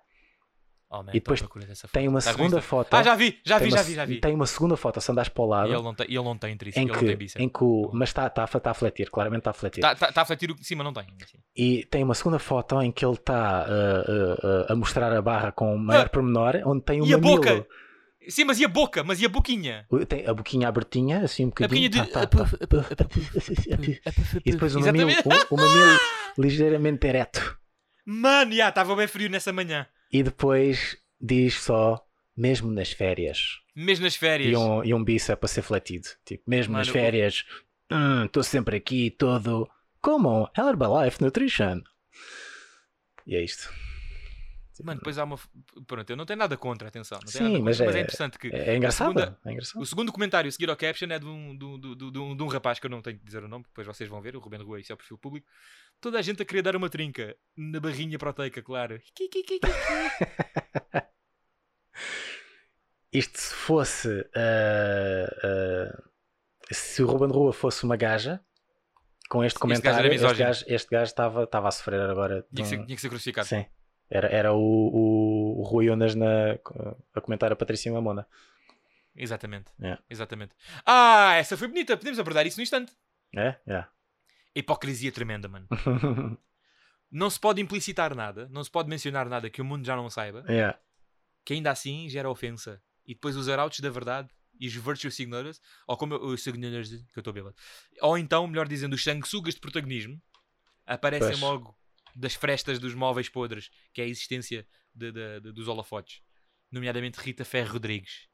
[0.92, 1.40] Oh, man, e depois.
[1.92, 2.92] Tem uma no segunda foto.
[2.96, 4.20] Ah, já vi, já vi, uma já vi, já vi.
[4.20, 5.74] Tem uma segunda foto se andares para o E lado.
[5.74, 7.46] ele não tem, ele não tem tríceps, em ele não tem que, bíceps.
[7.46, 9.84] em que o, mas está tá, a- tá a fletir, claramente está a fletir.
[9.86, 11.06] Está tá, tá a fletir o que cima, não tem.
[11.24, 11.38] assim.
[11.56, 15.22] E tem uma segunda foto em que ele está uh, uh, uh, a mostrar a
[15.22, 16.10] barra com o maior Ah!
[16.10, 17.36] pormenor, onde tem o E a mamilo.
[17.36, 17.68] boca?
[18.28, 19.04] Sim, mas e a boca?
[19.04, 19.86] Mas e a boquinha?
[20.08, 21.90] Tem a boquinha abertinha, assim um A boquinha bocadinho.
[21.90, 22.12] de...
[22.12, 22.46] tá, tá,
[22.96, 23.06] tá.
[24.46, 25.12] E depois o mamilo,
[25.50, 26.00] o, o mamilo
[26.38, 27.58] ligeiramente ereto.
[28.06, 29.86] Mano, já, estava bem frio nessa manhã.
[30.12, 32.04] E depois diz só,
[32.36, 33.60] mesmo nas férias.
[33.76, 34.52] Mesmo nas férias.
[34.52, 36.08] E um, e um bíceps a ser fletido.
[36.26, 37.46] Tipo, mesmo nas Mano, férias,
[38.26, 39.70] estou sempre aqui todo.
[40.02, 40.50] Como?
[40.58, 41.82] Herbalife Nutrition.
[43.28, 43.70] E é isto.
[44.82, 45.38] Mano, depois há uma...
[45.86, 47.20] Pronto, eu não tenho nada contra, atenção.
[47.26, 48.48] Sim, nada contra, mas mas, é- é interessante que...
[48.48, 49.08] É, é engraçado.
[49.10, 49.82] segunda- É engraçado.
[49.82, 52.44] O segundo comentário a seguir ao caption é de um, de, um- de um- de
[52.44, 54.40] um- rapaz que eu não tenho de dizer o nome, depois vocês vão ver, o
[54.40, 55.46] Ruben Rua, isso é o perfil público,
[56.02, 59.00] Toda a gente a querer dar uma trinca na barrinha proteica, claro.
[63.12, 64.26] Isto se fosse.
[64.36, 66.04] ah, ah,
[66.72, 68.40] se o Ruben Rua fosse uma gaja,
[69.30, 72.46] com este comentário, este gajo, estava, estava a sofrer agora.
[72.54, 73.48] Tinha que, ser, tinha que ser crucificado.
[73.48, 73.66] Sim.
[74.10, 76.54] Era, era o, o, o Rui Unas na,
[77.14, 78.28] a comentar a Patrícia Mamona.
[79.16, 79.72] Exatamente.
[79.82, 79.98] É.
[80.10, 80.56] Exatamente.
[80.86, 81.98] Ah, essa foi bonita.
[81.98, 82.94] Podemos abordar isso no instante.
[83.36, 83.56] É?
[83.68, 83.86] É.
[84.56, 85.68] Hipocrisia tremenda, mano.
[87.12, 90.12] Não se pode implicitar nada, não se pode mencionar nada que o mundo já não
[90.12, 90.78] saiba, é.
[91.44, 92.80] que ainda assim gera ofensa.
[93.04, 96.90] E depois os arautos da verdade e os virtue signalers, ou como eu- os signalers,
[96.90, 97.56] que eu estou bêbado,
[98.02, 100.22] ou então, melhor dizendo, os sanguessugas de protagonismo,
[100.86, 101.40] aparecem Pois.
[101.42, 101.76] logo
[102.16, 106.22] das frestas dos móveis podres, que é a existência de- de- de- dos holofotes.
[106.72, 108.28] Nomeadamente Rita Ferro Rodrigues.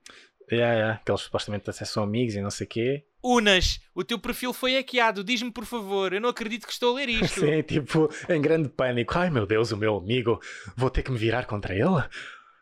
[0.49, 0.99] É, é.
[1.03, 3.05] Que eles supostamente até são amigos e não sei o quê.
[3.23, 6.99] Unas, o teu perfil foi hackeado, diz-me por favor, eu não acredito que estou a
[6.99, 7.39] ler isto.
[7.39, 9.17] Sim, tipo, em grande pânico.
[9.17, 10.39] Ai meu Deus, o meu amigo,
[10.75, 12.03] vou ter que me virar contra ele?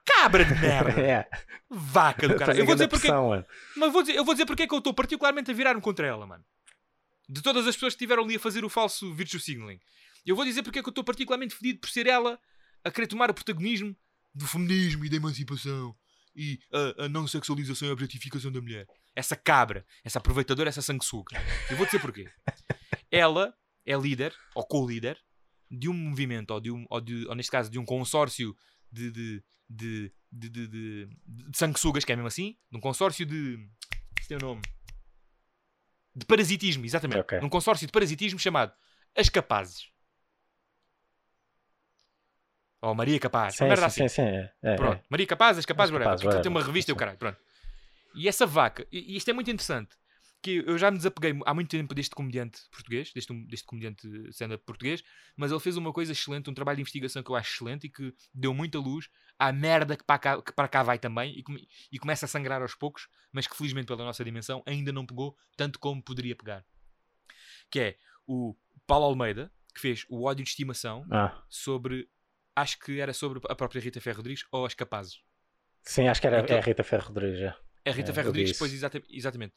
[0.06, 0.94] Cabra de merda!
[1.02, 1.28] É.
[1.70, 2.60] Vaca do caralho.
[2.60, 3.46] Eu vou dizer porque, pressão, mano.
[3.76, 6.06] mas vou dizer, eu vou dizer porque é que eu estou particularmente a virar-me contra
[6.06, 6.44] ela, mano.
[7.28, 9.80] De todas as pessoas que estiveram ali a fazer o falso virtue signaling.
[10.26, 12.40] Eu vou dizer porque é que eu estou particularmente fedido por ser ela
[12.84, 13.96] a querer tomar o protagonismo
[14.34, 15.96] do feminismo e da emancipação
[16.36, 18.88] e a, a não sexualização e a objetificação da mulher.
[19.16, 21.38] Essa cabra, essa aproveitadora, essa sanguessuga.
[21.70, 22.30] Eu vou dizer porquê.
[23.12, 23.54] Ela
[23.86, 25.20] é líder, ou co-líder,
[25.70, 28.56] de um movimento, ou, de um, ou, de, ou neste caso de um consórcio
[28.92, 33.26] de, de, de, de, de, de, de sanguessugas, que é mesmo assim, de um consórcio
[33.26, 33.58] de.
[34.22, 34.62] Se tem o nome.
[36.16, 37.22] De parasitismo, exatamente.
[37.22, 37.40] Ok.
[37.40, 38.72] De um consórcio de parasitismo chamado
[39.16, 39.92] As Capazes.
[42.84, 43.56] Ou Maria Capaz.
[43.56, 44.10] Sim, merda sim, assim.
[44.10, 44.98] sim, sim, é, é, Pronto.
[45.00, 45.04] é.
[45.10, 46.28] Maria Capaz, as Capazes, As whatever.
[46.28, 47.18] Aquilo tem uma revista e o caralho.
[47.18, 47.40] Pronto.
[48.16, 49.96] E essa vaca, e isto é muito interessante,
[50.42, 54.64] que eu já me desapeguei há muito tempo deste comediante português, deste, deste comediante stand-up
[54.66, 55.02] português,
[55.38, 57.90] mas ele fez uma coisa excelente, um trabalho de investigação que eu acho excelente e
[57.90, 59.08] que deu muita luz
[59.40, 62.28] à merda que para cá, que para cá vai também e, come- e começa a
[62.28, 66.36] sangrar aos poucos, mas que felizmente pela nossa dimensão ainda não pegou tanto como poderia
[66.36, 66.66] pegar.
[67.72, 67.98] Que é
[68.28, 68.56] o
[68.86, 72.08] Paulo Almeida, que fez o ódio de estimação Ah, sobre,
[72.56, 75.20] acho que era sobre a própria Rita Ferro Rodrigues ou as Capazes.
[75.82, 77.40] sim, acho que era Então- é a Rita Ferro Rodrigues.
[77.42, 77.56] é.
[77.86, 79.54] A Rita É, Ferro Rodrigues, depois, exata- exatamente.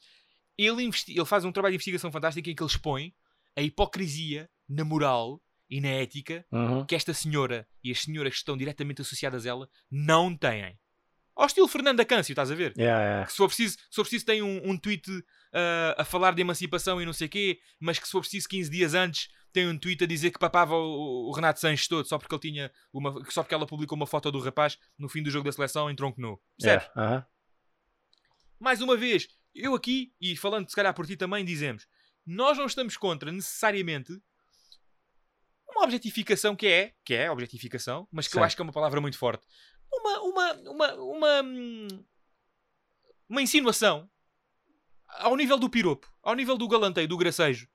[0.57, 3.15] Ele, ele faz um trabalho de investigação fantástico em que ele expõe
[3.55, 6.85] a hipocrisia na moral e na ética Uhum.
[6.85, 10.77] que esta senhora e as senhoras que estão diretamente associadas a ela não têm.
[11.37, 12.73] Ao estilo Fernanda Câncio, estás a ver?
[12.75, 13.25] Yeah, yeah.
[13.27, 15.07] Que se for preciso, se for preciso tem um, um tweet
[15.53, 18.71] ah, a falar de emancipação e não sei quê, mas que se for preciso 15
[18.71, 22.17] dias antes tem um tweet a dizer que papava o, o Renato Sanches todo só
[22.17, 25.29] porque ele tinha uma, só porque ela publicou uma foto do rapaz no fim do
[25.29, 26.41] jogo da seleção em tronco nu.
[26.57, 26.87] Percebes?
[26.95, 27.25] Yeah, aham.
[28.59, 31.87] mais uma vez, eu aqui, e falando se calhar por ti também, dizemos:
[32.25, 34.19] nós não estamos contra necessariamente
[35.69, 38.45] uma objetificação que é, que é objetificação, mas que eu Sim.
[38.45, 39.45] acho que é uma palavra muito forte.
[39.91, 41.87] Uma, uma, uma, uma, hum,
[43.29, 44.09] uma insinuação
[45.19, 47.67] ao nível do piropo, ao nível do galanteio, do gracejo,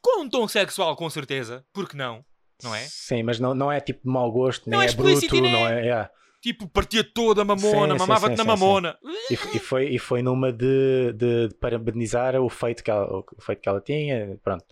[0.00, 2.24] com um tom sexual, com certeza, porque não?
[2.62, 2.86] Não é?
[2.86, 5.68] Sim, mas não, não é tipo mau gosto, nem Não é é, bruto, nem não
[5.68, 6.10] é- é.
[6.44, 8.98] Tipo, partia toda a mamona, mamava-te sim, na sim, mamona.
[9.30, 13.24] E, e foi, e foi numa de, de, de parabenizar o feito, que ela, o
[13.40, 14.38] feito que ela tinha.
[14.44, 14.62] Pronto.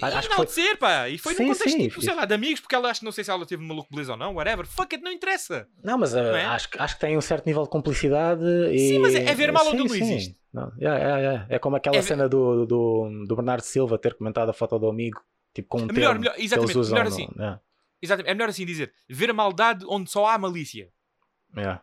[0.00, 1.10] E Acho que foi- enaltecer, pá.
[1.10, 3.04] E foi Sim, num contexto sim, tipo, sei lá, de amigos, porque ela acho que
[3.04, 4.64] não sei se ela teve maluco beleza ou não, whatever.
[4.66, 5.68] Fuck it, não interessa.
[5.84, 6.46] Não, mas uh, Não é?
[6.46, 8.42] acho, que- acho que tem um certo nível de cumplicidade.
[8.72, 8.78] E...
[8.78, 10.38] Sim, mas é- é ver mal onde não existe.
[10.54, 11.46] Não, yeah, yeah.
[11.50, 14.88] É como aquela É cena do, do, do Bernardo Silva ter comentado a foto do
[14.88, 15.20] amigo,
[15.52, 17.28] tipo com um É melhor, termo melhor, exatamente, melhor no- assim.
[17.36, 17.60] yeah,
[18.02, 18.90] Exatamente, é melhor assim dizer.
[19.10, 20.88] Ver a maldade onde só há malícia.
[21.56, 21.82] Yeah.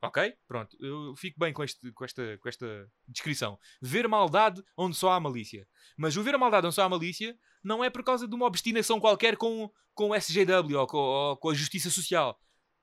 [0.00, 0.32] Ok?
[0.46, 3.58] Pronto, eu fico bem com, este, com, esta, com esta descrição.
[3.82, 5.66] Ver maldade onde só há malícia.
[5.96, 8.46] Mas o ver a maldade onde só há malícia não é por causa de uma
[8.46, 12.40] obstinação qualquer com, com o SGW ou com, ou com a justiça social.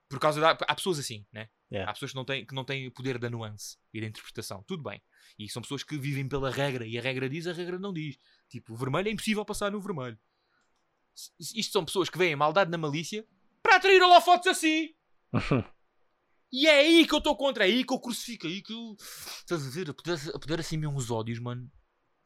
[0.09, 0.51] Por causa da.
[0.51, 1.49] Há pessoas assim, né?
[1.71, 1.89] Yeah.
[1.89, 4.63] Há pessoas que não, têm, que não têm o poder da nuance e da interpretação.
[4.67, 5.01] Tudo bem.
[5.39, 8.19] E são pessoas que vivem pela regra e a regra diz, a regra não diz.
[8.49, 10.17] Tipo, o vermelho é impossível passar no vermelho.
[11.39, 13.25] Isto são pessoas que veem a maldade na malícia
[13.63, 14.93] para atrair holofotes assim.
[16.51, 18.71] E é aí que eu estou contra, é aí que eu crucifico, é aí que
[18.73, 18.95] eu.
[18.99, 19.89] Estás a ver?
[19.89, 21.69] A poder, a poder assim uns ódios, mano.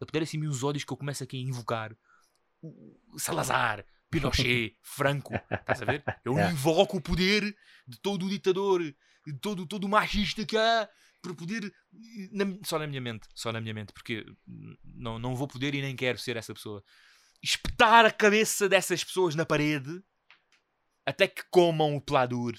[0.02, 1.96] A poder assim uns ódios que eu começo aqui a invocar.
[3.18, 5.34] Salazar, Pinochet, Franco.
[5.52, 6.04] Estás a ver?
[6.26, 6.52] Eu Yeah.
[6.52, 7.44] invoco o poder
[7.88, 10.88] de todo o ditador, de todo, todo o machista que há,
[11.22, 11.74] para poder.
[12.32, 14.26] na- só na minha mente, só na minha mente, porque
[14.84, 16.84] não, não vou poder e nem quero ser essa pessoa.
[17.42, 20.02] Espetar a cabeça dessas pessoas na parede
[21.06, 22.54] até que comam o pladur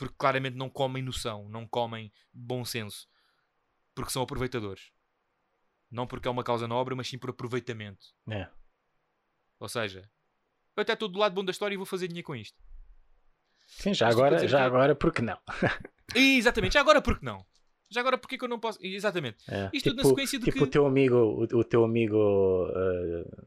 [0.00, 3.06] porque claramente não comem noção, não comem bom senso,
[3.94, 4.90] porque são aproveitadores.
[5.90, 8.06] Não porque é uma causa nobre, mas sim por aproveitamento.
[8.26, 8.50] Yeah.
[9.58, 10.10] Ou seja,
[10.74, 12.58] eu até estou do lado bom da história e vou fazer dinheiro com isto.
[13.66, 15.38] Sim, já agora, já que- agora, porque não?
[16.14, 17.44] Exatamente, já agora porque não?
[17.90, 18.78] Já agora porque que eu não posso.
[18.82, 19.44] Exatamente.
[19.52, 21.84] É, Isto tudo na tipo, sequência de tipo que- o teu amigo, o, o teu
[21.84, 23.46] amigo, uh,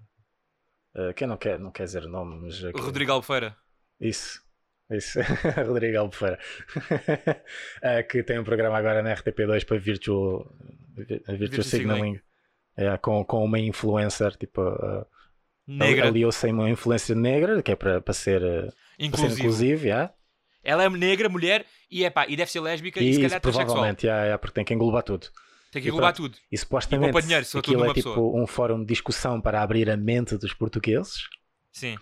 [1.09, 3.57] uh, que não quer, não quer dizer nome, mas O aquele- Rodrigo Albufeira.
[3.99, 4.43] Isso,
[4.91, 5.19] isso,
[5.65, 6.39] Rodrigo Albufeira,
[7.81, 10.51] Eh, que tem um programa agora na RTP2 para Virtual,
[10.95, 12.19] Virtual, Virtual Signaling,
[12.75, 15.05] É, com, com uma influencer, tipo, uh,
[15.67, 16.07] Negra.
[16.07, 18.73] aliou-se uma influencer negra, que é para, para ser, uh,
[19.11, 20.13] para ser yeah.
[20.63, 24.05] Ela é negra, mulher e, epá, e deve ser lésbica e, e se calhar provavelmente,
[24.05, 25.27] yeah, yeah, porque tem que englobar tudo.
[25.71, 26.37] Tem que e englobar tudo.
[26.51, 28.41] E supostamente poupa dinheiro, aquilo é tipo pessoa.
[28.41, 31.27] um fórum de discussão para abrir a mente dos portugueses.
[31.71, 31.95] Sim.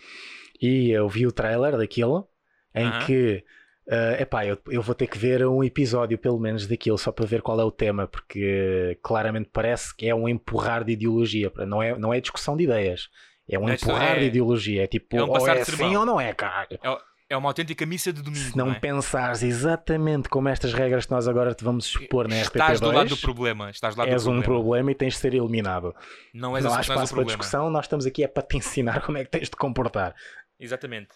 [0.62, 2.31] E eu vi o trailer daquilo
[2.76, 3.44] em que
[3.88, 7.26] eh, epá, eu, eu vou ter que ver um episódio pelo menos daquilo só para
[7.26, 11.66] ver qual é o tema, porque claramente parece que é um empurrar de ideologia, para-
[11.66, 13.10] não é, não é discussão de ideias,
[13.50, 15.94] é um é empurrar é- de ideologia, é tipo, é um ou é sermão.
[16.00, 16.80] ou não é, caralho.
[17.28, 18.44] É uma autêntica missa de domingo.
[18.44, 18.80] Se não não é?
[18.80, 23.08] pensares exatamente como estas regras que nós agora te vamos expor na Estás do lado
[23.08, 23.70] do RTP2, problema.
[23.70, 24.62] Estás do lado és do um problema.
[24.64, 25.96] problema e tens de ser eliminado.
[26.34, 27.28] Não és não a há espaço para problema.
[27.38, 30.14] discussão, nós estamos aqui é para te ensinar como é que tens de comportar.
[30.60, 31.08] Exatamente.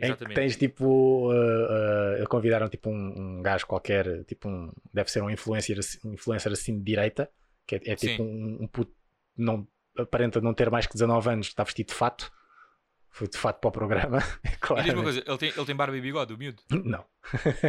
[0.00, 0.34] Em que Exatamente.
[0.34, 1.30] tens tipo.
[1.32, 4.72] Uh, uh, convidaram tipo um, um gajo qualquer, tipo um.
[4.92, 7.30] Deve ser um influencer, assim- um influencer assim de direita,
[7.66, 8.92] que é, é tipo um, um puto.
[9.36, 9.66] Não,
[9.98, 12.32] aparenta não ter mais que 19 anos, está vestido de fato.
[13.12, 14.18] Foi de fato para o programa.
[14.78, 16.62] E diz-me uma coisa, ele tem, ele tem barba e bigode, o miúdo?
[16.84, 17.04] Não.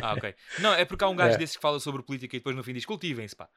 [0.04, 0.36] Ah, ok.
[0.60, 1.38] Não, é porque há um gajo É.
[1.38, 3.50] desses que fala sobre política e depois no fim diz cultivem-se, pá.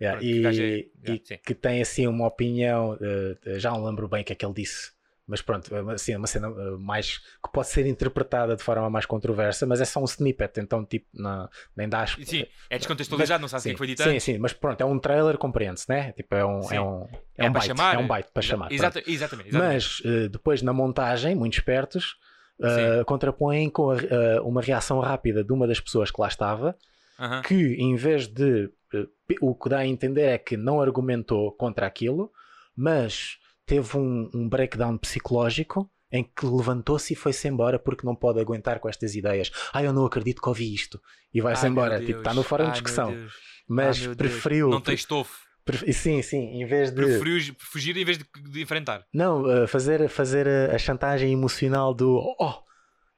[0.00, 3.84] Yeah, Pronto, que é- e, yeah, e que tem assim uma opinião, uh, já não
[3.84, 4.92] lembro bem o que é que ele disse,
[5.32, 8.88] mas pronto, é uma- assim, uma cena uh, mais que pode ser interpretada de forma
[8.90, 12.76] mais controversa, mas é só um snippet, então tipo, não, nem dá as- sim, é
[12.78, 15.38] descontextualizado, não sabes o que é foi dito sim, sim, mas pronto, é um trailer,
[15.38, 16.12] compreende-se, né?
[16.12, 16.76] Tipo, é um, Sim.
[16.76, 17.94] é um, é É um para byte, chamar.
[17.94, 18.66] é um byte para chamar.
[18.68, 18.74] Pronto.
[18.78, 19.52] exatamente, exatamente.
[19.54, 22.16] Mas eh, depois na montagem, muito espertos,
[22.62, 23.04] eh, Sim.
[23.06, 26.76] contrapõem com a- eh, uma reação rápida de uma das pessoas que lá estava,
[27.18, 27.40] Aham.
[27.42, 31.50] que em vez de eh, pe- o que dá a entender é que não argumentou
[31.52, 32.30] contra aquilo,
[32.76, 38.38] mas teve um, um breakdown psicológico em que levantou-se e foi-se embora porque não pode
[38.38, 39.50] aguentar com estas ideias.
[39.72, 41.00] Ah, eu não acredito que ouvi isto.
[41.32, 42.04] E vai-se embora.
[42.04, 43.16] Tipo, está no fórum de discussão.
[43.66, 44.68] Mas Ai, preferiu.
[44.68, 45.40] Não tem estofo.
[45.64, 46.96] pref- Sim, sim, em vez de.
[46.96, 49.06] Preferiu fugir em vez de, de enfrentar.
[49.12, 52.54] Não, uh, fazer, fazer a, a chantagem emocional do oh,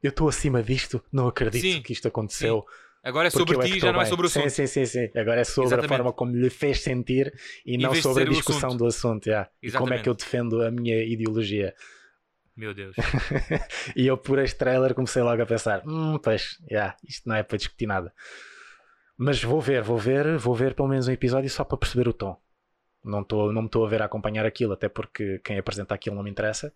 [0.01, 2.65] eu estou acima disto, não acredito Sim, que isto aconteceu.
[3.05, 4.49] Agora é sobre é ti, já não é bem." sobre o assunto.
[4.49, 5.19] Sim, sim, sim, sim.
[5.19, 5.93] Agora é sobre Exatamente.
[5.93, 7.33] a forma como lhe fez sentir
[7.67, 8.79] e Em não sobre a discussão assunto.
[8.79, 9.27] do assunto.
[9.27, 9.51] yeah.
[9.63, 11.75] E como é que eu defendo a minha ideologia.
[12.57, 12.97] Meu Deus.
[13.95, 17.43] e eu, por este trailer, comecei logo a pensar: hum, pois, yeah, isto não é
[17.43, 18.13] para discutir nada.
[19.17, 22.13] Mas vou ver, vou ver, vou ver pelo menos um episódio só para perceber o
[22.13, 22.37] tom.
[23.05, 26.17] Não, tô, não me estou a ver a acompanhar aquilo, até porque quem apresenta aquilo
[26.17, 26.73] não me interessa.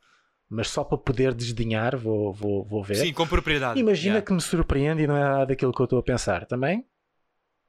[0.50, 2.94] Mas só para poder desdenhar, vou, vou, vou ver.
[2.96, 3.78] Sim, com propriedade.
[3.78, 4.26] Imagina Yeah.
[4.26, 6.46] que me surpreende e não é nada daquilo que eu estou a pensar.
[6.46, 6.86] Também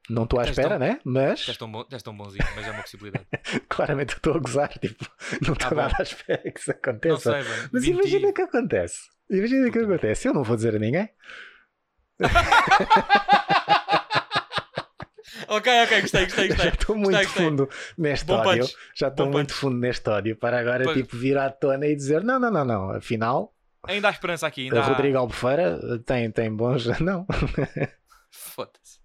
[0.10, 1.00] não estou à espera, tão- né?
[1.04, 3.26] Mas Estás tão, bom, tão bonzinho, mas é uma possibilidade.
[3.68, 4.70] claramente eu estou a gozar.
[4.80, 5.06] Tipo,
[5.46, 5.76] não estou bom.
[5.76, 7.32] nada à espera que isso não aconteça.
[7.34, 7.70] sei, mano.
[7.74, 9.00] Mas 20 imagina que acontece.
[9.30, 10.28] Imagina que acontece.
[10.30, 11.10] Eu não vou dizer a ninguém.
[15.50, 16.72] Ok, ok, gostei, gostei, Já gostei.
[16.72, 17.44] estou muito Gostei, gostei.
[17.46, 18.64] fundo neste Bom ódio.
[18.64, 18.76] punch.
[18.96, 19.60] Já estou muito punch.
[19.60, 22.92] fundo neste ódio para agora tipo vir à tona e dizer não, não, não, não.
[22.92, 23.54] Afinal,
[23.88, 24.64] Ainda há esperança aqui.
[24.66, 24.88] Ainda a há...
[24.88, 26.86] Rodrigo Albufeira tem, tem bons.
[27.00, 27.26] Não.
[28.30, 29.00] Foda-se.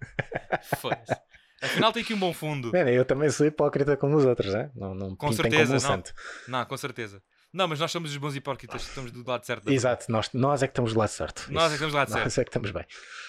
[0.77, 1.15] Foda-se.
[1.63, 2.73] Afinal tem aqui um bom fundo.
[2.73, 4.71] Man, eu também sou hipócrita como os outros, né?
[4.75, 5.81] não, não Com certeza, como um não.
[5.81, 6.13] santo.
[6.49, 7.23] Não, com certeza.
[7.53, 9.71] Não, mas nós somos os bons hipócritas, estamos do lado certo.
[9.71, 11.47] Exato, nós, nós é que estamos do lado certo.
[11.53, 11.85] Nós é que Isso.
[11.85, 12.39] estamos do lado Nós certo.
[12.41, 12.85] é que estamos bem.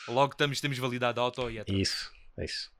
[0.07, 1.69] Logo estamos, temos validade auto e etc.
[1.69, 2.71] Isso, é isso.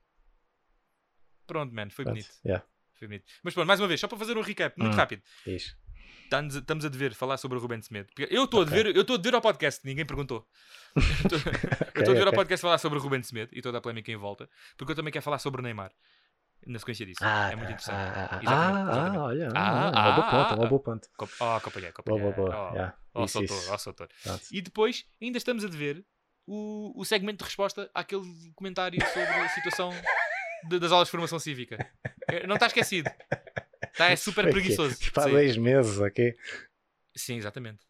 [1.46, 2.28] Pronto, man, foi bonito.
[2.44, 2.64] yeah,
[2.98, 3.24] Foi bonito.
[3.42, 4.96] Mas pronto, mais uma vez, só para fazer um recap, muito Hum.
[4.96, 5.22] rápido.
[5.46, 5.76] isso.
[6.24, 8.08] Estamos a, estamos a dever falar sobre o Ruben Semedo.
[8.18, 10.44] Eu estou a dever, eu estou a dever ao podcast, ninguém perguntou.
[10.96, 12.36] Eu estou- estou a dever ao ok.
[12.38, 15.12] podcast falar sobre o Ruben Semedo e toda a polémica em volta, porque eu também
[15.12, 15.92] quero falar sobre o Neymar.
[16.66, 17.20] Na sequência disso.
[17.22, 17.72] Ah, é muito tá.
[17.74, 17.96] interessante.
[17.96, 19.16] Ah, ah, Exatamente, ah, exatamente.
[19.18, 20.80] ah, olha, Ah, ah, ah, uma boa ponta, ah, ah.
[20.80, 21.08] ponta.
[21.16, 21.92] Cop- Oh, copaguei.
[22.04, 22.70] boa, boa.
[22.70, 22.96] Oh, yeah.
[23.14, 24.38] oh, Isso, oh.
[24.50, 26.04] E depois ainda estamos a dever
[26.46, 28.24] o, o segmento de resposta àquele
[28.56, 29.90] comentário sobre a situação
[30.68, 31.76] de- das aulas de formação cívica.
[32.28, 33.10] Eh, Não está esquecido.
[33.92, 34.96] Está, é super preguiçoso.
[35.16, 35.30] Há Sim.
[35.30, 36.34] dois meses, ok?
[37.16, 37.84] Sim, exatamente.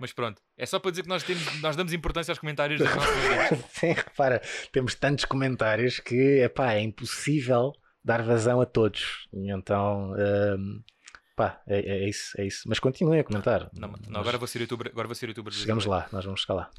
[0.00, 2.96] Mas pronto, é só para dizer que nós, temos, nós damos importância aos comentários nossos
[2.98, 3.64] ouvintes.
[3.78, 4.42] Sim, repara,
[4.72, 7.72] temos tantos comentários que epá, é impossível
[8.04, 9.28] dar vazão a todos.
[9.32, 10.12] Então,
[10.58, 10.82] hum,
[11.36, 12.62] pá, é, é isso, é isso.
[12.68, 13.70] Mas continuem a comentar.
[13.74, 15.80] Não, não, agora vou ser youtuber, agora vou ser youtuber brasileiro.
[15.80, 16.70] Chegamos lá, nós vamos chegar lá.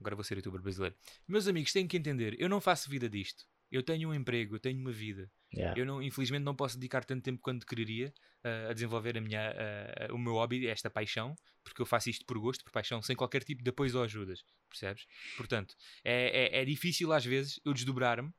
[0.00, 0.96] Agora vou ser youtuber brasileiro.
[1.28, 3.44] Meus amigos, têm que entender, eu não faço vida disto.
[3.72, 5.30] Eu tenho um emprego, eu tenho uma vida.
[5.54, 5.78] Yeah.
[5.80, 8.12] Eu não, infelizmente não posso dedicar tanto tempo quanto quereria
[8.44, 11.34] ah, a desenvolver a minha, ah, o meu hobby, esta paixão,
[11.64, 14.44] porque eu faço isto por gosto, por paixão, sem qualquer tipo de apoio ou ajudas,
[14.68, 15.06] percebes?
[15.36, 15.74] Portanto,
[16.04, 18.32] é, é, é difícil às vezes eu desdobrar-me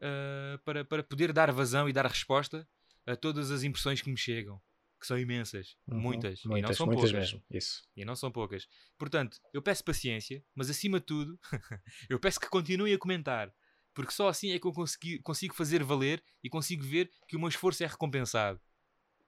[0.00, 2.66] ah, para, para poder dar vazão e dar resposta
[3.06, 4.60] a todas as impressões que me chegam,
[5.00, 6.00] que são imensas, Uhum.
[6.00, 7.32] muitas, e não Muitas, são muitas poucas.
[7.32, 7.44] mesmo.
[7.50, 7.82] Isso.
[7.94, 8.66] E não são poucas.
[8.98, 11.38] Portanto, eu peço paciência, mas acima de tudo,
[12.08, 13.54] eu peço que continuem a comentar.
[13.94, 17.38] Porque só assim é que eu consegui- consigo fazer valer e consigo ver que o
[17.38, 18.60] meu esforço é recompensado.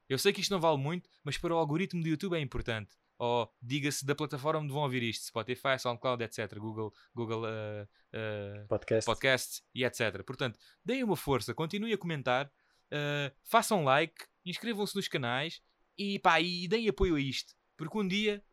[0.08, 2.94] Eu sei que isto não vale muito, mas para o algoritmo do YouTube é importante.
[3.18, 6.58] Ou diga-se da plataforma onde vão ouvir isto: Spotify, SoundCloud, etc.
[6.58, 9.06] Google, Google uh, uh, Podcast.
[9.06, 10.22] Podcasts e etc.
[10.22, 15.62] Portanto, deem uma força, continuem a comentar, uh, façam like, inscrevam-se nos canais
[15.96, 17.54] e, pá, e deem apoio a isto.
[17.76, 18.44] Porque um dia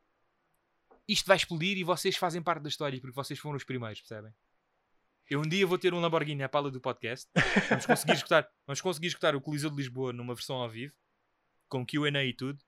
[1.08, 4.34] isto vai explodir e vocês fazem parte da história porque vocês foram os primeiros, percebem?
[5.30, 7.30] Eu um dia vou ter um Lamborghini à pala do podcast.
[7.70, 10.94] Vamos conseguir escutar, vamos conseguir escutar o Coliseu de Lisboa numa versão ao vivo,
[11.70, 12.62] com QA e tudo.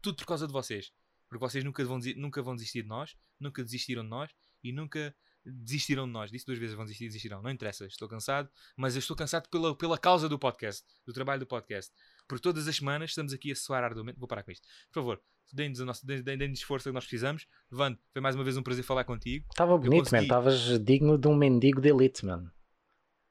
[0.00, 0.92] Tudo por causa de vocês.
[1.28, 4.30] Porque vocês nunca vão, nunca vão desistir de nós, nunca desistiram de nós
[4.62, 5.14] e nunca
[5.44, 6.30] desistirão de nós.
[6.30, 7.42] Disse duas vezes vão desistir, desistirão.
[7.42, 11.40] Não interessa, estou cansado, mas eu estou cansado pela, pela causa do podcast, do trabalho
[11.40, 11.92] do podcast.
[12.32, 14.18] Por todas as semanas estamos aqui a soar arduamente.
[14.18, 14.66] Vou parar com isto.
[14.90, 15.22] Por favor,
[15.52, 17.46] deem-nos a nossa- deem- deem- deem-nos força que nós precisamos.
[17.70, 19.44] Vando, foi mais uma vez um prazer falar contigo.
[19.50, 20.22] Estava bonito, consegui- man.
[20.22, 22.50] Estavas digno de um mendigo de elite, mano.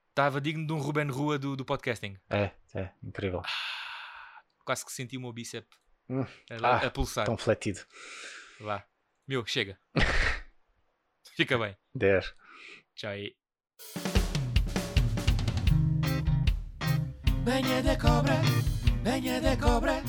[0.10, 2.16] Estava digno de um Ruben Rua do, do podcasting.
[2.30, 3.42] É, é, incrível.
[4.64, 5.76] Quase que senti o meu bíceps
[6.08, 6.22] Hum.
[6.22, 7.26] a, Ah, a pulsar.
[7.26, 7.80] Tão fletido.
[8.60, 8.86] Vá.
[9.28, 9.80] Meu, chega.
[11.36, 11.76] Fica bem.
[11.96, 12.36] 10.
[12.94, 13.36] Tchau aí.
[17.44, 18.36] Venha de cobra,
[19.04, 20.02] venha de cobra,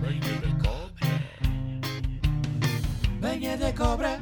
[0.00, 1.08] Venha de cobra.
[3.20, 4.20] venha de cobra.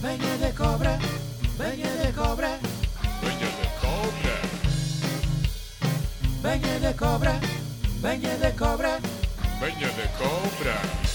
[0.00, 0.98] Venha de cobra,
[1.58, 2.58] venha de cobra,
[3.22, 4.34] Venha de cobra.
[6.42, 7.40] venha de cobra,
[8.00, 9.00] venha de cobra.
[9.60, 11.07] Venha de cobra.